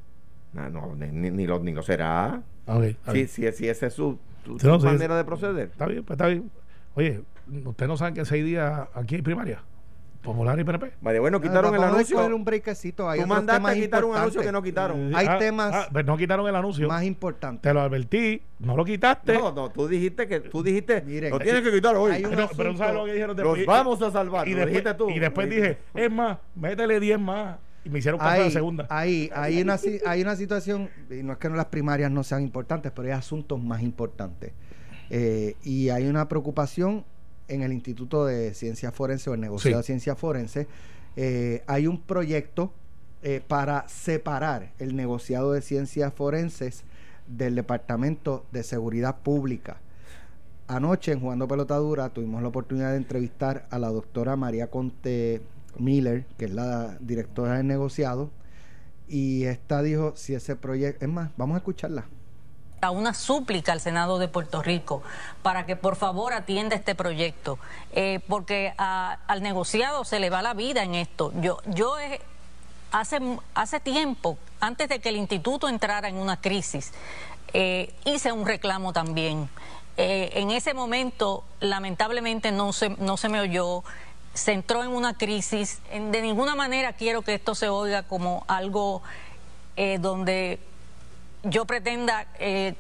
No, 0.53 0.69
no, 0.69 0.95
ni, 0.97 1.07
ni- 1.09 1.31
ni 1.31 1.47
lo, 1.47 1.59
ni 1.61 1.73
lo 1.73 1.83
será. 1.83 2.43
Ok, 2.67 2.83
está 2.83 3.13
Si, 3.13 3.27
si, 3.29 3.51
si 3.53 3.69
esa 3.69 3.87
es 3.87 3.95
su, 3.95 4.19
no, 4.63 4.79
manera 4.81 5.17
de 5.17 5.25
proceder. 5.25 5.69
Está 5.69 5.87
bien, 5.87 6.05
pues 6.05 6.17
está 6.17 6.27
bien. 6.27 6.51
Oye, 6.97 7.23
ustedes 7.65 7.89
no 7.89 7.97
saben 7.97 8.13
que 8.15 8.21
en 8.21 8.27
seis 8.27 8.45
días 8.45 8.89
aquí 8.95 9.15
hay 9.15 9.23
primaria. 9.23 9.63
Popular 10.23 10.59
y 10.61 10.65
PNP. 10.65 10.93
Vale, 11.01 11.19
bueno, 11.19 11.41
quitaron 11.41 11.75
el 11.75 11.81
vamos 11.81 11.95
a 11.95 11.97
anuncio. 11.97 12.37
un 12.37 12.45
breakcito. 12.45 13.09
Hay 13.09 13.21
Tú 13.21 13.27
mandaste 13.27 13.53
a 13.53 13.57
temas 13.57 13.75
quitar 13.75 14.05
un 14.05 14.15
anuncio 14.17 14.43
que 14.43 14.53
no 14.53 14.63
quitaron. 14.63 15.15
Hay 15.15 15.27
Ah, 15.27 15.39
temas 15.39 15.75
ah, 15.75 15.89
pero 15.93 16.07
no 16.07 16.17
quitaron 16.19 16.47
el 16.47 16.55
anuncio. 16.55 16.89
Más 16.89 17.05
importantes. 17.05 17.63
Te 17.63 17.73
lo 17.73 17.81
advertí, 17.81 18.43
no 18.59 18.77
lo 18.77 18.85
quitaste. 18.85 19.33
No, 19.33 19.51
no, 19.53 19.71
tú 19.71 19.89
dijiste 19.89 20.29
que 20.29 20.41
tú 20.41 20.63
dijiste, 20.63 21.01
Miren, 21.03 21.31
lo 21.31 21.39
tienes 21.39 21.63
que 21.63 21.73
quitar 21.73 21.97
hoy. 21.97 22.13
hay 22.13 22.25
un 22.27 22.35
No, 22.37 22.49
pero 22.55 22.73
no 22.73 22.79
sabes 22.79 22.95
lo 22.95 23.05
que 23.07 23.13
dijeron 23.15 23.35
Los 23.37 23.57
después. 23.57 23.67
vamos 23.67 24.03
a 24.03 24.11
salvar. 24.11 24.47
y 24.47 24.51
lo 24.53 24.57
después, 24.59 24.75
dijiste 24.75 24.95
tú. 24.95 25.09
y 25.11 25.19
después 25.19 25.49
dije, 25.49 25.79
es 25.95 26.11
más, 26.11 26.37
métele 26.55 27.01
10 27.01 27.19
más. 27.19 27.57
Y 27.83 27.89
me 27.89 28.01
hicieron 28.01 28.21
caso 28.21 28.43
la 28.43 28.51
segunda. 28.51 28.87
hay, 28.91 29.31
hay, 29.35 29.63
una, 29.63 29.79
hay 30.05 30.21
una 30.21 30.37
situación, 30.37 30.91
y 31.09 31.23
no 31.23 31.33
es 31.33 31.39
que 31.39 31.49
no 31.49 31.57
las 31.57 31.67
primarias 31.67 32.11
no 32.11 32.23
sean 32.25 32.43
importantes, 32.43 32.93
pero 32.95 33.09
hay 33.09 33.13
asuntos 33.15 33.59
más 33.59 33.81
importantes. 33.81 34.53
Eh, 35.09 35.57
y 35.65 35.89
hay 35.89 36.07
una 36.07 36.29
preocupación 36.29 37.05
en 37.51 37.63
el 37.63 37.73
Instituto 37.73 38.25
de 38.25 38.55
Ciencia 38.55 38.91
Forense 38.93 39.29
o 39.31 39.35
el 39.35 39.41
negociado 39.41 39.77
Sí. 39.79 39.83
de 39.83 39.87
Ciencia 39.87 40.17
Forense. 40.17 40.67
Eh, 41.17 41.63
hay 41.67 41.87
un 41.87 42.01
proyecto 42.01 42.73
eh, 43.23 43.43
para 43.47 43.87
separar 43.89 44.73
el 44.79 44.97
negociado 44.97 45.53
de 45.53 45.61
ciencias 45.61 46.13
forenses 46.15 46.85
del 47.27 47.55
Departamento 47.55 48.47
de 48.51 48.63
Seguridad 48.63 49.17
Pública. 49.21 49.77
Anoche 50.69 51.13
en 51.13 51.21
Jugando 51.21 51.47
Pelotadura 51.49 52.09
tuvimos 52.11 52.41
la 52.43 52.49
oportunidad 52.49 52.93
de 52.93 52.97
entrevistar 52.97 53.67
a 53.71 53.79
la 53.79 53.89
doctora 53.89 54.37
María 54.37 54.69
Conte 54.71 55.43
Miller, 55.79 56.25
que 56.39 56.47
es 56.47 56.53
la 56.55 56.97
directora 57.01 57.57
del 57.59 57.67
negociado, 57.67 58.31
y 59.09 59.45
esta 59.45 59.83
dijo 59.83 60.13
si 60.17 60.35
ese 60.35 60.55
proyecto, 60.57 61.05
es 61.05 61.11
más, 61.11 61.31
vamos 61.37 61.57
a 61.57 61.59
escucharla. 61.59 62.07
A 62.81 62.91
una 62.91 63.15
súplica 63.15 63.73
al 63.73 63.81
Senado 63.81 64.19
de 64.19 64.29
Puerto 64.29 64.63
Rico 64.63 65.03
para 65.43 65.67
que 65.67 65.77
por 65.77 65.97
favor 65.97 66.33
atienda 66.33 66.77
este 66.77 66.95
proyecto, 66.95 67.59
eh, 67.93 68.21
porque 68.29 68.75
al 68.77 69.43
negociado 69.43 70.05
se 70.05 70.21
le 70.21 70.31
va 70.31 70.43
la 70.43 70.55
vida 70.55 70.83
en 70.83 70.95
esto. 70.95 71.33
Yo, 71.41 71.59
yo 71.67 71.99
eh, 71.99 72.21
hace, 72.91 73.21
hace 73.55 73.81
tiempo, 73.81 74.39
antes 74.61 74.89
de 74.89 75.01
que 75.01 75.11
el 75.11 75.17
instituto 75.17 75.69
entrara 75.69 76.09
en 76.09 76.17
una 76.17 76.41
crisis, 76.41 76.93
eh, 77.53 77.95
hice 78.05 78.33
un 78.33 78.47
reclamo 78.47 78.93
también. 78.93 79.49
En 80.03 80.51
ese 80.51 80.73
momento, 80.73 81.45
lamentablemente, 81.59 82.53
no 82.53 82.73
se, 82.73 82.89
no 82.89 83.19
se 83.19 83.29
me 83.29 83.39
oyó. 83.39 83.85
Se 84.33 84.53
entró 84.53 84.83
en 84.83 84.89
una 84.93 85.19
crisis. 85.19 85.81
De 85.93 86.23
ninguna 86.23 86.55
manera 86.55 86.95
quiero 86.95 87.21
que 87.21 87.35
esto 87.35 87.55
se 87.55 87.69
oiga 87.69 88.05
como 88.05 88.45
algo 88.49 89.03
donde 89.99 90.59
yo 91.43 91.65
pretenda 91.65 92.27
eh, 92.39 92.75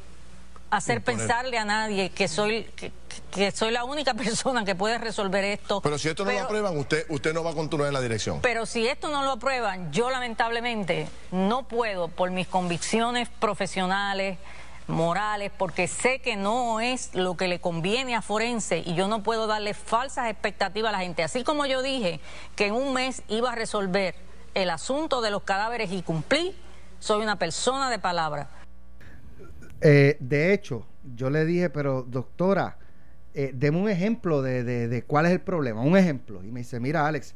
hacer 0.70 1.02
pensarle 1.02 1.58
a 1.58 1.64
nadie 1.64 2.10
que 2.10 2.28
soy 2.28 2.64
que, 2.76 2.92
que 3.32 3.50
soy 3.50 3.70
la 3.72 3.84
única 3.84 4.14
persona 4.24 4.64
que 4.64 4.74
puede 4.74 4.98
resolver 4.98 5.42
esto. 5.44 5.80
Pero 5.80 5.98
si 5.98 6.08
esto 6.08 6.24
no 6.24 6.28
Pero- 6.30 6.40
lo 6.40 6.44
aprueban, 6.46 6.76
usted, 6.78 7.06
usted 7.08 7.32
no 7.34 7.42
va 7.42 7.50
a 7.50 7.54
continuar 7.54 7.88
en 7.88 7.94
la 7.94 8.00
dirección. 8.00 8.40
pero 8.40 8.66
si 8.66 8.86
esto 8.86 9.08
no 9.08 9.22
lo 9.24 9.32
aprueban, 9.32 9.92
yo 9.92 10.10
lamentablemente 10.10 11.08
no 11.32 11.64
puedo 11.66 12.08
por 12.08 12.30
mis 12.30 12.46
convicciones 12.46 13.28
profesionales, 13.28 14.38
morales, 14.86 15.52
porque 15.56 15.86
sé 15.86 16.18
que 16.20 16.34
no 16.36 16.80
es 16.80 17.14
lo 17.14 17.36
que 17.36 17.46
le 17.46 17.60
conviene 17.60 18.16
a 18.16 18.22
Forense 18.22 18.78
y 18.84 18.94
yo 18.94 19.06
no 19.06 19.22
puedo 19.22 19.46
darle 19.46 19.72
falsas 19.74 20.28
expectativas 20.28 20.88
a 20.88 20.92
la 20.92 20.98
gente. 21.04 21.22
Así 21.22 21.44
como 21.44 21.64
yo 21.66 21.80
dije 21.82 22.18
que 22.56 22.66
en 22.66 22.74
un 22.74 22.92
mes 22.92 23.22
iba 23.28 23.52
a 23.52 23.54
resolver 23.54 24.16
el 24.54 24.68
asunto 24.70 25.20
de 25.20 25.30
los 25.30 25.42
cadáveres 25.44 25.92
y 25.92 26.02
cumplí, 26.02 26.56
soy 27.00 27.22
una 27.22 27.36
persona 27.38 27.90
de 27.90 27.98
palabra. 27.98 28.48
Eh, 29.80 30.16
de 30.20 30.52
hecho, 30.52 30.86
yo 31.16 31.30
le 31.30 31.44
dije, 31.44 31.70
pero 31.70 32.02
doctora, 32.02 32.78
eh, 33.34 33.50
deme 33.54 33.78
un 33.78 33.88
ejemplo 33.88 34.42
de, 34.42 34.62
de- 34.64 34.88
de 34.88 35.02
cuál 35.02 35.26
es 35.26 35.32
el 35.32 35.40
problema, 35.40 35.80
un 35.82 35.96
ejemplo. 35.96 36.44
Y 36.44 36.50
me 36.52 36.60
dice, 36.60 36.78
mira 36.80 37.06
Alex, 37.06 37.34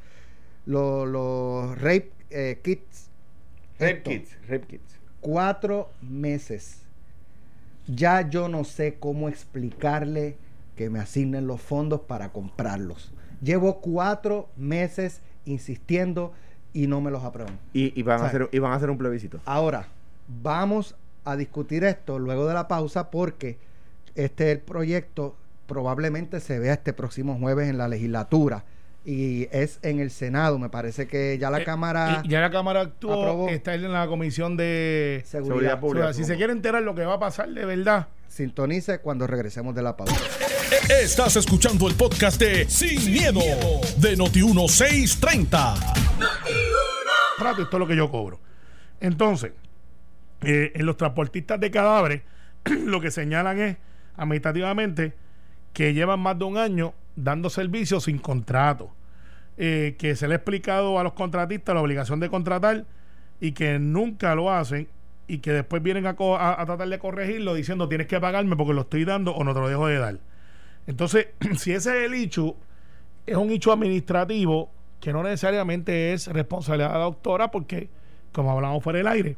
lo- 0.66 1.06
los 1.06 1.76
rape 1.80 2.12
eh, 2.30 2.60
kits, 2.62 3.08
Rape 3.78 3.92
esto, 3.96 4.10
Kids, 4.10 4.36
Rape 4.48 4.66
Kids. 4.66 5.00
cuatro 5.20 5.90
meses. 6.00 6.82
Ya 7.86 8.28
yo 8.28 8.48
no 8.48 8.64
sé 8.64 8.96
cómo 9.00 9.28
explicarle 9.28 10.36
que 10.76 10.90
me 10.90 10.98
asignen 11.00 11.46
los 11.46 11.60
fondos 11.60 12.00
para 12.02 12.30
comprarlos. 12.32 13.12
Llevo 13.42 13.80
cuatro 13.80 14.48
meses 14.56 15.20
insistiendo 15.44 16.32
y 16.74 16.86
no 16.86 17.00
me 17.00 17.10
los 17.10 17.24
aprueban. 17.24 17.58
Y, 17.72 17.98
y 17.98 18.02
van, 18.02 18.20
a 18.20 18.26
hacer, 18.26 18.50
y 18.52 18.58
van 18.58 18.72
a 18.72 18.74
hacer 18.74 18.90
un 18.90 18.98
plebiscito. 18.98 19.40
Ahora, 19.46 19.88
vamos 20.42 20.94
a 21.24 21.36
discutir 21.36 21.84
esto 21.84 22.18
luego 22.18 22.46
de 22.46 22.52
la 22.52 22.68
pausa 22.68 23.10
porque 23.10 23.56
este 24.14 24.52
el 24.52 24.58
proyecto 24.60 25.36
probablemente 25.66 26.40
se 26.40 26.58
vea 26.58 26.74
este 26.74 26.92
próximo 26.92 27.38
jueves 27.38 27.70
en 27.70 27.78
la 27.78 27.88
legislatura 27.88 28.64
y 29.06 29.48
es 29.50 29.78
en 29.82 30.00
el 30.00 30.10
Senado. 30.10 30.58
Me 30.58 30.68
parece 30.68 31.06
que 31.06 31.38
ya 31.38 31.50
la 31.50 31.60
Eh, 31.60 31.64
Cámara 31.64 32.22
y 32.24 32.28
ya 32.28 32.40
la 32.40 32.50
Cámara 32.50 32.82
actuó, 32.82 33.12
aprobó. 33.22 33.48
está 33.48 33.74
en 33.74 33.90
la 33.92 34.06
comisión 34.06 34.56
de 34.56 35.22
Seguridad, 35.24 35.48
Seguridad 35.54 35.80
Pública. 35.80 36.12
Si 36.12 36.24
se 36.24 36.36
quiere 36.36 36.52
enterar 36.52 36.82
lo 36.82 36.94
que 36.94 37.04
va 37.04 37.14
a 37.14 37.18
pasar 37.18 37.48
de 37.50 37.64
verdad, 37.64 38.08
sintonice 38.28 38.98
cuando 39.00 39.26
regresemos 39.26 39.74
de 39.74 39.82
la 39.82 39.96
pausa. 39.96 40.14
Estás 40.88 41.36
escuchando 41.36 41.86
el 41.88 41.94
podcast 41.94 42.38
de 42.40 42.68
Sin, 42.68 43.12
miedo, 43.12 43.40
de 43.98 44.16
Noti1630. 44.18 46.63
Esto 47.36 47.76
es 47.76 47.80
lo 47.80 47.86
que 47.86 47.96
yo 47.96 48.10
cobro. 48.10 48.40
Entonces, 49.00 49.52
eh, 50.42 50.72
en 50.74 50.86
los 50.86 50.96
transportistas 50.96 51.58
de 51.60 51.70
cadáveres, 51.70 52.22
lo 52.64 53.00
que 53.00 53.10
señalan 53.10 53.58
es, 53.60 53.76
administrativamente, 54.16 55.14
que 55.72 55.94
llevan 55.94 56.20
más 56.20 56.38
de 56.38 56.44
un 56.44 56.56
año 56.56 56.94
dando 57.16 57.50
servicio 57.50 58.00
sin 58.00 58.18
contrato. 58.18 58.90
Eh, 59.56 59.94
que 59.98 60.16
se 60.16 60.26
le 60.26 60.34
ha 60.34 60.36
explicado 60.36 60.98
a 60.98 61.04
los 61.04 61.12
contratistas 61.12 61.74
la 61.76 61.80
obligación 61.80 62.18
de 62.18 62.28
contratar 62.28 62.86
y 63.40 63.52
que 63.52 63.78
nunca 63.78 64.34
lo 64.34 64.50
hacen 64.52 64.88
y 65.28 65.38
que 65.38 65.52
después 65.52 65.80
vienen 65.80 66.06
a- 66.06 66.10
a 66.10 66.66
tratar 66.66 66.88
de 66.88 66.98
corregirlo 66.98 67.54
diciendo 67.54 67.88
tienes 67.88 68.08
que 68.08 68.18
pagarme 68.20 68.56
porque 68.56 68.74
lo 68.74 68.80
estoy 68.82 69.04
dando 69.04 69.32
o 69.32 69.44
no 69.44 69.54
te 69.54 69.60
lo 69.60 69.68
dejo 69.68 69.86
de 69.86 69.98
dar. 69.98 70.18
Entonces, 70.86 71.28
si 71.56 71.72
ese 71.72 72.00
es 72.00 72.06
el 72.06 72.14
hecho, 72.14 72.56
es 73.26 73.36
un 73.36 73.50
hecho 73.50 73.72
administrativo 73.72 74.70
que 75.04 75.12
no 75.12 75.22
necesariamente 75.22 76.14
es 76.14 76.28
responsabilidad 76.28 76.88
de 76.88 76.98
la 76.98 77.04
doctora 77.04 77.50
porque, 77.50 77.90
como 78.32 78.50
hablamos 78.50 78.82
fuera 78.82 78.96
del 78.96 79.06
aire, 79.06 79.36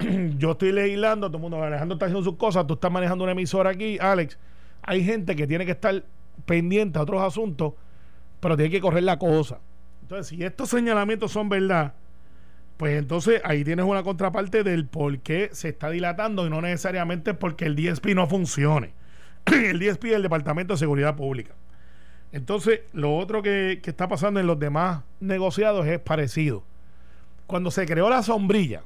yo 0.38 0.50
estoy 0.50 0.72
legislando, 0.72 1.28
todo 1.28 1.36
el 1.36 1.42
mundo, 1.42 1.62
Alejandro 1.62 1.94
está 1.94 2.06
haciendo 2.06 2.28
sus 2.28 2.36
cosas, 2.36 2.66
tú 2.66 2.74
estás 2.74 2.90
manejando 2.90 3.22
una 3.22 3.30
emisora 3.30 3.70
aquí, 3.70 3.96
Alex, 4.00 4.40
hay 4.82 5.04
gente 5.04 5.36
que 5.36 5.46
tiene 5.46 5.64
que 5.64 5.70
estar 5.70 6.04
pendiente 6.46 6.98
a 6.98 7.02
otros 7.02 7.22
asuntos, 7.22 7.74
pero 8.40 8.56
tiene 8.56 8.72
que 8.72 8.80
correr 8.80 9.04
la 9.04 9.20
cosa. 9.20 9.60
Entonces, 10.02 10.26
si 10.26 10.42
estos 10.42 10.68
señalamientos 10.68 11.30
son 11.30 11.48
verdad, 11.48 11.94
pues 12.76 12.98
entonces 12.98 13.40
ahí 13.44 13.62
tienes 13.62 13.84
una 13.84 14.02
contraparte 14.02 14.64
del 14.64 14.88
por 14.88 15.20
qué 15.20 15.50
se 15.52 15.68
está 15.68 15.90
dilatando 15.90 16.44
y 16.44 16.50
no 16.50 16.60
necesariamente 16.60 17.34
porque 17.34 17.66
el 17.66 17.76
DSP 17.76 18.16
no 18.16 18.26
funcione. 18.26 18.94
el 19.46 19.78
DSP 19.78 20.06
es 20.06 20.14
el 20.14 20.22
Departamento 20.24 20.74
de 20.74 20.78
Seguridad 20.78 21.14
Pública. 21.14 21.54
Entonces, 22.32 22.80
lo 22.92 23.16
otro 23.16 23.42
que, 23.42 23.80
que 23.82 23.90
está 23.90 24.06
pasando 24.08 24.38
en 24.40 24.46
los 24.46 24.58
demás 24.58 25.02
negociados 25.20 25.86
es 25.86 25.98
parecido. 25.98 26.62
Cuando 27.46 27.70
se 27.70 27.86
creó 27.86 28.10
la 28.10 28.22
sombrilla, 28.22 28.82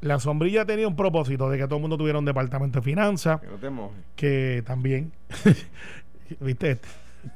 la 0.00 0.18
sombrilla 0.18 0.64
tenía 0.64 0.88
un 0.88 0.96
propósito 0.96 1.50
de 1.50 1.58
que 1.58 1.64
todo 1.64 1.76
el 1.76 1.82
mundo 1.82 1.96
tuviera 1.98 2.18
un 2.18 2.24
departamento 2.24 2.78
de 2.80 2.84
finanzas, 2.84 3.40
Que 3.40 3.46
no 3.48 3.56
te 3.56 3.70
mojes. 3.70 3.98
que 4.16 4.62
también, 4.66 5.12
viste, 6.40 6.78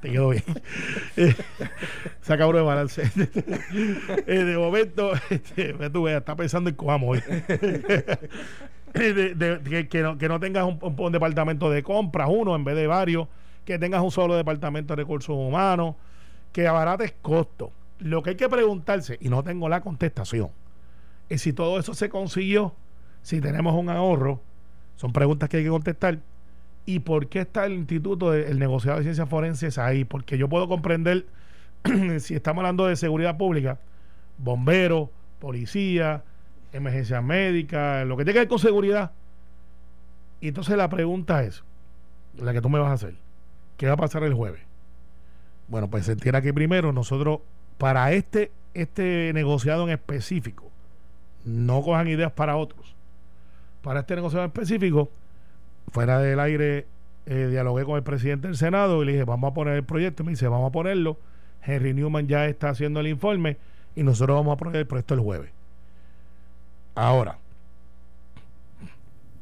te 0.01 0.11
quedó 0.11 0.31
bien. 0.31 0.45
Eh, 1.17 1.35
Se 2.23 2.33
acabó 2.33 2.53
de 2.53 2.63
balance. 2.63 3.03
Eh, 4.27 4.45
de 4.45 4.57
momento, 4.57 5.13
este, 5.31 5.75
tú 5.91 6.05
veas, 6.05 6.21
está 6.21 6.35
pensando 6.37 6.71
en 6.71 6.77
Coamo 6.77 7.09
hoy. 7.09 7.21
Eh, 8.95 9.13
de- 9.13 9.35
de- 9.35 9.61
que, 9.63 9.89
que 9.89 10.03
no, 10.03 10.17
que 10.17 10.29
no 10.29 10.41
tengas 10.41 10.65
un, 10.65 10.79
un- 10.81 10.95
un 10.99 11.13
departamento 11.13 11.71
de 11.71 11.83
compras, 11.83 12.29
uno 12.31 12.55
en 12.57 12.65
vez 12.65 12.75
de 12.77 12.87
varios, 12.87 13.29
que 13.69 13.79
tengas 13.79 14.01
un 14.01 14.11
solo 14.11 14.35
departamento 14.35 14.97
de 14.97 15.03
recursos 15.03 15.37
humanos, 15.37 15.95
que 16.55 16.67
abarates 16.67 17.13
costos. 17.21 17.69
Lo 17.99 18.23
que 18.23 18.31
hay 18.31 18.37
que 18.37 18.49
preguntarse, 18.49 19.19
y 19.21 19.29
no 19.29 19.43
tengo 19.43 19.69
la 19.69 19.83
contestación, 19.83 20.49
es 21.29 21.43
si 21.43 21.53
todo 21.53 21.79
eso 21.79 21.93
se 21.93 22.09
consiguió, 22.09 22.75
si 23.21 23.43
tenemos 23.43 23.75
un 23.75 23.91
ahorro, 23.91 24.41
son 24.97 25.13
preguntas 25.13 25.51
que 25.51 25.59
hay 25.59 25.65
que 25.65 25.69
contestar. 25.69 26.19
¿Y 26.87 27.01
por 27.01 27.29
qué 27.29 27.41
está 27.41 27.67
el 27.67 27.75
Instituto 27.75 28.31
del 28.31 28.59
Negociado 28.59 28.97
de 28.97 29.03
Ciencias 29.03 29.29
Forenses 29.29 29.77
ahí? 29.77 30.07
Porque 30.07 30.39
yo 30.39 30.49
puedo 30.49 30.67
comprender, 30.67 31.27
si 32.21 32.35
estamos 32.35 32.63
hablando 32.63 32.87
de 32.87 32.97
seguridad 32.97 33.37
pública, 33.37 33.79
bomberos, 34.39 35.11
policía, 35.41 36.25
emergencia 36.73 37.21
médica, 37.21 38.07
lo 38.07 38.17
que 38.17 38.25
tenga 38.25 38.33
que 38.33 38.39
ver 38.39 38.49
con 38.49 38.61
seguridad. 38.61 39.13
Y 40.41 40.49
entonces 40.49 40.75
la 40.79 40.89
pregunta 40.89 41.45
es, 41.45 41.63
la 42.39 42.55
que 42.55 42.63
tú 42.63 42.71
me 42.71 42.79
vas 42.79 42.89
a 42.89 42.95
hacer, 42.95 43.28
¿qué 43.79 43.87
va 43.87 43.95
a 43.95 43.97
pasar 43.97 44.23
el 44.25 44.35
jueves? 44.35 44.61
Bueno, 45.69 45.89
pues 45.89 46.05
se 46.05 46.13
entienda 46.13 46.43
que 46.43 46.53
primero 46.53 46.93
nosotros, 46.93 47.41
para 47.79 48.13
este, 48.13 48.51
este 48.75 49.33
negociado 49.33 49.85
en 49.85 49.91
específico, 49.91 50.71
no 51.45 51.83
cojan 51.83 52.09
ideas 52.09 52.33
para 52.33 52.57
otros. 52.57 52.95
Para 53.83 54.01
este 54.01 54.17
negociado 54.17 54.45
en 54.45 54.51
específico, 54.51 55.11
fuera 55.91 56.19
del 56.19 56.41
aire, 56.41 56.87
eh, 57.27 57.47
dialogué 57.51 57.85
con 57.85 57.97
el 57.97 58.03
presidente 58.03 58.49
del 58.49 58.57
Senado 58.57 59.03
y 59.03 59.07
le 59.07 59.13
dije, 59.13 59.25
vamos 59.25 59.51
a 59.51 59.55
poner 59.55 59.75
el 59.75 59.85
proyecto. 59.85 60.25
Me 60.25 60.33
dice, 60.33 60.49
vamos 60.49 60.69
a 60.69 60.73
ponerlo. 60.73 61.19
Henry 61.63 61.95
Newman 61.95 62.27
ya 62.27 62.47
está 62.47 62.71
haciendo 62.71 63.01
el 63.01 63.07
informe 63.07 63.57
y 63.95 64.03
nosotros 64.03 64.37
vamos 64.37 64.55
a 64.55 64.57
poner 64.57 64.77
el 64.77 64.87
proyecto 64.87 65.15
el 65.15 65.21
jueves. 65.21 65.51
Ahora, 66.95 67.39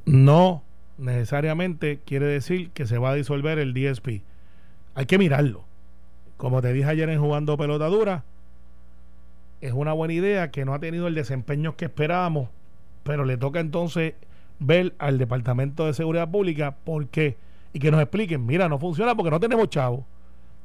no 0.05 0.63
necesariamente 0.99 2.01
quiere 2.05 2.27
decir 2.27 2.71
que 2.71 2.87
se 2.87 2.99
va 2.99 3.11
a 3.11 3.15
disolver 3.15 3.59
el 3.59 3.75
DSP. 3.75 4.23
Hay 4.95 5.07
que 5.07 5.19
mirarlo. 5.19 5.65
Como 6.37 6.63
te 6.63 6.73
dije 6.73 6.89
ayer 6.89 7.09
en 7.09 7.21
jugando 7.21 7.57
pelota 7.57 7.87
dura, 7.87 8.25
es 9.61 9.73
una 9.73 9.93
buena 9.93 10.15
idea 10.15 10.51
que 10.51 10.65
no 10.65 10.75
ha 10.75 10.79
tenido 10.79 11.07
el 11.07 11.15
desempeño 11.15 11.77
que 11.77 11.87
esperábamos, 11.87 12.49
pero 13.03 13.25
le 13.25 13.37
toca 13.37 13.61
entonces 13.61 14.15
ver 14.59 14.95
al 14.99 15.19
Departamento 15.19 15.87
de 15.87 15.95
Seguridad 15.95 16.31
Pública 16.31 16.77
por 16.85 17.09
qué 17.09 17.37
y 17.73 17.79
que 17.79 17.91
nos 17.91 18.01
expliquen, 18.01 18.45
mira, 18.47 18.69
no 18.69 18.79
funciona 18.79 19.15
porque 19.15 19.31
no 19.31 19.41
tenemos 19.41 19.69
chavos, 19.69 20.05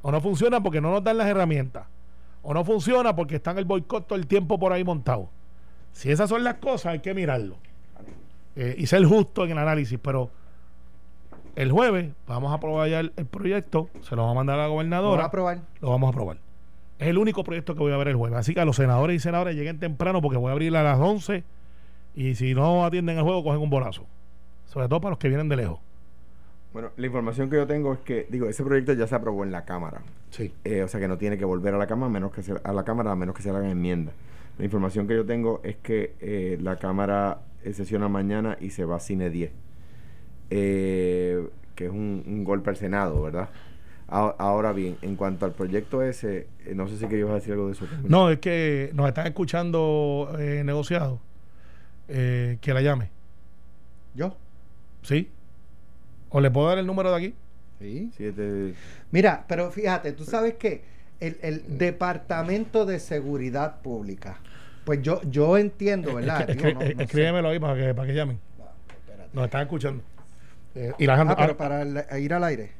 o 0.02 0.10
no 0.10 0.20
funciona 0.20 0.62
porque 0.62 0.80
no 0.80 0.90
nos 0.90 1.04
dan 1.04 1.18
las 1.18 1.28
herramientas, 1.28 1.86
o 2.42 2.54
no 2.54 2.64
funciona 2.64 3.14
porque 3.14 3.36
están 3.36 3.58
el 3.58 3.64
boicot 3.64 4.06
todo 4.06 4.18
el 4.18 4.26
tiempo 4.26 4.58
por 4.58 4.72
ahí 4.72 4.84
montado. 4.84 5.28
Si 5.92 6.10
esas 6.10 6.28
son 6.28 6.42
las 6.42 6.54
cosas, 6.54 6.92
hay 6.92 7.00
que 7.00 7.12
mirarlo 7.12 7.58
eh, 8.56 8.74
y 8.78 8.86
ser 8.86 9.04
justo 9.04 9.44
en 9.44 9.52
el 9.52 9.58
análisis, 9.58 9.98
pero 10.02 10.30
el 11.56 11.70
jueves 11.70 12.10
vamos 12.26 12.50
a 12.52 12.54
aprobar 12.54 12.88
ya 12.88 13.00
el, 13.00 13.12
el 13.16 13.26
proyecto, 13.26 13.88
se 14.00 14.16
lo 14.16 14.24
va 14.24 14.30
a 14.30 14.34
mandar 14.34 14.58
a 14.58 14.62
la 14.62 14.68
¿Lo 14.68 14.72
gobernadora 14.74 15.16
van 15.16 15.24
a 15.24 15.28
aprobar? 15.28 15.60
lo 15.80 15.90
vamos 15.90 16.08
a 16.08 16.10
aprobar. 16.10 16.38
Es 16.98 17.08
el 17.08 17.18
único 17.18 17.42
proyecto 17.44 17.74
que 17.74 17.80
voy 17.80 17.92
a 17.92 17.96
ver 17.96 18.08
el 18.08 18.16
jueves. 18.16 18.38
Así 18.38 18.54
que 18.54 18.60
a 18.60 18.64
los 18.64 18.76
senadores 18.76 19.16
y 19.16 19.18
senadoras 19.18 19.54
lleguen 19.54 19.78
temprano 19.78 20.22
porque 20.22 20.38
voy 20.38 20.50
a 20.50 20.52
abrir 20.52 20.76
a 20.76 20.82
las 20.82 20.98
11 20.98 21.42
y 22.14 22.34
si 22.36 22.54
no 22.54 22.84
atienden 22.84 23.18
el 23.18 23.24
juego 23.24 23.42
cogen 23.42 23.60
un 23.60 23.70
bolazo. 23.70 24.06
Sobre 24.66 24.88
todo 24.88 25.00
para 25.00 25.10
los 25.10 25.18
que 25.18 25.28
vienen 25.28 25.48
de 25.48 25.56
lejos. 25.56 25.80
Bueno, 26.72 26.90
la 26.96 27.06
información 27.06 27.50
que 27.50 27.56
yo 27.56 27.66
tengo 27.66 27.92
es 27.92 27.98
que, 28.00 28.26
digo, 28.30 28.46
ese 28.48 28.62
proyecto 28.64 28.94
ya 28.94 29.06
se 29.06 29.14
aprobó 29.14 29.44
en 29.44 29.52
la 29.52 29.64
Cámara. 29.64 30.00
Sí. 30.30 30.54
Eh, 30.64 30.82
o 30.82 30.88
sea 30.88 31.00
que 31.00 31.08
no 31.08 31.18
tiene 31.18 31.36
que 31.36 31.44
volver 31.44 31.74
a 31.74 31.78
la 31.78 31.86
Cámara 31.86 32.06
a 32.06 32.10
menos 32.12 32.32
que 32.32 32.42
se, 32.42 32.54
a 32.62 32.72
la 32.72 32.84
Cámara 32.84 33.12
a 33.12 33.16
menos 33.16 33.34
que 33.34 33.42
se 33.42 33.50
hagan 33.50 33.66
enmiendas. 33.66 34.14
La 34.56 34.64
información 34.64 35.06
que 35.06 35.14
yo 35.14 35.26
tengo 35.26 35.60
es 35.64 35.76
que 35.76 36.14
eh, 36.20 36.56
la 36.62 36.76
Cámara 36.76 37.40
sesiona 37.72 38.08
mañana 38.08 38.56
y 38.60 38.70
se 38.70 38.84
va 38.84 38.96
a 38.96 39.00
cine 39.00 39.30
10. 39.30 39.50
Eh, 40.50 41.48
que 41.74 41.86
es 41.86 41.90
un, 41.90 42.22
un 42.26 42.44
golpe 42.44 42.70
al 42.70 42.76
Senado, 42.76 43.22
¿verdad? 43.22 43.48
A- 44.08 44.34
Ahora 44.38 44.72
bien, 44.72 44.96
en 45.02 45.16
cuanto 45.16 45.46
al 45.46 45.52
proyecto 45.52 46.02
ese, 46.02 46.46
eh, 46.66 46.74
no 46.74 46.86
sé 46.88 46.98
si 46.98 47.06
querías 47.06 47.30
decir 47.32 47.52
algo 47.52 47.66
de 47.68 47.72
eso. 47.72 47.86
No, 48.04 48.30
es 48.30 48.38
que 48.38 48.90
nos 48.94 49.08
están 49.08 49.26
escuchando 49.26 50.34
eh, 50.38 50.62
negociados. 50.64 51.18
Eh, 52.08 52.58
que 52.60 52.74
la 52.74 52.82
llame. 52.82 53.08
¿Yo? 54.14 54.36
¿Sí? 55.02 55.30
¿O 56.28 56.40
le 56.40 56.50
puedo 56.50 56.68
dar 56.68 56.78
el 56.78 56.86
número 56.86 57.10
de 57.10 57.16
aquí? 57.16 57.34
Sí. 57.80 58.10
Siete- 58.16 58.74
Mira, 59.10 59.44
pero 59.48 59.70
fíjate, 59.70 60.12
tú 60.12 60.24
sabes 60.24 60.54
que 60.54 60.82
el, 61.20 61.38
el 61.40 61.78
Departamento 61.78 62.84
de 62.84 62.98
Seguridad 63.00 63.80
Pública, 63.80 64.38
pues 64.84 65.00
yo, 65.02 65.20
yo 65.30 65.56
entiendo, 65.58 66.14
¿verdad? 66.14 66.48
Escri- 66.48 66.66
Digo, 66.68 66.80
no- 66.80 66.86
sé. 66.86 66.96
escríbemelo 67.02 67.48
ahí 67.48 67.58
para 67.58 67.74
que, 67.76 67.94
para 67.94 68.08
que 68.08 68.14
llamen. 68.14 68.38
Nos 69.32 69.44
están 69.44 69.62
escuchando. 69.62 70.02
Eh, 70.74 70.92
y 70.98 71.06
la 71.06 71.14
Ah, 71.20 71.36
pero 71.36 71.52
ah, 71.52 71.56
para 71.56 71.82
el- 71.82 72.22
ir 72.22 72.34
al 72.34 72.44
aire. 72.44 72.72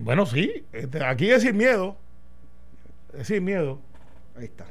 Bueno, 0.00 0.26
sí. 0.26 0.64
este, 0.72 1.04
aquí 1.04 1.30
es 1.30 1.42
sin 1.42 1.56
miedo. 1.56 1.96
Es 3.16 3.26
sin 3.28 3.44
miedo. 3.44 3.78
Ahí 4.36 4.44
está. 4.44 4.64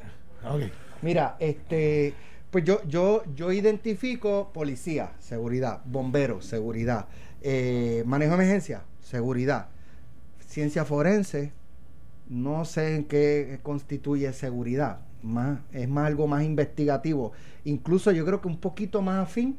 Ok. 0.50 0.64
Mira, 1.02 1.36
este, 1.40 2.14
pues 2.52 2.64
yo, 2.64 2.82
yo, 2.88 3.24
yo 3.36 3.52
identifico 3.52 4.52
policía, 4.54 5.12
seguridad, 5.20 5.82
bomberos, 5.86 6.46
seguridad, 6.46 7.08
eh, 7.42 8.04
manejo 8.06 8.32
de 8.32 8.36
emergencia, 8.44 8.82
seguridad, 9.02 9.68
ciencia 10.48 10.86
forense, 10.86 11.52
no 12.30 12.66
sé 12.66 12.96
en 12.96 13.04
qué 13.06 13.60
constituye 13.64 14.34
seguridad, 14.34 15.00
más, 15.24 15.60
es 15.72 15.88
más 15.90 16.08
algo 16.08 16.28
más 16.28 16.44
investigativo, 16.44 17.32
incluso 17.66 18.12
yo 18.12 18.26
creo 18.26 18.42
que 18.42 18.48
un 18.48 18.60
poquito 18.60 19.02
más 19.02 19.24
afín 19.28 19.58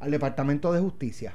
al 0.00 0.10
Departamento 0.10 0.72
de 0.72 0.80
Justicia. 0.80 1.32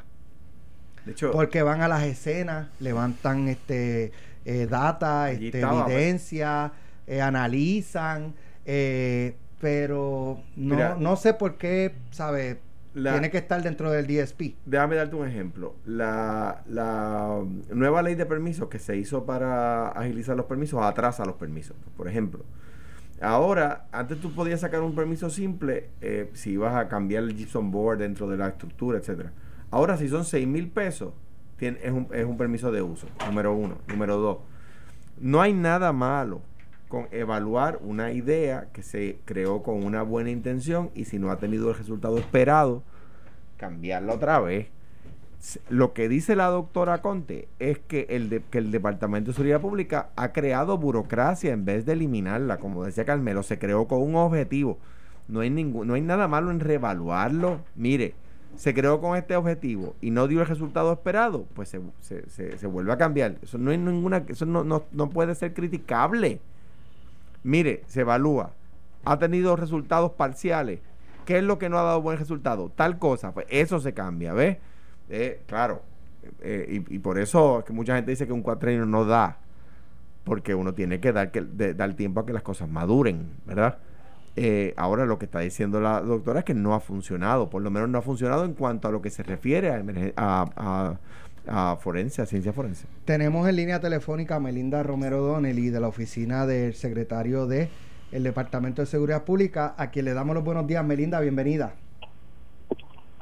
De 1.05 1.11
hecho- 1.11 1.31
porque 1.31 1.61
van 1.61 1.81
a 1.81 1.87
las 1.87 2.03
escenas, 2.03 2.67
levantan 2.79 3.47
este 3.47 4.11
eh, 4.45 4.67
data, 4.69 5.31
este, 5.31 5.47
estaba, 5.57 5.85
pues. 5.85 5.95
evidencia, 5.95 6.71
eh, 7.07 7.21
analizan, 7.21 8.33
eh, 8.65 9.35
pero 9.59 10.39
no, 10.55 10.75
Mira. 10.75 10.95
no 10.99 11.15
sé 11.15 11.33
por 11.33 11.57
qué, 11.57 11.95
¿sabes? 12.11 12.57
Tiene 12.93 13.29
que 13.29 13.37
estar 13.39 13.61
dentro 13.61 13.91
del 13.91 14.07
DSP. 14.07 14.55
Déjame 14.65 14.95
darte 14.95 15.15
un 15.17 15.27
ejemplo. 15.27 15.75
La, 15.85 16.61
la 16.67 17.41
nueva 17.73 18.01
ley 18.01 18.15
de 18.15 18.25
permisos 18.25 18.69
que 18.69 18.79
se 18.79 18.95
hizo 18.95 19.25
para 19.25 19.89
agilizar 19.89 20.37
los 20.37 20.45
permisos 20.45 20.81
atrasa 20.81 21.25
los 21.25 21.35
permisos. 21.35 21.75
Por 21.97 22.07
ejemplo, 22.07 22.45
ahora, 23.25 23.87
antes 23.91 24.19
tú 24.19 24.31
podías 24.33 24.61
sacar 24.61 24.81
un 24.81 24.95
permiso 24.95 25.29
simple 25.29 25.89
eh, 26.01 26.29
si 26.33 26.51
ibas 26.51 26.75
a 26.75 26.87
cambiar 26.87 27.23
el 27.23 27.35
gypsum 27.35 27.71
board 27.71 27.99
dentro 27.99 28.29
de 28.29 28.37
la 28.37 28.49
estructura, 28.49 28.99
etcétera. 28.99 29.31
Ahora, 29.71 29.97
si 29.97 30.07
son 30.07 30.25
6 30.25 30.47
mil 30.47 30.69
pesos, 30.69 31.13
es, 31.59 31.91
un, 31.91 32.07
es 32.11 32.25
un 32.25 32.37
permiso 32.37 32.71
de 32.71 32.81
uso, 32.81 33.07
número 33.25 33.53
uno. 33.53 33.77
Número 33.87 34.17
dos, 34.17 34.37
no 35.19 35.41
hay 35.41 35.53
nada 35.53 35.91
malo 35.93 36.41
con 36.87 37.07
evaluar 37.11 37.79
una 37.81 38.11
idea 38.11 38.67
que 38.73 38.83
se 38.83 39.19
creó 39.25 39.63
con 39.63 39.83
una 39.83 40.03
buena 40.03 40.29
intención 40.29 40.91
y 40.93 41.05
si 41.05 41.19
no 41.19 41.31
ha 41.31 41.37
tenido 41.37 41.69
el 41.69 41.75
resultado 41.75 42.17
esperado, 42.17 42.83
cambiarla 43.57 44.13
otra 44.13 44.39
vez. 44.39 44.67
Lo 45.69 45.93
que 45.93 46.09
dice 46.09 46.35
la 46.35 46.47
doctora 46.47 47.01
Conte 47.01 47.47
es 47.59 47.77
que 47.79 48.07
el, 48.09 48.41
que 48.49 48.57
el 48.57 48.71
Departamento 48.71 49.29
de 49.31 49.35
Seguridad 49.35 49.61
Pública 49.61 50.09
ha 50.15 50.31
creado 50.31 50.77
burocracia 50.77 51.51
en 51.53 51.65
vez 51.65 51.85
de 51.85 51.93
eliminarla. 51.93 52.57
Como 52.57 52.83
decía 52.83 53.05
Carmelo, 53.05 53.43
se 53.43 53.59
creó 53.59 53.87
con 53.87 54.01
un 54.01 54.15
objetivo. 54.15 54.77
No 55.27 55.41
hay, 55.41 55.49
no 55.49 55.93
hay 55.93 56.01
nada 56.01 56.27
malo 56.27 56.51
en 56.51 56.59
reevaluarlo. 56.59 57.59
Mire, 57.75 58.15
se 58.55 58.73
creó 58.73 58.99
con 59.01 59.17
este 59.17 59.35
objetivo 59.35 59.95
y 60.01 60.11
no 60.11 60.27
dio 60.27 60.41
el 60.41 60.47
resultado 60.47 60.93
esperado, 60.93 61.45
pues 61.53 61.69
se, 61.69 61.81
se- 61.99 62.29
se- 62.29 62.57
se 62.57 62.67
vuelve 62.67 62.93
a 62.93 62.97
cambiar. 62.97 63.35
Eso 63.43 63.57
no, 63.57 63.71
hay 63.71 63.77
ninguna, 63.77 64.23
eso 64.27 64.45
no, 64.45 64.63
no- 64.63 64.83
no 64.93 65.09
puede 65.09 65.35
ser 65.35 65.53
criticable. 65.53 66.39
Mire, 67.43 67.83
se 67.87 68.01
evalúa. 68.01 68.51
Ha 69.03 69.19
tenido 69.19 69.55
resultados 69.55 70.11
parciales. 70.13 70.79
¿Qué 71.25 71.37
es 71.37 71.43
lo 71.43 71.59
que 71.59 71.69
no 71.69 71.77
ha 71.77 71.83
dado 71.83 72.01
buen 72.01 72.17
resultado? 72.17 72.71
Tal 72.75 72.97
cosa. 72.97 73.33
Pues 73.33 73.45
eso 73.49 73.79
se 73.79 73.93
cambia, 73.93 74.33
¿ves? 74.33 74.57
Eh, 75.09 75.41
claro. 75.47 75.81
eh, 76.41 76.81
y, 76.89 76.95
y 76.95 76.99
por 76.99 77.19
eso 77.19 77.59
es 77.59 77.65
que 77.65 77.73
mucha 77.73 77.95
gente 77.95 78.11
dice 78.11 78.25
que 78.27 78.33
un 78.33 78.41
cuatrenio 78.41 78.85
no 78.85 79.05
da. 79.05 79.37
Porque 80.23 80.55
uno 80.55 80.73
tiene 80.73 80.99
que 80.99 81.11
dar, 81.13 81.31
que, 81.31 81.41
de- 81.41 81.75
dar 81.75 81.93
tiempo 81.93 82.19
a 82.21 82.25
que 82.25 82.33
las 82.33 82.41
cosas 82.41 82.67
maduren, 82.67 83.29
¿verdad? 83.45 83.77
Eh, 84.35 84.73
ahora 84.75 85.05
lo 85.05 85.19
que 85.19 85.25
está 85.25 85.39
diciendo 85.39 85.79
la 85.79 86.01
doctora 86.01 86.39
es 86.39 86.45
que 86.45 86.55
no 86.55 86.73
ha 86.73 86.79
funcionado. 86.79 87.49
Por 87.49 87.61
lo 87.61 87.69
menos 87.69 87.89
no 87.89 87.99
ha 87.99 88.01
funcionado 88.01 88.43
en 88.43 88.53
cuanto 88.53 88.87
a 88.87 88.91
lo 88.91 89.01
que 89.03 89.11
se 89.11 89.21
refiere 89.21 89.69
a, 89.69 89.83
a, 90.17 90.97
a, 91.47 91.71
a 91.71 91.75
forense, 91.77 92.23
a 92.23 92.25
ciencia 92.25 92.51
forense. 92.53 92.87
Tenemos 93.05 93.47
en 93.47 93.55
línea 93.55 93.79
telefónica 93.79 94.37
a 94.37 94.39
Melinda 94.39 94.81
Romero 94.81 95.21
Donnelly 95.21 95.69
de 95.69 95.79
la 95.79 95.87
oficina 95.87 96.47
del 96.47 96.73
secretario 96.73 97.45
de 97.45 97.69
el 98.11 98.23
Departamento 98.23 98.81
de 98.81 98.87
Seguridad 98.87 99.25
Pública, 99.25 99.75
a 99.77 99.91
quien 99.91 100.05
le 100.05 100.13
damos 100.15 100.33
los 100.35 100.43
buenos 100.43 100.65
días. 100.65 100.83
Melinda, 100.83 101.19
bienvenida. 101.19 101.75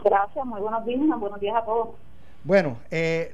Gracias, 0.03 0.45
muy 0.45 0.59
buenos 0.59 0.85
días, 0.85 1.19
buenos 1.19 1.39
días 1.39 1.55
a 1.55 1.63
todos. 1.63 1.89
Bueno, 2.43 2.77
eh, 2.91 3.31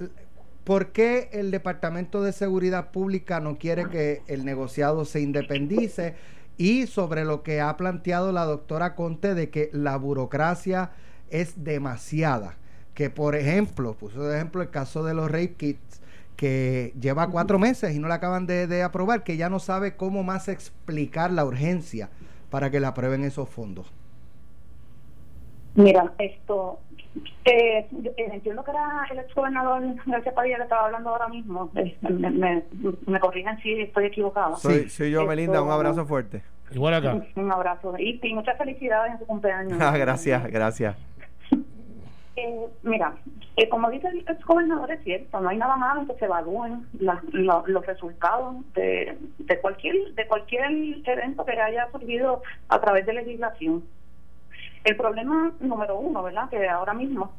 ¿por 0.63 0.91
qué 0.91 1.29
el 1.32 1.49
Departamento 1.49 2.21
de 2.21 2.32
Seguridad 2.32 2.91
Pública 2.91 3.39
no 3.39 3.58
quiere 3.58 3.89
que 3.89 4.21
el 4.27 4.45
negociado 4.45 5.03
se 5.05 5.21
independice? 5.21 6.15
Y 6.58 6.88
sobre 6.88 7.25
lo 7.25 7.41
que 7.41 7.62
ha 7.62 7.75
planteado 7.77 8.32
la 8.32 8.43
doctora 8.43 8.93
Conte 8.93 9.34
de 9.34 9.49
que 9.49 9.69
la 9.73 9.95
burocracia 9.95 10.91
es 11.29 11.63
demasiada. 11.63 12.58
Que, 12.93 13.10
por 13.10 13.36
ejemplo, 13.36 13.95
puso 13.95 14.23
de 14.23 14.36
ejemplo 14.36 14.62
el 14.62 14.69
caso 14.69 15.03
de 15.03 15.13
los 15.13 15.32
rape 15.32 15.53
kits, 15.53 16.01
que 16.36 16.93
lleva 16.99 17.29
cuatro 17.29 17.58
meses 17.60 17.95
y 17.95 17.99
no 17.99 18.08
la 18.08 18.15
acaban 18.15 18.45
de, 18.45 18.67
de 18.67 18.84
aprobar, 18.84 19.23
que 19.23 19.38
ya 19.38 19.49
no 19.49 19.60
sabe 19.60 19.95
cómo 19.95 20.21
más 20.23 20.49
explicar 20.49 21.32
la 21.32 21.45
urgencia 21.45 22.10
para 22.49 22.69
que 22.69 22.79
le 22.79 22.88
aprueben 22.88 23.23
esos 23.23 23.49
fondos. 23.49 23.91
Mira, 25.75 26.12
esto, 26.17 26.79
eh, 27.45 27.88
yo, 27.91 28.12
eh, 28.17 28.29
entiendo 28.34 28.63
que 28.63 28.71
era 28.71 29.05
el 29.12 29.19
ex 29.19 29.34
gobernador 29.34 29.82
García 30.05 30.34
Padilla 30.34 30.58
que 30.58 30.63
estaba 30.63 30.86
hablando 30.86 31.10
ahora 31.10 31.27
mismo. 31.29 31.69
Eh, 31.75 31.97
me, 32.01 32.29
me, 32.32 32.63
me 33.08 33.19
corrigen 33.19 33.58
si 33.62 33.82
estoy 33.82 34.05
equivocada. 34.05 34.55
Soy, 34.58 34.89
soy 34.89 35.12
yo, 35.12 35.19
Esto- 35.21 35.29
Melinda. 35.29 35.62
Un 35.62 35.71
abrazo 35.71 36.05
fuerte. 36.05 36.43
Igual 36.71 36.93
acá. 36.93 37.19
Un 37.36 37.51
abrazo 37.51 37.95
y, 37.97 38.19
y 38.21 38.34
muchas 38.34 38.58
felicidades 38.58 39.13
en 39.13 39.19
su 39.19 39.25
cumpleaños. 39.25 39.77
Ah, 39.82 39.97
gracias, 39.97 40.45
gracias. 40.51 40.95
Eh, 42.36 42.65
mira, 42.84 43.15
eh, 43.58 43.67
como 43.67 43.89
dice 43.89 44.08
el 44.08 44.19
ex 44.19 44.45
gobernador, 44.45 44.89
es 44.91 45.03
cierto, 45.03 45.41
no 45.41 45.49
hay 45.49 45.58
nada 45.58 45.75
malo 45.75 46.01
en 46.01 46.08
que 46.08 46.13
se 46.15 46.25
evalúen 46.25 46.86
la- 46.99 47.21
lo- 47.32 47.63
los 47.67 47.86
resultados 47.86 48.55
de, 48.75 49.17
de 49.39 49.60
cualquier 49.60 50.13
de 50.13 50.25
cualquier 50.27 50.63
evento 51.05 51.43
que 51.43 51.51
haya 51.60 51.89
surgido 51.91 52.41
a 52.69 52.79
través 52.79 53.05
de 53.05 53.13
legislación. 53.13 53.84
El 54.84 54.96
problema 54.96 55.52
número 55.60 55.98
uno, 55.98 56.24
¿verdad? 56.24 56.50
Que 56.50 56.68
ahora 56.68 56.94
mismo 56.94 57.34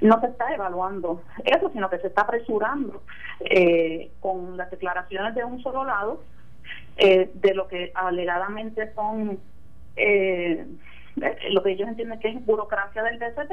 no 0.00 0.20
se 0.20 0.26
está 0.26 0.52
evaluando 0.54 1.22
eso, 1.44 1.70
sino 1.72 1.88
que 1.90 1.98
se 1.98 2.08
está 2.08 2.22
apresurando 2.22 3.02
eh, 3.40 4.10
con 4.20 4.56
las 4.56 4.70
declaraciones 4.70 5.34
de 5.34 5.44
un 5.44 5.62
solo 5.62 5.84
lado 5.84 6.22
eh, 6.96 7.30
de 7.34 7.54
lo 7.54 7.68
que 7.68 7.92
alegadamente 7.94 8.92
son 8.94 9.38
eh, 9.96 10.66
lo 11.50 11.62
que 11.62 11.72
ellos 11.72 11.88
entienden 11.88 12.20
que 12.20 12.28
es 12.28 12.44
burocracia 12.44 13.02
del 13.02 13.18
DCT 13.18 13.52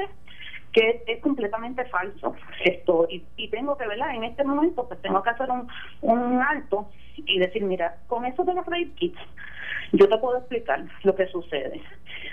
que 0.74 1.02
es, 1.06 1.20
completamente 1.22 1.84
falso 1.86 2.34
esto 2.64 3.06
y, 3.08 3.48
tengo 3.48 3.76
que 3.78 3.86
verdad 3.86 4.14
en 4.14 4.24
este 4.24 4.44
momento 4.44 4.86
pues 4.86 5.00
tengo 5.00 5.22
que 5.22 5.30
hacer 5.30 5.48
un, 5.50 5.68
un 6.02 6.42
alto 6.42 6.90
y 7.16 7.38
decir 7.38 7.62
mira 7.62 7.96
con 8.08 8.26
eso 8.26 8.44
de 8.44 8.54
los 8.54 8.66
rape 8.66 8.90
kits 8.96 9.18
yo 9.92 10.08
te 10.08 10.18
puedo 10.18 10.38
explicar 10.38 10.84
lo 11.04 11.14
que 11.14 11.26
sucede. 11.28 11.80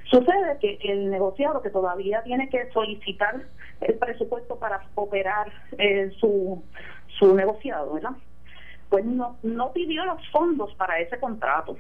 Sucede 0.05 0.57
que 0.59 0.79
el 0.83 1.11
negociado 1.11 1.61
que 1.61 1.69
todavía 1.69 2.23
tiene 2.23 2.49
que 2.49 2.71
solicitar 2.71 3.35
el 3.81 3.93
presupuesto 3.99 4.57
para 4.57 4.81
operar 4.95 5.51
eh, 5.77 6.11
su 6.19 6.63
su 7.19 7.35
negociado 7.35 7.93
verdad 7.93 8.11
pues 8.89 9.05
no 9.05 9.37
no 9.43 9.71
pidió 9.73 10.05
los 10.05 10.27
fondos 10.29 10.73
para 10.75 10.99
ese 10.99 11.19
contrato 11.19 11.77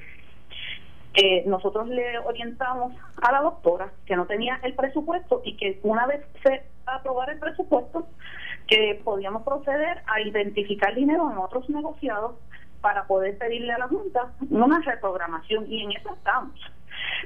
eh, 1.13 1.43
nosotros 1.45 1.87
le 1.89 2.19
orientamos 2.19 2.93
a 3.21 3.31
la 3.31 3.41
doctora 3.41 3.91
que 4.05 4.15
no 4.15 4.25
tenía 4.25 4.59
el 4.63 4.73
presupuesto 4.75 5.41
y 5.43 5.57
que 5.57 5.79
una 5.83 6.05
vez 6.07 6.25
se 6.43 6.63
aprobara 6.85 7.33
el 7.33 7.39
presupuesto, 7.39 8.07
que 8.67 9.01
podíamos 9.03 9.43
proceder 9.43 10.01
a 10.07 10.21
identificar 10.21 10.95
dinero 10.95 11.29
en 11.29 11.37
otros 11.37 11.69
negociados 11.69 12.35
para 12.79 13.05
poder 13.05 13.37
pedirle 13.37 13.73
a 13.73 13.79
la 13.79 13.87
Junta 13.87 14.31
una 14.49 14.79
reprogramación 14.79 15.65
y 15.71 15.83
en 15.83 15.91
eso 15.91 16.13
estamos. 16.13 16.59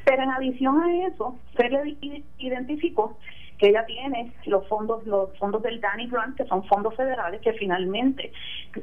Pero 0.03 0.23
en 0.23 0.31
adición 0.31 0.81
a 0.81 1.07
eso, 1.07 1.37
se 1.55 1.69
le 1.69 1.97
identificó 2.37 3.17
que 3.57 3.69
ella 3.69 3.85
tiene 3.85 4.33
los 4.45 4.67
fondos 4.67 5.05
los 5.05 5.37
fondos 5.37 5.63
del 5.63 5.79
Danny 5.79 6.07
Grant, 6.07 6.35
que 6.37 6.45
son 6.45 6.63
fondos 6.65 6.95
federales, 6.95 7.41
que 7.41 7.53
finalmente 7.53 8.31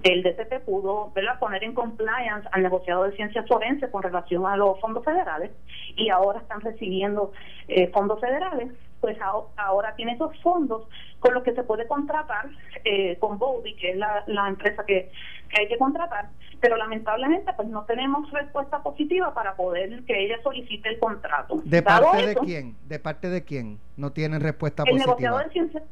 el 0.03 0.23
DCP 0.23 0.65
pudo 0.65 1.11
¿verdad? 1.15 1.39
poner 1.39 1.63
en 1.65 1.75
compliance 1.75 2.49
al 2.53 2.63
negociado 2.63 3.05
de 3.05 3.17
ciencias 3.17 3.47
forenses 3.47 3.91
con 3.91 4.03
relación 4.03 4.47
a 4.47 4.57
los 4.57 4.81
fondos 4.81 5.05
federales 5.05 5.51
y 5.97 6.09
ahora 6.11 6.41
están 6.41 6.61
recibiendo 6.61 7.33
eh, 7.69 7.89
fondos 7.89 8.21
federales, 8.21 8.73
pues 9.03 9.21
aho- 9.21 9.51
ahora 9.57 9.95
tiene 9.97 10.12
esos 10.12 10.31
fondos 10.43 10.88
con 11.19 11.35
los 11.35 11.43
que 11.43 11.53
se 11.55 11.65
puede 11.65 11.87
contratar 11.87 12.47
eh, 12.85 13.19
con 13.19 13.37
Bowdy, 13.38 13.75
que 13.75 13.91
es 13.91 13.97
la, 13.97 14.23
la 14.29 14.49
empresa 14.49 14.85
que, 14.87 15.11
que 15.51 15.61
hay 15.61 15.69
que 15.69 15.77
contratar, 15.77 16.29
pero 16.61 16.77
lamentablemente 16.77 17.53
pues 17.55 17.69
no 17.69 17.85
tenemos 17.85 18.31
respuesta 18.31 18.83
positiva 18.83 19.35
para 19.35 19.55
poder 19.57 20.05
que 20.05 20.25
ella 20.25 20.37
solicite 20.43 20.88
el 20.88 20.99
contrato. 21.01 21.61
¿De 21.65 21.83
Dado 21.83 22.05
parte 22.12 22.25
de 22.27 22.33
eso, 22.33 22.41
quién? 22.41 22.77
¿De 22.87 22.99
parte 23.01 23.29
de 23.29 23.45
quién? 23.45 23.79
No 23.97 24.12
tienen 24.12 24.41
respuesta 24.41 24.85
el 24.87 25.03
positiva. 25.03 25.43
de 25.45 25.51
ciencia 25.51 25.83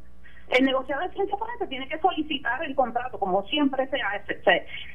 el 0.51 0.65
negociado 0.65 1.01
de 1.03 1.13
ciencia 1.13 1.37
forense 1.37 1.65
tiene 1.67 1.87
que 1.87 1.97
solicitar 1.99 2.61
el 2.65 2.75
contrato 2.75 3.17
como 3.17 3.41
siempre 3.47 3.87
se 3.87 4.01
hace 4.01 4.41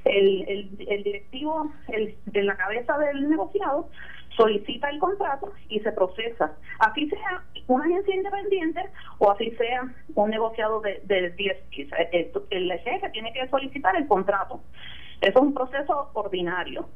el, 0.04 0.42
el, 0.46 0.86
el 0.86 1.02
directivo 1.02 1.72
el, 1.88 2.14
de 2.26 2.42
la 2.42 2.56
cabeza 2.58 2.98
del 2.98 3.26
negociado 3.30 3.88
solicita 4.36 4.90
el 4.90 4.98
contrato 4.98 5.52
y 5.68 5.80
se 5.80 5.92
procesa 5.92 6.52
así 6.78 7.08
sea 7.08 7.42
una 7.68 7.84
agencia 7.84 8.14
independiente 8.14 8.80
o 9.18 9.30
así 9.30 9.50
sea 9.52 9.82
un 10.14 10.30
negociado 10.30 10.80
de, 10.80 11.00
de 11.04 11.30
DSP 11.30 11.86
O 11.86 11.88
sea, 11.88 12.08
el, 12.50 12.72
jefe 12.80 13.10
tiene 13.10 13.32
que 13.32 13.48
solicitar 13.48 13.96
el 13.96 14.06
contrato 14.06 14.60
eso 15.20 15.38
es 15.38 15.42
un 15.42 15.54
proceso 15.54 16.10
ordinario. 16.12 16.88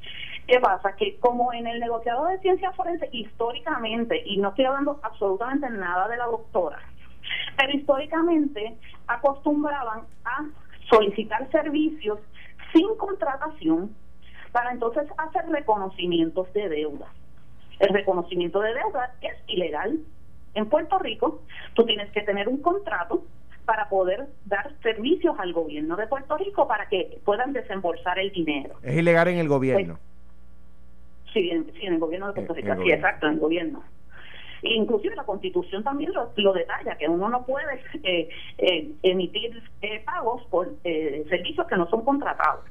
¿Qué 0.47 0.61
pasa? 0.61 0.95
Que 0.97 1.19
como 1.21 1.53
en 1.53 1.67
el 1.67 1.81
negociado 1.81 2.27
de 2.27 2.39
ciencia 2.41 2.73
forense, 2.73 3.09
históricamente, 3.13 4.23
y 4.27 4.37
no 4.39 4.51
estoy 4.51 4.67
hablando 4.67 5.01
absolutamente 5.03 5.71
nada 5.71 6.09
de 6.09 6.17
la 6.17 6.27
doctora, 6.27 6.79
pero 7.57 7.73
históricamente 7.73 8.77
acostumbraban 9.07 10.03
a 10.25 10.47
solicitar 10.91 11.51
servicios 11.51 12.19
sin 12.73 12.95
contratación 12.97 13.95
para 14.53 14.73
entonces 14.73 15.09
hacer 15.17 15.49
reconocimientos 15.49 16.53
de 16.53 16.69
deuda. 16.69 17.07
El 17.81 17.89
reconocimiento 17.89 18.61
de 18.61 18.75
deuda 18.75 19.15
es 19.23 19.35
ilegal. 19.49 19.99
En 20.55 20.69
Puerto 20.69 20.99
Rico, 20.99 21.43
tú 21.75 21.85
tienes 21.85 22.11
que 22.13 22.21
tener 22.23 22.49
un 22.49 22.61
contrato 22.61 23.25
para 23.65 23.89
poder 23.89 24.27
dar 24.45 24.73
servicios 24.83 25.35
al 25.39 25.53
gobierno 25.53 25.97
de 25.97 26.07
Puerto 26.07 26.37
Rico 26.37 26.69
para 26.69 26.89
que 26.89 27.21
puedan 27.25 27.53
desembolsar 27.53 28.19
el 28.19 28.31
dinero. 28.33 28.75
Es 28.83 28.97
ilegal 28.97 29.29
en 29.29 29.39
el 29.39 29.49
gobierno. 29.49 29.99
Sí, 31.33 31.51
en, 31.51 31.73
sí, 31.73 31.87
en 31.87 31.95
el 31.95 32.01
gobierno 32.01 32.27
de 32.29 32.33
Puerto 32.35 32.55
en 32.55 32.67
Rico, 32.67 32.83
sí, 32.83 32.91
exacto, 32.91 33.27
en 33.27 33.35
el 33.35 33.39
gobierno. 33.39 33.83
Inclusive 34.63 35.15
la 35.17 35.25
Constitución 35.25 35.83
también 35.83 36.13
lo, 36.13 36.33
lo 36.37 36.53
detalla, 36.53 36.97
que 36.97 37.09
uno 37.09 37.29
no 37.31 37.47
puede 37.47 37.81
eh, 38.03 38.29
eh, 38.59 38.91
emitir 39.03 39.63
eh, 39.81 40.03
pagos 40.05 40.43
por 40.51 40.75
eh, 40.85 41.25
servicios 41.31 41.67
que 41.67 41.77
no 41.77 41.89
son 41.89 42.05
contratados. 42.05 42.65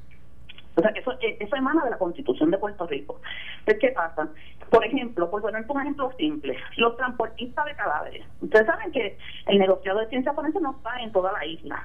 O 0.75 0.81
sea, 0.81 0.93
que 0.93 0.99
eso, 0.99 1.11
eh, 1.21 1.37
eso 1.39 1.55
emana 1.55 1.83
de 1.83 1.89
la 1.91 1.97
Constitución 1.97 2.51
de 2.51 2.57
Puerto 2.57 2.87
Rico. 2.87 3.19
Entonces, 3.59 3.79
¿qué 3.81 3.89
pasa? 3.89 4.29
Por 4.69 4.85
ejemplo, 4.85 5.29
por 5.29 5.41
poner 5.41 5.65
un 5.67 5.81
ejemplo 5.81 6.11
simple, 6.17 6.57
los 6.77 6.95
transportistas 6.95 7.65
de 7.65 7.75
cadáveres. 7.75 8.25
Ustedes 8.41 8.65
saben 8.65 8.91
que 8.91 9.17
el 9.47 9.57
negociado 9.59 9.99
de 9.99 10.07
ciencia 10.07 10.33
forense 10.33 10.59
no 10.61 10.71
está 10.71 10.99
en 11.01 11.11
toda 11.11 11.31
la 11.33 11.45
isla. 11.45 11.83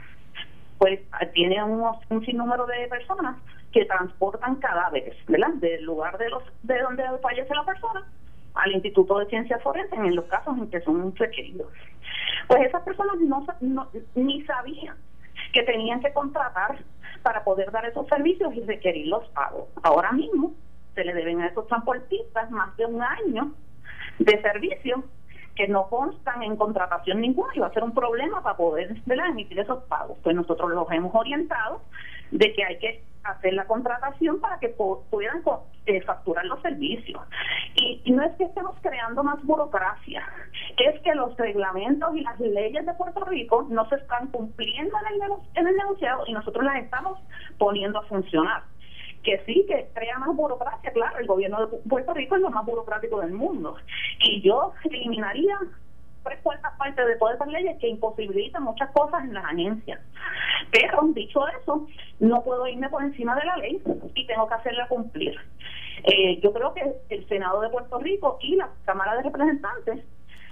Pues 0.78 1.00
eh, 1.20 1.26
tiene 1.32 1.62
unos, 1.64 1.96
un 2.10 2.24
sinnúmero 2.24 2.66
de 2.66 2.86
personas 2.88 3.36
que 3.72 3.84
transportan 3.86 4.56
cadáveres, 4.56 5.16
¿verdad? 5.26 5.54
Del 5.54 5.82
lugar 5.84 6.16
de 6.18 6.30
los 6.30 6.42
de 6.62 6.78
donde 6.80 7.02
fallece 7.22 7.52
la 7.54 7.64
persona 7.64 8.06
al 8.54 8.70
Instituto 8.72 9.18
de 9.18 9.26
Ciencias 9.26 9.60
Forenses 9.62 9.98
en 9.98 10.14
los 10.14 10.26
casos 10.26 10.56
en 10.58 10.70
que 10.70 10.80
son 10.82 11.16
requeridos. 11.16 11.72
Pues 12.46 12.62
esas 12.66 12.82
personas 12.82 13.16
no, 13.20 13.44
no- 13.60 13.88
ni 14.14 14.42
sabían 14.44 14.96
que 15.52 15.62
tenían 15.64 16.00
que 16.00 16.12
contratar 16.12 16.76
para 17.24 17.42
poder 17.42 17.72
dar 17.72 17.86
esos 17.86 18.06
servicios 18.06 18.54
y 18.54 18.60
requerir 18.60 19.06
los 19.06 19.26
pagos. 19.30 19.68
Ahora 19.82 20.12
mismo 20.12 20.52
se 20.94 21.04
le 21.04 21.14
deben 21.14 21.40
a 21.40 21.46
esos 21.46 21.66
transportistas 21.66 22.50
más 22.50 22.76
de 22.76 22.84
un 22.84 23.02
año 23.02 23.52
de 24.18 24.42
servicio 24.42 25.02
que 25.56 25.66
no 25.66 25.88
constan 25.88 26.42
en 26.42 26.56
contratación 26.56 27.22
ninguna 27.22 27.50
y 27.54 27.60
va 27.60 27.68
a 27.68 27.72
ser 27.72 27.82
un 27.82 27.94
problema 27.94 28.42
para 28.42 28.58
poder 28.58 28.94
¿verdad? 29.06 29.30
emitir 29.30 29.58
esos 29.58 29.82
pagos. 29.84 30.18
Pues 30.22 30.36
nosotros 30.36 30.70
los 30.70 30.90
hemos 30.92 31.14
orientado 31.14 31.80
de 32.30 32.52
que 32.52 32.62
hay 32.62 32.78
que 32.78 33.02
hacer 33.24 33.54
la 33.54 33.66
contratación 33.66 34.40
para 34.40 34.58
que 34.58 34.76
pu- 34.76 35.02
pudieran 35.10 35.42
co- 35.42 35.66
eh, 35.86 36.00
facturar 36.02 36.44
los 36.46 36.60
servicios. 36.62 37.20
Y, 37.74 38.00
y 38.04 38.12
no 38.12 38.22
es 38.22 38.32
que 38.36 38.44
estemos 38.44 38.76
creando 38.82 39.22
más 39.24 39.42
burocracia, 39.44 40.24
es 40.76 41.00
que 41.00 41.14
los 41.14 41.36
reglamentos 41.36 42.14
y 42.16 42.20
las 42.20 42.38
leyes 42.40 42.84
de 42.86 42.94
Puerto 42.94 43.24
Rico 43.24 43.66
no 43.70 43.88
se 43.88 43.96
están 43.96 44.28
cumpliendo 44.28 44.94
en 45.10 45.22
el, 45.22 45.30
en 45.54 45.66
el 45.68 45.76
negociado 45.76 46.24
y 46.26 46.32
nosotros 46.32 46.64
las 46.64 46.76
estamos 46.82 47.18
poniendo 47.58 47.98
a 47.98 48.02
funcionar 48.04 48.62
que 49.22 49.42
sí, 49.46 49.64
que 49.66 49.88
crea 49.94 50.18
más 50.18 50.36
burocracia, 50.36 50.92
claro, 50.92 51.16
el 51.18 51.26
gobierno 51.26 51.58
de 51.66 51.72
Pu- 51.72 51.88
Puerto 51.88 52.12
Rico 52.12 52.34
es 52.36 52.42
lo 52.42 52.50
más 52.50 52.66
burocrático 52.66 53.20
del 53.20 53.32
mundo. 53.32 53.74
Y 54.20 54.42
yo 54.42 54.72
eliminaría 54.84 55.56
tres 56.24 56.40
cuartas 56.42 56.72
partes 56.78 57.06
de 57.06 57.16
todas 57.16 57.36
esas 57.36 57.48
leyes 57.48 57.78
que 57.78 57.88
imposibilitan 57.88 58.64
muchas 58.64 58.90
cosas 58.90 59.24
en 59.24 59.34
las 59.34 59.44
agencias. 59.44 60.00
Pero, 60.72 61.02
dicho 61.14 61.46
eso, 61.60 61.86
no 62.20 62.42
puedo 62.42 62.66
irme 62.66 62.88
por 62.88 63.04
encima 63.04 63.36
de 63.36 63.44
la 63.44 63.56
ley 63.58 63.82
y 64.14 64.26
tengo 64.26 64.48
que 64.48 64.54
hacerla 64.54 64.88
cumplir. 64.88 65.36
Eh, 66.04 66.40
yo 66.42 66.52
creo 66.52 66.74
que 66.74 66.92
el 67.10 67.28
Senado 67.28 67.60
de 67.60 67.70
Puerto 67.70 67.98
Rico 67.98 68.38
y 68.40 68.56
la 68.56 68.68
Cámara 68.84 69.16
de 69.16 69.22
Representantes 69.22 70.04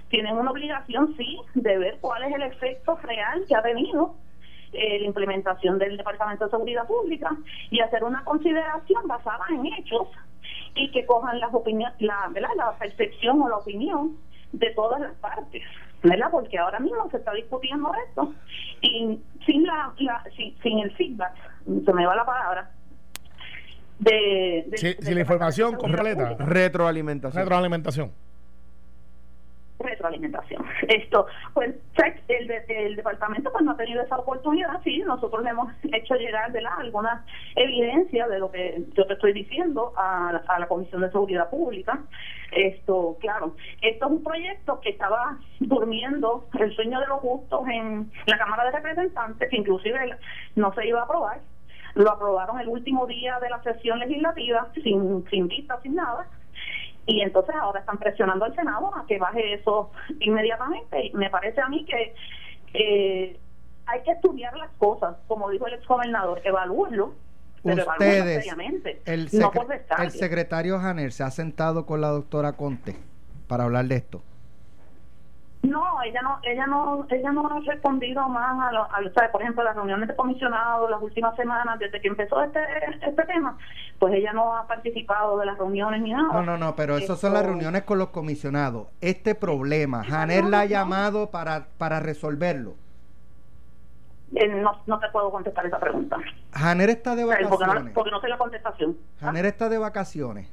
tienen 0.09 0.37
una 0.37 0.51
obligación, 0.51 1.15
sí, 1.17 1.39
de 1.55 1.77
ver 1.77 1.97
cuál 1.99 2.23
es 2.23 2.33
el 2.33 2.43
efecto 2.43 2.95
real 2.97 3.43
que 3.47 3.55
ha 3.55 3.63
tenido 3.63 4.15
eh, 4.71 4.99
la 4.99 5.05
implementación 5.05 5.77
del 5.77 5.97
Departamento 5.97 6.45
de 6.45 6.51
Seguridad 6.51 6.87
Pública 6.87 7.29
y 7.69 7.79
hacer 7.79 8.03
una 8.03 8.23
consideración 8.23 9.07
basada 9.07 9.45
en 9.49 9.65
hechos 9.67 10.07
y 10.75 10.91
que 10.91 11.05
cojan 11.05 11.39
las 11.39 11.53
opiniones, 11.53 11.95
la, 11.99 12.29
¿verdad? 12.31 12.49
la 12.55 12.71
percepción 12.77 13.41
o 13.41 13.49
la 13.49 13.57
opinión 13.57 14.17
de 14.53 14.69
todas 14.71 15.01
las 15.01 15.13
partes, 15.15 15.61
¿verdad? 16.01 16.27
Porque 16.31 16.57
ahora 16.57 16.79
mismo 16.79 17.09
se 17.11 17.17
está 17.17 17.33
discutiendo 17.33 17.91
esto 18.07 18.33
y 18.81 19.19
sin 19.45 19.63
la, 19.65 19.93
la 19.99 20.23
sin, 20.35 20.57
sin 20.61 20.79
el 20.79 20.91
feedback, 20.95 21.33
se 21.85 21.93
me 21.93 22.05
va 22.05 22.15
la 22.15 22.25
palabra, 22.25 22.71
de, 23.99 24.65
de- 24.67 24.77
Si, 24.77 24.87
del 24.93 24.97
si 25.03 25.13
la 25.13 25.19
información 25.21 25.75
completa, 25.75 26.35
Retroalimentación. 26.39 27.43
retroalimentación. 27.43 28.11
Retroalimentación. 29.83 30.65
Esto, 30.87 31.27
pues 31.53 31.75
el, 32.27 32.51
el 32.51 32.95
departamento 32.95 33.51
pues 33.51 33.63
no 33.63 33.71
ha 33.71 33.77
tenido 33.77 34.01
esa 34.01 34.17
oportunidad, 34.17 34.81
sí, 34.83 34.99
nosotros 34.99 35.43
le 35.43 35.51
hemos 35.51 35.71
hecho 35.91 36.15
llegar 36.15 36.51
de 36.51 36.61
la 36.61 36.73
alguna 36.75 37.25
evidencia 37.55 38.27
de 38.27 38.39
lo 38.39 38.51
que 38.51 38.83
yo 38.93 39.05
te 39.05 39.13
estoy 39.13 39.33
diciendo 39.33 39.93
a, 39.95 40.41
a 40.47 40.59
la 40.59 40.67
Comisión 40.67 41.01
de 41.01 41.11
Seguridad 41.11 41.49
Pública. 41.49 41.99
Esto, 42.51 43.17
claro, 43.19 43.55
esto 43.81 44.05
es 44.05 44.11
un 44.11 44.23
proyecto 44.23 44.79
que 44.81 44.89
estaba 44.89 45.37
durmiendo 45.59 46.45
el 46.59 46.73
sueño 46.75 46.99
de 46.99 47.07
los 47.07 47.19
justos 47.19 47.61
en 47.67 48.11
la 48.27 48.37
Cámara 48.37 48.65
de 48.65 48.71
Representantes, 48.71 49.49
que 49.49 49.57
inclusive 49.57 50.17
no 50.55 50.73
se 50.73 50.87
iba 50.87 51.01
a 51.01 51.03
aprobar. 51.03 51.39
Lo 51.95 52.11
aprobaron 52.11 52.59
el 52.59 52.67
último 52.67 53.05
día 53.05 53.39
de 53.39 53.49
la 53.49 53.61
sesión 53.63 53.99
legislativa, 53.99 54.67
sin, 54.83 55.25
sin 55.29 55.47
vista, 55.47 55.79
sin 55.81 55.95
nada 55.95 56.27
y 57.05 57.21
entonces 57.21 57.53
ahora 57.55 57.79
están 57.81 57.97
presionando 57.97 58.45
al 58.45 58.55
Senado 58.55 58.95
a 58.95 59.05
que 59.05 59.17
baje 59.19 59.53
eso 59.55 59.91
inmediatamente. 60.19 61.07
Y 61.07 61.13
me 61.13 61.29
parece 61.29 61.61
a 61.61 61.67
mí 61.67 61.85
que 61.85 62.13
eh, 62.73 63.39
hay 63.85 64.03
que 64.03 64.11
estudiar 64.11 64.55
las 64.57 64.71
cosas, 64.77 65.15
como 65.27 65.49
dijo 65.49 65.67
el 65.67 65.73
exgobernador, 65.73 66.41
evalúenlo, 66.43 67.13
pero 67.63 67.85
Ustedes, 67.89 68.45
el, 69.05 69.25
no 69.25 69.29
secre- 69.29 69.53
por 69.53 69.67
detalle. 69.67 70.03
el 70.03 70.11
secretario 70.11 70.79
Janer 70.79 71.11
se 71.13 71.23
ha 71.23 71.31
sentado 71.31 71.85
con 71.85 72.01
la 72.01 72.09
doctora 72.09 72.53
Conte 72.53 72.95
para 73.47 73.63
hablar 73.65 73.85
de 73.85 73.95
esto. 73.95 74.21
No, 75.63 76.01
ella 76.03 76.21
no, 76.21 76.39
ella 76.43 76.67
no, 76.67 77.05
ella 77.09 77.31
no 77.31 77.47
ha 77.47 77.59
respondido 77.61 78.27
más 78.27 78.67
a, 78.67 78.71
lo, 78.73 78.93
a 78.93 78.99
lo- 79.01 79.13
¿sabe? 79.13 79.29
por 79.29 79.41
ejemplo, 79.41 79.63
las 79.63 79.73
reuniones 79.75 80.09
de 80.09 80.15
comisionados 80.15 80.89
las 80.91 81.01
últimas 81.01 81.35
semanas 81.37 81.79
desde 81.79 82.01
que 82.01 82.09
empezó 82.09 82.43
este 82.43 82.59
este 83.01 83.23
tema, 83.23 83.57
pues 83.97 84.13
ella 84.13 84.33
no 84.33 84.57
ha 84.57 84.67
participado 84.67 85.37
de 85.37 85.45
las 85.45 85.57
reuniones 85.57 86.01
ni 86.01 86.11
nada. 86.11 86.33
No, 86.33 86.43
no, 86.43 86.57
no, 86.57 86.75
pero 86.75 86.97
esas 86.97 87.17
son 87.19 87.33
las 87.33 87.45
reuniones 87.45 87.83
con 87.83 87.97
los 87.97 88.09
comisionados. 88.09 88.87
Este 88.99 89.35
problema, 89.35 90.03
Sí, 90.03 90.11
Janer 90.11 90.43
no, 90.43 90.49
la 90.49 90.59
ha 90.59 90.63
no. 90.65 90.69
llamado 90.69 91.31
para, 91.31 91.67
para 91.77 92.01
resolverlo. 92.01 92.73
Eh, 94.35 94.47
no, 94.47 94.81
no 94.87 94.99
te 94.99 95.07
puedo 95.09 95.31
contestar 95.31 95.65
esa 95.65 95.79
pregunta, 95.79 96.17
Janer 96.51 96.89
está 96.89 97.15
de 97.15 97.23
porque, 97.23 97.43
no, 97.43 97.49
vacaciones. 97.51 97.93
porque 97.93 98.11
no 98.11 98.19
sé 98.19 98.27
la 98.27 98.37
contestación. 98.37 98.97
¿Ah? 99.21 99.25
Janer 99.27 99.45
está 99.45 99.69
de 99.69 99.77
vacaciones. 99.77 100.51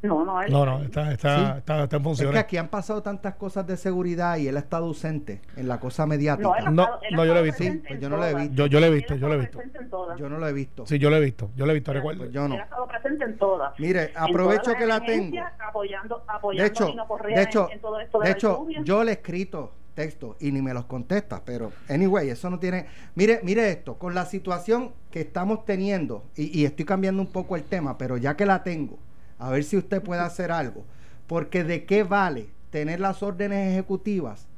No, 0.00 0.24
no, 0.24 0.40
él- 0.42 0.52
No, 0.52 0.64
no, 0.64 0.80
está, 0.82 1.10
está, 1.12 1.36
Sí. 1.36 1.58
está, 1.58 1.58
está 1.58 1.74
en 1.74 1.82
Es 1.84 1.88
que 1.90 1.98
funciones. 2.00 2.40
aquí 2.40 2.56
han 2.56 2.68
pasado 2.68 3.02
tantas 3.02 3.34
cosas 3.34 3.66
de 3.66 3.76
seguridad 3.76 4.36
y 4.36 4.46
él 4.46 4.56
ha 4.56 4.60
estado 4.60 4.86
ausente 4.86 5.40
en 5.56 5.66
la 5.66 5.80
cosa 5.80 6.06
mediática. 6.06 6.48
No, 6.48 6.54
él 6.54 6.66
ha 6.66 6.70
No, 6.70 6.82
estado- 6.84 7.00
no, 7.10 7.24
yo 7.24 7.34
lo 7.34 7.40
he 7.40 7.42
visto. 7.42 7.62
Sí, 7.64 7.70
pues 7.70 7.90
en 7.94 8.00
yo 8.00 8.08
no 8.08 8.16
lo 8.16 8.24
he 8.26 8.34
visto. 8.34 8.54
Yo, 8.54 8.66
yo 8.66 8.78
lo 8.80 8.86
he 8.86 8.90
visto, 8.90 9.14
yo 9.16 9.26
lo 9.28 9.34
he 9.34 9.38
visto. 9.38 9.58
presente 9.58 9.78
en 9.82 9.90
todas. 9.90 10.18
Yo 10.18 10.28
no 10.28 10.38
lo 10.38 10.46
he 10.46 10.52
visto. 10.52 10.86
Sí, 10.86 10.98
yo 11.00 11.10
lo 11.10 11.16
he 11.16 11.20
visto, 11.20 11.50
yo 11.56 11.66
lo 11.66 11.72
he 11.72 11.74
visto, 11.74 11.92
recuerdo. 11.92 12.20
Pues 12.20 12.32
yo 12.32 12.46
no. 12.46 12.54
Él 12.54 12.60
ha 12.60 12.64
estado 12.64 12.86
presente 12.86 13.24
en 13.24 13.38
todas. 13.38 13.80
Mire, 13.80 14.04
En 14.10 14.18
aprovecho 14.18 14.62
todas 14.62 14.78
que 14.78 14.86
la 14.86 15.00
tengo. 15.00 15.36
Apoyando, 15.68 16.22
apoyando 16.28 16.62
De 16.62 16.68
hecho, 16.68 16.84
a 16.84 16.88
Nino 16.90 17.08
Correa 17.08 17.36
de 17.36 17.42
en- 17.42 17.48
hecho, 17.48 17.68
en, 17.72 17.80
todo 17.80 18.00
esto 18.00 18.18
de, 18.20 18.24
de 18.26 18.32
hecho, 18.32 18.66
yo 18.84 19.02
le 19.04 19.10
he 19.10 19.14
escrito 19.14 19.72
textos 19.94 20.36
y 20.38 20.52
ni 20.52 20.62
me 20.62 20.72
los 20.72 20.84
contesta, 20.84 21.42
pero 21.44 21.72
anyway, 21.88 22.30
eso 22.30 22.48
no 22.50 22.60
tiene. 22.60 22.86
Mire, 23.16 23.40
mire 23.42 23.68
esto, 23.72 23.98
con 23.98 24.14
la 24.14 24.24
situación 24.26 24.92
que 25.10 25.22
estamos 25.22 25.64
teniendo 25.64 26.22
y, 26.36 26.60
y 26.60 26.64
estoy 26.66 26.84
cambiando 26.84 27.20
un 27.20 27.32
poco 27.32 27.56
el 27.56 27.64
tema, 27.64 27.98
pero 27.98 28.16
ya 28.16 28.36
que 28.36 28.46
la 28.46 28.62
tengo, 28.62 28.96
a 29.38 29.50
ver 29.50 29.64
si 29.64 29.76
usted 29.76 30.02
puede 30.02 30.20
hacer 30.20 30.52
algo, 30.52 30.84
porque 31.26 31.64
de 31.64 31.84
qué 31.84 32.02
vale 32.02 32.48
tener 32.70 33.00
las 33.00 33.22
órdenes 33.22 33.72
ejecutivas 33.72 34.48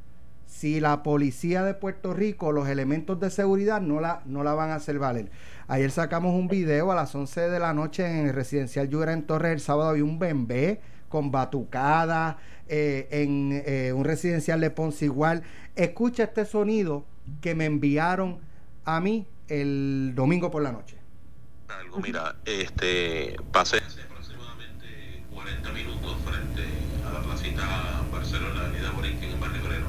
si 0.50 0.80
la 0.80 1.02
policía 1.02 1.62
de 1.62 1.74
Puerto 1.74 2.12
Rico, 2.12 2.52
los 2.52 2.68
elementos 2.68 3.20
de 3.20 3.30
seguridad 3.30 3.80
no 3.80 4.00
la, 4.00 4.22
no 4.26 4.42
la 4.42 4.52
van 4.52 4.70
a 4.70 4.74
hacer 4.74 4.98
valer. 4.98 5.30
Ayer 5.68 5.90
sacamos 5.90 6.34
un 6.34 6.48
video 6.48 6.90
a 6.90 6.94
las 6.96 7.14
11 7.14 7.48
de 7.48 7.58
la 7.60 7.72
noche 7.72 8.04
en 8.04 8.26
el 8.26 8.34
residencial 8.34 8.88
Lluvia 8.88 9.12
en 9.12 9.22
Torres. 9.22 9.52
El 9.52 9.60
sábado 9.60 9.90
había 9.90 10.04
un 10.04 10.18
bembé 10.18 10.80
con 11.08 11.30
batucada 11.30 12.38
eh, 12.68 13.06
en 13.10 13.62
eh, 13.64 13.92
un 13.92 14.04
residencial 14.04 14.60
de 14.60 14.70
Ponce 14.70 15.04
igual. 15.04 15.44
Escucha 15.76 16.24
este 16.24 16.44
sonido 16.44 17.04
que 17.40 17.54
me 17.54 17.66
enviaron 17.66 18.40
a 18.84 19.00
mí 19.00 19.26
el 19.46 20.12
domingo 20.16 20.50
por 20.50 20.62
la 20.62 20.72
noche. 20.72 20.96
algo. 21.68 22.00
Mira, 22.00 22.36
este, 22.44 23.36
pasé 23.52 23.78
hace 25.50 25.58
aproximadamente 25.58 25.60
40 25.60 25.70
minutos 25.72 26.16
frente 26.24 26.62
a 27.06 27.12
la 27.12 27.20
placita 27.20 28.02
Barcelona, 28.12 28.60
Avenida 28.60 28.90
Borinquen, 28.92 29.30
en 29.30 29.40
Barrio 29.40 29.62
Obrero. 29.62 29.86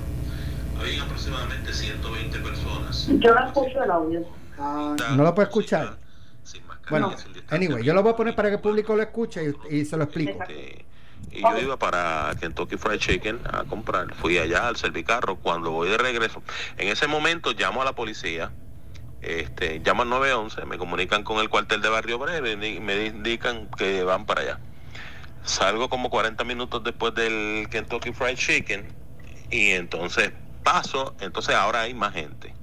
Habían 0.79 1.01
aproximadamente 1.01 1.73
120 1.73 2.39
personas. 2.39 3.07
Yo 3.07 3.35
no 3.35 3.45
escucho 3.45 3.83
el 3.83 3.91
audio. 3.91 4.25
no 4.57 5.23
lo 5.23 5.35
puedo 5.35 5.47
escuchar. 5.47 5.97
Sin 6.43 6.63
Bueno, 6.89 7.15
sin 7.17 7.33
distancia 7.33 7.55
anyway, 7.55 7.83
yo 7.83 7.93
lo 7.93 8.01
voy 8.01 8.13
a 8.13 8.15
poner 8.15 8.35
para 8.35 8.49
que 8.49 8.55
el 8.55 8.61
público 8.61 8.95
lo 8.95 9.03
escuche 9.03 9.53
y, 9.69 9.75
y 9.77 9.85
se 9.85 9.97
lo 9.97 10.03
explico. 10.03 10.41
Este, 10.43 10.85
y 11.31 11.41
yo 11.41 11.59
iba 11.59 11.77
para 11.77 12.33
Kentucky 12.39 12.77
Fried 12.77 12.99
Chicken 12.99 13.39
a 13.45 13.63
comprar. 13.63 14.13
Fui 14.15 14.37
allá 14.37 14.67
al 14.67 14.75
servicarro. 14.75 15.35
Cuando 15.35 15.71
voy 15.71 15.89
de 15.89 15.97
regreso, 15.97 16.41
en 16.77 16.87
ese 16.87 17.07
momento 17.07 17.51
llamo 17.51 17.81
a 17.81 17.85
la 17.85 17.93
policía. 17.93 18.51
Este, 19.21 19.79
llamo 19.85 20.01
al 20.01 20.09
911, 20.09 20.65
me 20.65 20.79
comunican 20.79 21.23
con 21.23 21.37
el 21.37 21.47
cuartel 21.47 21.79
de 21.79 21.89
Barrio 21.89 22.17
Obrero 22.17 22.49
y 22.49 22.79
me 22.79 23.05
indican 23.05 23.67
que 23.77 24.03
van 24.03 24.25
para 24.25 24.41
allá. 24.41 24.59
Salgo 25.43 25.89
como 25.89 26.09
40 26.09 26.43
minutos 26.43 26.83
después 26.83 27.13
del 27.15 27.67
Kentucky 27.69 28.13
Fried 28.13 28.35
Chicken 28.35 28.87
y 29.49 29.71
entonces 29.71 30.31
paso, 30.63 31.15
entonces 31.19 31.55
ahora 31.55 31.81
hay 31.81 31.93
más 31.93 32.13
gente. 32.13 32.53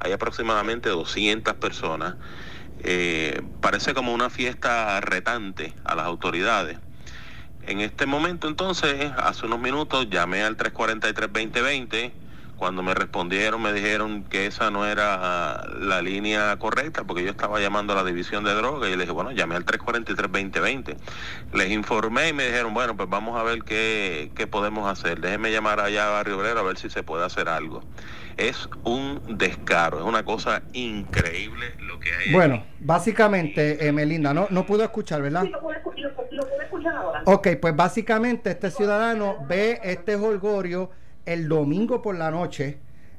hay 0.00 0.12
aproximadamente 0.12 0.88
200 0.88 1.54
personas. 1.54 2.16
Eh, 2.80 3.40
parece 3.60 3.94
como 3.94 4.12
una 4.12 4.28
fiesta 4.28 5.00
retante 5.00 5.72
a 5.84 5.94
las 5.94 6.06
autoridades. 6.06 6.78
En 7.66 7.80
este 7.80 8.04
momento 8.04 8.48
entonces, 8.48 9.10
hace 9.16 9.46
unos 9.46 9.60
minutos, 9.60 10.10
llamé 10.10 10.42
al 10.42 10.56
343-2020 10.58 12.12
cuando 12.56 12.82
me 12.82 12.94
respondieron, 12.94 13.60
me 13.60 13.72
dijeron 13.72 14.24
que 14.24 14.46
esa 14.46 14.70
no 14.70 14.86
era 14.86 15.66
la 15.80 16.02
línea 16.02 16.56
correcta, 16.58 17.04
porque 17.04 17.24
yo 17.24 17.30
estaba 17.30 17.60
llamando 17.60 17.92
a 17.92 17.96
la 17.96 18.04
división 18.04 18.44
de 18.44 18.54
drogas 18.54 18.88
y 18.88 18.92
les 18.92 19.00
dije, 19.00 19.12
bueno, 19.12 19.32
llamé 19.32 19.56
al 19.56 19.66
343-2020. 19.66 20.96
Les 21.52 21.70
informé 21.70 22.28
y 22.28 22.32
me 22.32 22.46
dijeron, 22.46 22.72
bueno, 22.72 22.96
pues 22.96 23.08
vamos 23.08 23.38
a 23.38 23.42
ver 23.42 23.62
qué, 23.64 24.30
qué 24.34 24.46
podemos 24.46 24.90
hacer. 24.90 25.20
Déjenme 25.20 25.50
llamar 25.50 25.80
allá 25.80 26.08
a 26.08 26.10
Barrio 26.10 26.38
Obrero 26.38 26.60
a 26.60 26.62
ver 26.62 26.78
si 26.78 26.90
se 26.90 27.02
puede 27.02 27.24
hacer 27.24 27.48
algo. 27.48 27.82
Es 28.36 28.68
un 28.82 29.20
descaro, 29.38 29.98
es 29.98 30.04
una 30.04 30.24
cosa 30.24 30.62
increíble 30.72 31.74
lo 31.78 32.00
que 32.00 32.10
hay. 32.10 32.32
Bueno, 32.32 32.64
básicamente, 32.80 33.86
eh, 33.86 33.92
Melinda, 33.92 34.34
no, 34.34 34.46
no 34.50 34.66
pudo 34.66 34.82
escuchar, 34.82 35.22
¿verdad? 35.22 35.42
Sí, 35.42 35.50
lo 35.50 35.60
puedo, 35.60 35.78
lo, 35.96 36.08
lo 36.30 36.48
puedo 36.48 36.62
escuchar 36.62 36.96
ahora. 36.96 37.22
Ok, 37.26 37.48
pues 37.60 37.76
básicamente 37.76 38.50
este 38.50 38.70
ciudadano 38.70 39.36
ve 39.48 39.80
este 39.84 40.16
holgorio 40.16 40.90
el 41.26 41.48
domingo 41.48 42.02
por 42.02 42.16
la 42.16 42.30
noche 42.30 42.78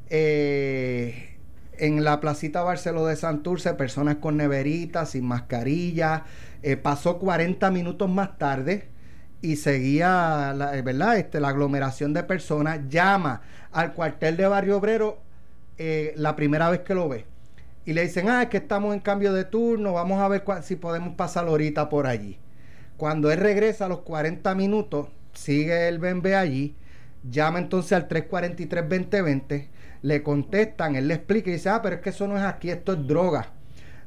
eh, 0.09 1.37
en 1.77 2.03
la 2.03 2.19
placita 2.19 2.63
Barceló 2.63 3.05
de 3.05 3.15
Santurce, 3.15 3.73
personas 3.73 4.17
con 4.17 4.37
neveritas, 4.37 5.11
sin 5.11 5.25
mascarilla. 5.25 6.23
Eh, 6.63 6.77
pasó 6.77 7.19
40 7.19 7.69
minutos 7.71 8.09
más 8.09 8.37
tarde 8.37 8.87
y 9.41 9.57
seguía 9.57 10.53
la, 10.55 10.77
eh, 10.77 10.81
¿verdad? 10.81 11.17
Este, 11.17 11.39
la 11.39 11.49
aglomeración 11.49 12.13
de 12.13 12.23
personas. 12.23 12.79
Llama 12.89 13.41
al 13.71 13.93
cuartel 13.93 14.37
de 14.37 14.47
Barrio 14.47 14.77
Obrero 14.77 15.19
la 16.15 16.35
primera 16.35 16.69
vez 16.69 16.81
que 16.81 16.95
lo 16.95 17.09
ve. 17.09 17.25
Y 17.85 17.93
le 17.93 18.03
dicen, 18.03 18.29
ah, 18.29 18.43
es 18.43 18.49
que 18.49 18.57
estamos 18.57 18.93
en 18.93 18.99
cambio 19.01 19.33
de 19.33 19.45
turno, 19.45 19.93
vamos 19.93 20.19
a 20.21 20.27
ver 20.27 20.43
cua- 20.43 20.61
si 20.63 20.75
podemos 20.75 21.15
pasar 21.15 21.47
ahorita 21.47 21.89
por 21.89 22.07
allí. 22.07 22.39
Cuando 22.97 23.31
él 23.31 23.39
regresa 23.39 23.85
a 23.85 23.89
los 23.89 23.99
40 24.01 24.55
minutos, 24.55 25.09
sigue 25.33 25.87
el 25.87 25.99
bembe 25.99 26.35
allí, 26.35 26.75
llama 27.29 27.59
entonces 27.59 27.93
al 27.93 28.07
343-2020, 28.07 29.67
le 30.01 30.23
contestan, 30.23 30.95
él 30.95 31.07
le 31.07 31.15
explica 31.15 31.49
y 31.49 31.53
dice, 31.53 31.69
ah, 31.69 31.81
pero 31.81 31.95
es 31.95 32.01
que 32.01 32.09
eso 32.09 32.27
no 32.27 32.37
es 32.37 32.43
aquí, 32.43 32.69
esto 32.69 32.93
es 32.93 33.07
droga. 33.07 33.47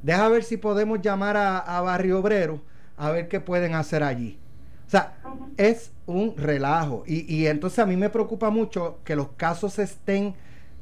Deja 0.02 0.28
ver 0.28 0.44
si 0.44 0.56
podemos 0.56 1.00
llamar 1.02 1.36
a, 1.36 1.58
a 1.58 1.80
Barrio 1.80 2.20
Obrero 2.20 2.62
a 2.96 3.10
ver 3.10 3.28
qué 3.28 3.40
pueden 3.40 3.74
hacer 3.74 4.02
allí. 4.02 4.38
O 4.86 4.90
sea, 4.90 5.18
es 5.56 5.92
un 6.06 6.36
relajo. 6.36 7.04
Y, 7.06 7.32
y 7.32 7.46
entonces 7.46 7.78
a 7.78 7.86
mí 7.86 7.96
me 7.96 8.10
preocupa 8.10 8.50
mucho 8.50 8.98
que 9.04 9.16
los 9.16 9.28
casos 9.36 9.78
estén 9.78 10.34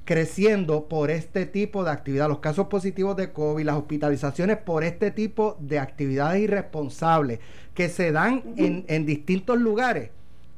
creciendo 0.04 0.88
por 0.88 1.10
este 1.10 1.46
tipo 1.46 1.82
de 1.82 1.90
actividad, 1.90 2.28
los 2.28 2.38
casos 2.38 2.68
positivos 2.68 3.16
de 3.16 3.32
COVID, 3.32 3.64
las 3.64 3.76
hospitalizaciones 3.76 4.56
por 4.58 4.84
este 4.84 5.10
tipo 5.10 5.56
de 5.58 5.80
actividades 5.80 6.40
irresponsables 6.40 7.40
que 7.74 7.88
se 7.88 8.12
dan 8.12 8.42
en, 8.56 8.84
en 8.86 9.04
distintos 9.04 9.58
lugares. 9.58 10.10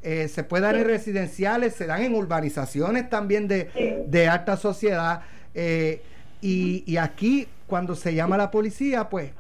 Eh, 0.03 0.29
se 0.29 0.45
puede 0.45 0.63
dar 0.63 0.77
en 0.77 0.85
residenciales, 0.87 1.75
se 1.75 1.87
dan 1.87 2.03
en 2.03 2.15
urbanizaciones 2.15 3.11
también 3.11 3.49
de, 3.49 4.05
de 4.07 4.29
alta 4.29 4.57
sociedad. 4.57 5.23
eh, 5.55 6.03
y, 6.41 6.85
y 6.87 6.99
aquí, 6.99 7.49
cuando 7.67 7.97
se 7.97 8.15
llama 8.15 8.37
a 8.37 8.39
la 8.39 8.51
policía, 8.51 9.09
pues, 9.09 9.33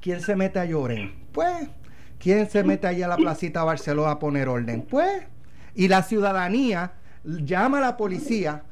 ¿quién 0.00 0.20
se 0.20 0.36
mete 0.36 0.58
a 0.58 0.66
llorar? 0.66 0.98
Pues, 1.32 1.68
¿quién 2.18 2.48
se 2.50 2.62
mete 2.62 2.86
allá 2.86 3.06
a 3.06 3.08
la 3.08 3.16
placita 3.16 3.64
Barcelona 3.64 4.12
a 4.12 4.18
poner 4.18 4.48
orden? 4.48 4.82
Pues, 4.82 5.22
y 5.74 5.88
la 5.88 6.02
ciudadanía 6.02 6.92
llama 7.24 7.78
a 7.78 7.80
la 7.80 7.96
policía, 7.96 8.64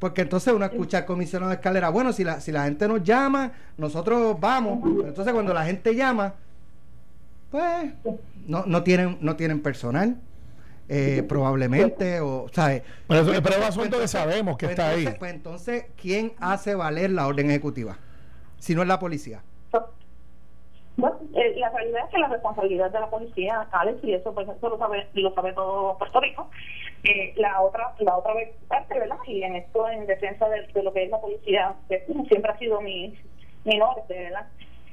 porque 0.00 0.22
entonces 0.22 0.52
uno 0.52 0.64
escucha 0.64 0.98
al 0.98 1.04
comisionado 1.06 1.50
de 1.50 1.56
escalera, 1.56 1.90
bueno, 1.90 2.12
si 2.12 2.24
la, 2.24 2.40
si 2.40 2.50
la 2.50 2.64
gente 2.64 2.88
nos 2.88 3.04
llama, 3.04 3.52
nosotros 3.78 4.38
vamos. 4.40 4.80
Entonces 5.06 5.32
cuando 5.32 5.54
la 5.54 5.64
gente 5.64 5.94
llama, 5.94 6.34
pues 7.50 7.92
no, 8.46 8.64
no 8.66 8.82
tienen, 8.82 9.18
no 9.20 9.36
tienen 9.36 9.60
personal. 9.60 10.16
Eh, 10.88 11.22
probablemente 11.28 12.20
o 12.20 12.46
¿sabes? 12.52 12.82
Pero 13.08 13.20
eso- 13.20 13.30
Pues, 13.30 13.40
pero 13.42 13.54
es 13.54 13.56
un 13.56 13.60
pues, 13.62 13.68
asunto 13.68 13.82
que 13.82 14.04
entonces- 14.04 14.10
sabemos 14.10 14.56
que 14.56 14.66
pues, 14.66 14.78
está 14.78 14.88
entonces- 14.92 15.12
ahí. 15.12 15.18
pues 15.18 15.32
entonces 15.32 15.86
quién 16.00 16.32
hace 16.40 16.74
valer 16.74 17.10
la 17.10 17.26
orden 17.26 17.50
ejecutiva 17.50 17.98
si 18.58 18.74
no 18.74 18.82
es 18.82 18.88
la 18.88 18.98
policía 18.98 19.42
Bueno, 20.98 21.18
eh, 21.34 21.54
la 21.58 21.68
realidad 21.70 22.04
es 22.06 22.10
que 22.10 22.18
la 22.18 22.28
responsabilidad 22.28 22.90
de 22.90 23.00
la 23.00 23.10
policía, 23.10 23.68
Alex, 23.70 24.02
y 24.02 24.14
eso 24.14 24.32
pues 24.32 24.48
eso 24.48 24.68
lo 24.70 24.78
sabe, 24.78 25.06
lo 25.12 25.34
sabe 25.34 25.52
todo 25.52 25.98
Puerto 25.98 26.20
Rico. 26.22 26.48
Eh, 27.04 27.34
la 27.36 27.60
otra 27.60 27.92
la 27.98 28.16
otra 28.16 28.32
vez 28.32 28.48
parte, 28.66 28.98
¿verdad? 28.98 29.18
Y 29.26 29.42
en 29.42 29.56
esto 29.56 29.86
en 29.90 30.06
defensa 30.06 30.48
de, 30.48 30.66
de 30.72 30.82
lo 30.82 30.94
que 30.94 31.04
es 31.04 31.10
la 31.10 31.20
policía, 31.20 31.74
que 31.90 32.02
siempre 32.28 32.50
ha 32.50 32.58
sido 32.58 32.80
mi, 32.80 33.14
mi 33.64 33.76
norte, 33.76 34.14
¿verdad? 34.14 34.48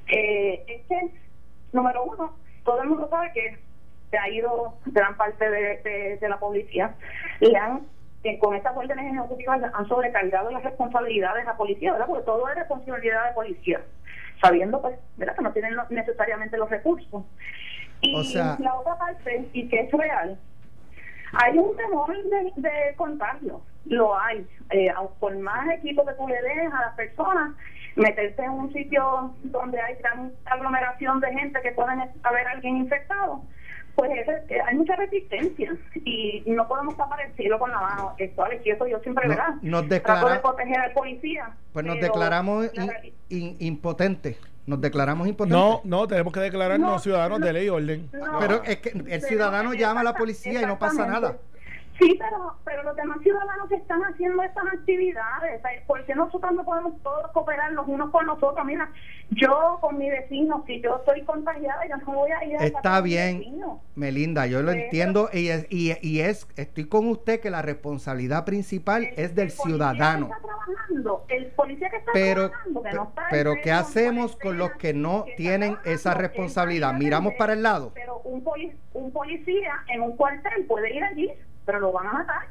Eh, 0.08 0.66
es 0.68 0.82
que, 0.90 1.10
número 1.72 2.04
uno, 2.04 2.36
todo 2.66 2.82
el 2.82 2.90
mundo 2.90 3.08
sabe 3.10 3.32
que 3.34 3.58
se 4.14 4.20
ha 4.20 4.30
ido 4.30 4.76
gran 4.86 5.18
parte 5.18 5.50
de, 5.50 5.78
de, 5.82 6.18
de 6.22 6.30
la 6.30 6.38
policía. 6.38 6.94
Le 7.40 7.58
han 7.58 7.82
que 8.22 8.38
con 8.38 8.56
estas 8.56 8.78
órdenes 8.78 9.12
ejecutivas 9.12 9.60
han 9.74 9.88
sobrecargado 9.88 10.52
las 10.52 10.62
responsabilidades 10.64 11.44
a 11.48 11.52
la 11.54 11.58
policía, 11.58 11.92
¿verdad? 11.94 12.06
Porque 12.08 12.24
todo 12.26 12.48
es 12.48 12.56
responsabilidad 12.56 13.28
de 13.30 13.34
policía, 13.34 13.82
sabiendo 14.40 14.80
pues, 14.84 14.98
¿verdad? 15.18 15.36
Que 15.36 15.42
no 15.42 15.52
tienen 15.52 15.76
lo- 15.76 15.88
necesariamente 15.90 16.56
los 16.58 16.70
recursos. 16.70 17.24
Y 18.02 18.16
O 18.16 18.24
sea- 18.24 18.56
la 18.60 18.76
otra 18.76 18.96
parte, 19.00 19.46
y 19.52 19.68
que 19.68 19.80
es 19.80 19.92
real, 19.92 20.38
hay 21.34 21.58
un 21.58 21.76
temor 21.76 22.16
de, 22.16 22.52
de 22.58 22.96
contagio, 22.96 23.62
lo 23.86 24.16
hay. 24.18 24.48
Eh, 24.70 24.94
por 25.20 25.36
más 25.40 25.68
equipo 25.72 26.06
que 26.06 26.14
tú 26.14 26.28
le 26.28 26.40
des 26.42 26.72
a 26.72 26.82
las 26.82 26.94
personas, 26.96 27.56
meterse 27.96 28.42
en 28.44 28.52
un 28.52 28.72
sitio 28.72 29.34
donde 29.44 29.82
hay 29.82 29.96
gran 29.96 30.32
aglomeración 30.46 31.20
de 31.20 31.32
gente 31.34 31.60
que 31.62 31.72
pueden 31.72 32.00
haber 32.24 32.48
alguien 32.48 32.78
infectado, 32.78 33.42
pues 33.96 34.12
es- 34.12 34.62
hay 34.68 34.76
mucha 34.76 34.96
resistencia 34.96 35.76
y 36.04 36.44
no 36.48 36.68
podemos 36.68 36.98
tapar 36.98 37.22
el 37.22 37.34
cielo 37.36 37.60
con 37.60 37.70
la 37.72 37.80
mano. 37.80 38.14
Esto, 38.18 38.44
Alex, 38.44 38.66
y 38.66 38.72
eso 38.72 38.88
yo 38.88 39.00
siempre, 39.00 39.28
No- 39.28 39.36
¿verdad? 39.36 39.50
nos 39.62 39.88
Trato 39.88 40.30
de 40.30 40.40
proteger 40.40 40.80
al 40.80 40.92
policía. 40.94 41.52
pues 41.74 41.86
nos 41.86 42.00
declaramos 42.00 42.70
in- 42.74 42.92
in- 43.30 43.56
impotentes 43.60 44.38
nos 44.66 44.80
declaramos 44.80 45.28
impotentes 45.28 45.60
No, 45.60 45.82
no, 45.84 46.08
tenemos 46.08 46.32
que 46.32 46.40
declararnos 46.40 46.90
No, 46.90 47.00
ciudadanos 47.00 47.42
no. 47.42 47.46
de 47.46 47.52
ley 47.52 47.66
y 47.66 47.70
orden. 47.70 48.10
No. 48.14 48.40
pero 48.40 48.64
es 48.64 48.78
que 48.78 48.90
el 48.92 49.22
ciudadano 49.22 49.74
llama 49.74 50.00
a 50.00 50.04
la 50.06 50.14
policía 50.14 50.62
y 50.62 50.66
no 50.66 50.80
pasa 50.80 51.06
nada. 51.06 51.36
Sí, 52.00 52.18
pero, 52.20 52.56
pero 52.66 52.84
los 52.84 52.96
demás 52.96 53.20
ciudadanos 53.22 53.70
que 53.70 53.76
están 53.76 54.02
haciendo 54.04 54.42
estas 54.42 54.66
actividades, 54.66 55.62
¿sabes? 55.62 55.82
¿por 55.86 56.04
qué 56.06 56.16
nosotros 56.16 56.52
no 56.54 56.66
podemos 56.66 57.00
todos 57.04 57.30
cooperar 57.32 57.72
los 57.74 57.88
unos 57.88 58.10
con 58.10 58.26
los 58.26 58.42
otros? 58.42 58.66
Mira, 58.66 58.92
yo 59.30 59.78
con 59.80 59.98
mi 60.00 60.10
vecino, 60.10 60.64
si 60.66 60.82
yo 60.82 60.98
estoy 60.98 61.22
contagiada, 61.24 61.86
yo 61.88 61.98
no 61.98 62.14
voy 62.14 62.32
a 62.32 62.44
ir 62.46 62.58
a 62.58 62.66
Está 62.66 63.00
bien. 63.02 63.44
Melinda, 63.96 64.48
yo 64.48 64.64
lo 64.64 64.72
entiendo 64.72 65.30
y 65.32 65.50
es, 65.50 65.68
y, 65.70 65.94
y 66.02 66.22
es, 66.22 66.48
estoy 66.56 66.86
con 66.88 67.08
usted 67.08 67.40
que 67.40 67.52
la 67.52 67.62
responsabilidad 67.62 68.44
principal 68.44 69.04
El- 69.04 69.14
es 69.20 69.36
del 69.36 69.46
el 69.46 69.52
ciudadano. 69.52 70.28
que 70.28 70.34
está 70.34 70.48
trabajando, 70.48 71.26
el 71.30 71.46
policía 71.52 71.90
que 71.92 71.98
está 71.98 72.12
Pero, 72.12 72.50
trabajando, 72.50 72.82
que 72.84 72.92
no 72.94 73.04
está 73.04 73.24
pero 73.30 73.54
¿qué 73.62 73.72
hacemos 73.72 74.36
con 74.36 74.58
los 74.58 74.72
que 74.74 74.94
no 74.94 75.26
tienen 75.38 75.78
esa 75.86 76.16
responsabilidad? 76.16 76.94
¿Miramos 76.96 77.34
para 77.36 77.54
el 77.54 77.62
lado? 77.62 77.92
Pero 77.94 78.20
un, 78.24 78.44
poli- 78.44 78.76
un 78.94 79.12
policía 79.12 79.74
en 79.90 80.02
un 80.02 80.16
cuartel 80.16 80.66
puede 80.66 80.96
ir 80.96 81.04
allí, 81.04 81.32
pero 81.66 81.80
lo 81.80 81.92
van 81.92 82.08
a 82.08 82.14
matar. 82.14 82.48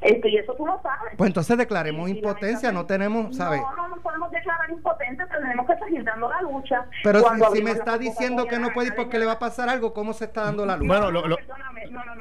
Esto, 0.00 0.28
y 0.28 0.36
eso 0.36 0.54
tú 0.54 0.64
lo 0.64 0.80
sabes. 0.80 1.14
Pues 1.16 1.26
entonces 1.26 1.58
declaremos 1.58 2.08
impotencia, 2.08 2.70
no 2.70 2.86
tenemos, 2.86 3.36
¿sabes? 3.36 3.60
No, 3.60 3.74
no 3.74 3.88
nos 3.88 3.98
podemos 3.98 4.30
declarar 4.30 4.70
impotentes, 4.70 5.26
pero 5.28 5.40
tenemos 5.40 5.66
que 5.66 5.76
seguir 5.78 6.04
dando 6.04 6.28
la 6.28 6.40
lucha. 6.42 6.86
Pero 7.02 7.18
si, 7.20 7.56
si 7.56 7.62
me 7.64 7.72
está 7.72 7.98
diciendo 7.98 8.46
que 8.46 8.60
no 8.60 8.70
puede 8.70 8.88
ir 8.88 8.94
porque 8.94 9.18
le 9.18 9.26
va 9.26 9.32
a 9.32 9.38
pasar 9.40 9.68
algo, 9.68 9.92
¿cómo 9.92 10.12
se 10.12 10.26
está 10.26 10.42
dando 10.44 10.64
la 10.64 10.76
luz? 10.76 10.86
Bueno, 10.86 11.06
no, 11.06 11.10
lo- 11.10 11.22
no, 11.22 11.28
lo- 11.30 11.36
perdóname, 11.36 11.67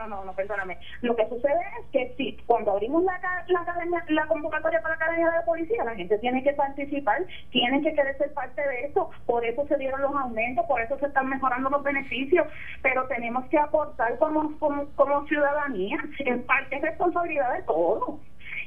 no, 0.07 0.23
no, 0.25 0.33
perdóname. 0.33 0.77
Lo 1.01 1.15
que 1.15 1.27
sucede 1.29 1.59
es 1.79 1.85
que 1.91 2.13
si 2.17 2.37
cuando 2.45 2.71
abrimos 2.71 3.03
la, 3.03 3.19
la, 3.47 3.61
academia, 3.61 4.03
la 4.09 4.27
convocatoria 4.27 4.81
para 4.81 4.95
la 4.97 5.05
Academia 5.05 5.31
de 5.31 5.45
Policía, 5.45 5.83
la 5.83 5.95
gente 5.95 6.17
tiene 6.19 6.43
que 6.43 6.53
participar, 6.53 7.25
tienen 7.51 7.83
que 7.83 7.93
querer 7.93 8.17
ser 8.17 8.33
parte 8.33 8.61
de 8.61 8.85
eso, 8.85 9.09
por 9.25 9.45
eso 9.45 9.65
se 9.67 9.77
dieron 9.77 10.01
los 10.01 10.15
aumentos, 10.15 10.65
por 10.65 10.81
eso 10.81 10.97
se 10.99 11.07
están 11.07 11.29
mejorando 11.29 11.69
los 11.69 11.83
beneficios, 11.83 12.47
pero 12.81 13.07
tenemos 13.07 13.45
que 13.45 13.57
aportar 13.57 14.17
como, 14.17 14.57
como, 14.59 14.85
como 14.95 15.27
ciudadanía, 15.27 15.97
en 16.19 16.43
parte 16.45 16.75
es 16.75 16.81
responsabilidad 16.81 17.53
de 17.53 17.63
todos. 17.63 18.19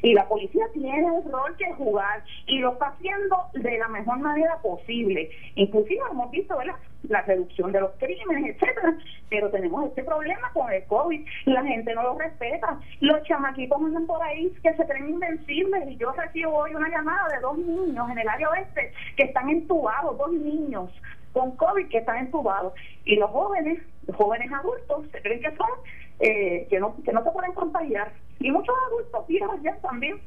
Y 0.03 0.14
la 0.14 0.26
policía 0.26 0.64
tiene 0.72 1.11
un 1.11 1.30
rol 1.30 1.57
que 1.57 1.72
jugar 1.74 2.24
y 2.46 2.59
lo 2.59 2.72
está 2.72 2.88
haciendo 2.88 3.36
de 3.55 3.78
la 3.78 3.88
mejor 3.88 4.18
manera 4.18 4.57
posible. 4.62 5.30
Inclusive 5.57 6.01
hemos 6.11 6.30
visto 6.30 6.57
¿verdad? 6.57 6.76
la 7.09 7.22
reducción 7.22 7.72
de 7.72 7.80
los 7.80 7.92
crímenes, 7.98 8.57
etcétera, 8.57 8.96
pero 9.28 9.51
tenemos 9.51 9.86
este 9.86 10.05
problema 10.05 10.51
con 10.53 10.72
el 10.72 10.84
COVID. 10.84 11.26
La 11.46 11.64
gente 11.64 11.94
no 11.94 12.03
lo 12.03 12.18
respeta. 12.18 12.78
Los 13.01 13.22
chamaquitos 13.24 13.80
andan 13.80 14.07
por 14.07 14.22
ahí 14.22 14.53
que 14.62 14.74
se 14.74 14.86
creen 14.86 15.11
invencibles 15.11 15.88
y 15.88 15.96
yo 15.96 16.12
recibo 16.12 16.55
hoy 16.55 16.74
una 16.74 16.88
llamada 16.88 17.28
de 17.28 17.40
dos 17.40 17.59
niños 17.59 18.11
en 18.11 18.18
el 18.18 18.28
área 18.28 18.51
oeste 18.51 18.92
que 19.16 19.24
están 19.24 19.48
entubados, 19.51 20.16
dos 20.16 20.32
niños 20.32 20.90
con 21.32 21.57
COVID 21.57 21.88
que 21.88 21.98
están 21.98 22.18
entubados. 22.18 22.74
Y 23.05 23.16
los 23.16 23.30
jóvenes, 23.30 23.82
los 24.07 24.16
jóvenes 24.16 24.53
adultos, 24.53 25.07
se 25.12 25.22
creen 25.22 25.40
que 25.40 25.57
son, 25.57 25.68
eh, 26.20 26.66
que, 26.68 26.80
no, 26.80 26.96
que 27.05 27.12
no 27.12 27.22
se 27.22 27.30
pueden 27.30 27.53
contagiar. 27.53 28.12
Y 28.41 28.51
muchos 28.51 28.74
adultos 28.88 29.26
viejos 29.28 29.57
ya 29.62 29.76
también. 29.76 30.20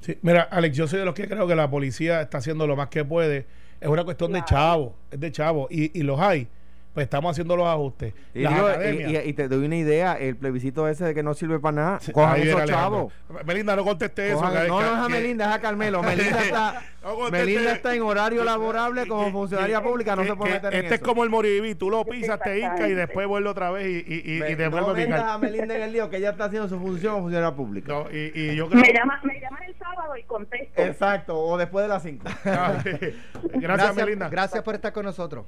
Sí, 0.00 0.18
mira, 0.22 0.42
Alex, 0.42 0.76
yo 0.76 0.86
soy 0.86 1.00
de 1.00 1.04
los 1.04 1.14
que 1.14 1.28
creo 1.28 1.46
que 1.46 1.54
la 1.54 1.70
policía 1.70 2.20
está 2.20 2.38
haciendo 2.38 2.66
lo 2.66 2.76
más 2.76 2.88
que 2.88 3.04
puede. 3.04 3.46
Es 3.80 3.88
una 3.88 4.04
cuestión 4.04 4.32
de 4.32 4.44
chavo, 4.44 4.94
es 5.10 5.20
de 5.20 5.32
chavo. 5.32 5.68
Y, 5.70 5.98
y 5.98 6.02
los 6.02 6.20
hay. 6.20 6.48
Pues 6.94 7.04
estamos 7.04 7.30
haciendo 7.30 7.54
los 7.56 7.66
ajustes. 7.68 8.12
Y, 8.34 8.40
Las 8.42 8.54
digo, 8.54 8.66
academias- 8.66 9.10
y- 9.24 9.26
y- 9.26 9.30
y 9.30 9.32
te 9.32 9.46
doy 9.46 9.64
una 9.66 9.76
idea, 9.76 10.14
el 10.14 10.34
plebiscito 10.36 10.88
ese 10.88 11.04
de 11.04 11.14
que 11.14 11.22
no 11.22 11.32
sirve 11.34 11.60
para 11.60 11.72
nada, 11.76 12.00
cojan 12.12 12.34
Ahí 12.34 12.42
viene 12.42 12.56
esos 12.58 12.70
chavos. 12.70 13.12
Melinda, 13.46 13.76
no 13.76 13.84
conteste 13.84 14.28
eso. 14.30 14.38
Cojan- 14.40 14.66
no, 14.66 14.80
no 14.80 14.86
es 14.86 14.98
a 15.04 15.08
Melinda, 15.08 15.48
es 15.48 15.54
a 15.54 15.60
Carmelo. 15.60 16.02
Melinda 16.02 16.42
está, 16.42 16.82
No 17.04 17.30
Melinda 17.30 17.72
está 17.72 17.94
en 17.94 18.02
horario 18.02 18.42
laborable 18.42 19.06
como 19.06 19.30
funcionaria 19.30 19.80
pública, 19.80 20.16
no 20.16 20.24
se 20.24 20.34
puede 20.34 20.54
meter 20.54 20.74
en 20.74 20.82
Este 20.82 20.94
es 20.96 21.00
como 21.00 21.22
el 21.22 21.30
Moribiví, 21.30 21.74
tú 21.76 21.88
lo 21.88 22.04
pisas, 22.04 22.40
te 22.40 22.58
hinca 22.58 22.88
y 22.88 22.94
después 22.94 23.28
vuelve 23.28 23.48
otra 23.48 23.70
vez 23.70 23.86
y, 23.86 24.12
y, 24.14 24.32
y, 24.34 24.52
y 24.52 24.56
te 24.56 24.68
no 24.68 24.78
a 24.88 24.94
picar. 24.94 25.20
a 25.20 25.38
Melinda 25.38 25.76
en 25.76 25.82
el 25.82 25.92
lío, 25.92 26.10
que 26.10 26.16
ella 26.16 26.30
está 26.30 26.46
haciendo 26.46 26.68
su 26.68 26.80
función 26.80 27.12
como 27.12 27.24
funcionaria 27.26 27.54
pública. 27.54 27.92
No, 27.92 28.06
y, 28.10 28.32
y 28.34 28.56
yo 28.56 28.68
creo 28.68 28.80
Me 28.82 28.92
llama, 28.92 29.20
me 29.22 29.38
llaman 29.40 29.62
el 29.68 29.76
sábado 29.78 30.16
y 30.16 30.22
contesto. 30.24 30.82
Exacto, 30.82 31.38
o 31.38 31.56
después 31.56 31.84
de 31.84 31.88
las 31.90 32.02
5. 32.02 32.24
Gracias, 33.54 33.94
Melinda. 33.94 34.28
Gracias 34.28 34.62
por 34.64 34.74
estar 34.74 34.92
con 34.92 35.04
nosotros. 35.04 35.44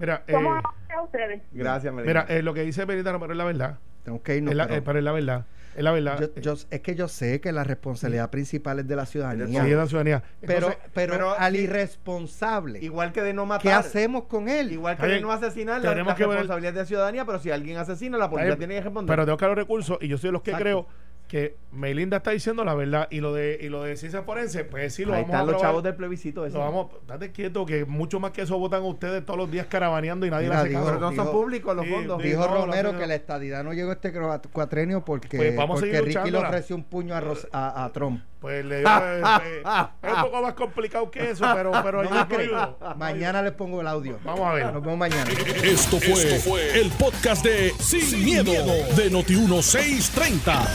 Mira, 0.00 0.24
eh, 0.26 0.32
¿Cómo 0.32 0.54
a 0.54 1.02
ustedes? 1.02 1.42
Gracias, 1.52 1.92
mira 1.94 2.24
eh, 2.28 2.42
lo 2.42 2.54
que 2.54 2.62
dice 2.62 2.86
Melinda, 2.86 3.12
no, 3.12 3.20
pero 3.20 3.32
es 3.32 3.36
la 3.38 3.44
verdad. 3.44 3.78
Tengo 4.02 4.22
que 4.22 4.36
irnos. 4.36 4.50
Es 4.52 4.56
la- 4.56 4.64
pero 4.66 4.78
eh, 4.78 4.82
pero 4.82 4.98
es 4.98 5.04
la 5.04 5.12
verdad. 5.12 5.46
Es 5.76 5.84
la 5.84 5.92
verdad. 5.92 6.18
yo- 6.34 6.40
yo- 6.54 6.54
es 6.70 6.80
que 6.80 6.94
yo 6.96 7.06
sé 7.06 7.40
que 7.40 7.52
la 7.52 7.62
responsabilidad 7.64 8.28
principal 8.30 8.78
es 8.80 8.88
de 8.88 8.96
la 8.96 9.04
Sí, 9.06 9.12
ciudadanía. 9.12 9.62
es 9.64 9.70
la 9.76 9.86
ciudadanía. 9.86 10.22
pero, 10.40 10.54
Entonces, 10.68 10.78
pero, 10.94 11.12
pero 11.12 11.38
al 11.38 11.54
sí. 11.54 11.60
irresponsable, 11.62 12.78
Igual 12.80 13.12
que 13.12 13.22
de 13.22 13.34
no 13.34 13.46
matar. 13.46 13.62
¿qué 13.62 13.72
hacemos 13.72 14.24
con 14.24 14.48
él? 14.48 14.72
Igual 14.72 14.96
que 14.96 15.06
de 15.06 15.20
no 15.20 15.30
asesinar, 15.32 15.80
la, 15.82 15.90
Tenemos 15.90 16.12
la 16.12 16.16
que 16.16 16.22
ver- 16.24 16.30
responsabilidad 16.38 16.72
de 16.72 16.78
la 16.80 16.86
ciudadanía, 16.86 17.24
pero 17.24 17.38
si 17.38 17.50
alguien 17.50 17.76
asesina, 17.76 18.16
la 18.18 18.28
policía 18.30 18.46
bien, 18.56 18.58
tiene 18.58 18.74
que 18.76 18.80
responder. 18.80 19.06
Pero 19.14 19.24
tengo 19.26 19.36
que 19.36 19.46
los 19.46 19.54
recursos 19.56 19.98
y 20.00 20.08
yo 20.08 20.18
soy 20.18 20.28
de 20.28 20.32
los 20.32 20.42
que 20.42 20.50
Exacto. 20.52 20.64
creo 20.64 20.86
que 21.30 21.56
Melinda 21.70 22.16
está 22.16 22.32
diciendo 22.32 22.64
la 22.64 22.74
verdad 22.74 23.06
y 23.08 23.20
lo 23.20 23.32
de 23.32 23.56
y 23.60 23.68
lo 23.68 23.84
de 23.84 23.96
ciencia 23.96 24.22
forense, 24.24 24.64
pues 24.64 24.92
sí 24.94 25.04
lo 25.04 25.14
Ahí 25.14 25.22
vamos 25.22 25.34
a 25.36 25.38
están 25.38 25.52
los 25.52 25.62
chavos 25.62 25.82
del 25.84 25.94
plebiscito. 25.94 26.44
ese. 26.44 26.54
Lo 26.58 26.64
vamos, 26.64 26.88
date 27.06 27.30
quieto 27.30 27.64
que 27.64 27.84
mucho 27.84 28.18
más 28.18 28.32
que 28.32 28.42
eso 28.42 28.58
votan 28.58 28.82
ustedes 28.82 29.24
todos 29.24 29.38
los 29.38 29.48
días 29.48 29.66
caravaneando 29.66 30.26
y 30.26 30.30
nadie 30.30 30.46
Mira, 30.48 30.56
le 30.56 30.60
hace 30.62 30.68
digo, 30.70 30.80
caso. 30.80 30.90
Pero 30.94 31.00
no 31.10 31.14
son 31.14 31.26
dijo- 31.26 31.30
públicos 31.40 31.76
los 31.76 31.86
fondos. 31.86 32.20
Dijo 32.20 32.40
no, 32.48 32.54
la 32.54 32.60
Romero 32.66 32.98
que 32.98 33.06
la 33.06 33.14
estadidad 33.14 33.62
no 33.62 33.72
llegó 33.72 33.92
este 33.92 34.12
cro- 34.12 34.40
cuatrenio 34.52 35.04
porque, 35.04 35.36
Pues 35.36 35.54
vamos 35.56 35.78
a 35.78 35.80
porque 35.82 35.96
seguir 35.98 36.16
Ricky 36.18 36.30
le 36.32 36.38
ofreció 36.38 36.74
un 36.74 36.82
puño 36.82 37.14
a, 37.14 37.20
Ros- 37.20 37.46
a, 37.52 37.84
a 37.84 37.92
Trump. 37.92 38.24
Pues 38.40 38.64
le 38.64 38.80
dio, 38.80 38.88
eh, 39.02 39.22
eh, 39.44 39.62
es 40.02 40.12
un 40.12 40.22
poco 40.22 40.42
más 40.42 40.54
complicado 40.54 41.10
que 41.10 41.30
eso, 41.30 41.44
pero, 41.54 41.72
pero 41.84 42.02
No 42.04 42.20
ayudo. 42.20 42.78
Mañana 42.96 43.42
les 43.42 43.52
pongo 43.52 43.80
el 43.80 43.86
audio. 43.86 44.18
Vamos 44.24 44.46
a 44.46 44.52
ver. 44.54 44.72
Nos 44.72 44.82
vemos 44.82 44.98
mañana. 44.98 45.30
Esto 45.62 45.98
fue, 46.00 46.80
el 46.80 46.90
podcast 46.92 47.44
de 47.44 47.72
Sin, 47.78 48.24
miedo, 48.24 48.52
de 48.52 49.10
Noti1630. 49.10 50.66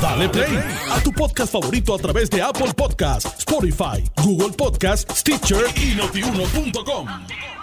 Dale 0.00 0.28
play 0.30 0.58
a 0.90 1.00
tu 1.02 1.12
podcast 1.12 1.52
favorito 1.52 1.94
a 1.94 1.98
través 1.98 2.30
de 2.30 2.40
Apple 2.40 2.72
Podcasts, 2.74 3.38
Spotify, 3.38 4.02
Google 4.24 4.56
Podcasts, 4.56 5.20
Stitcher 5.20 5.64
y 5.76 5.94
notiuno.com. 5.94 7.59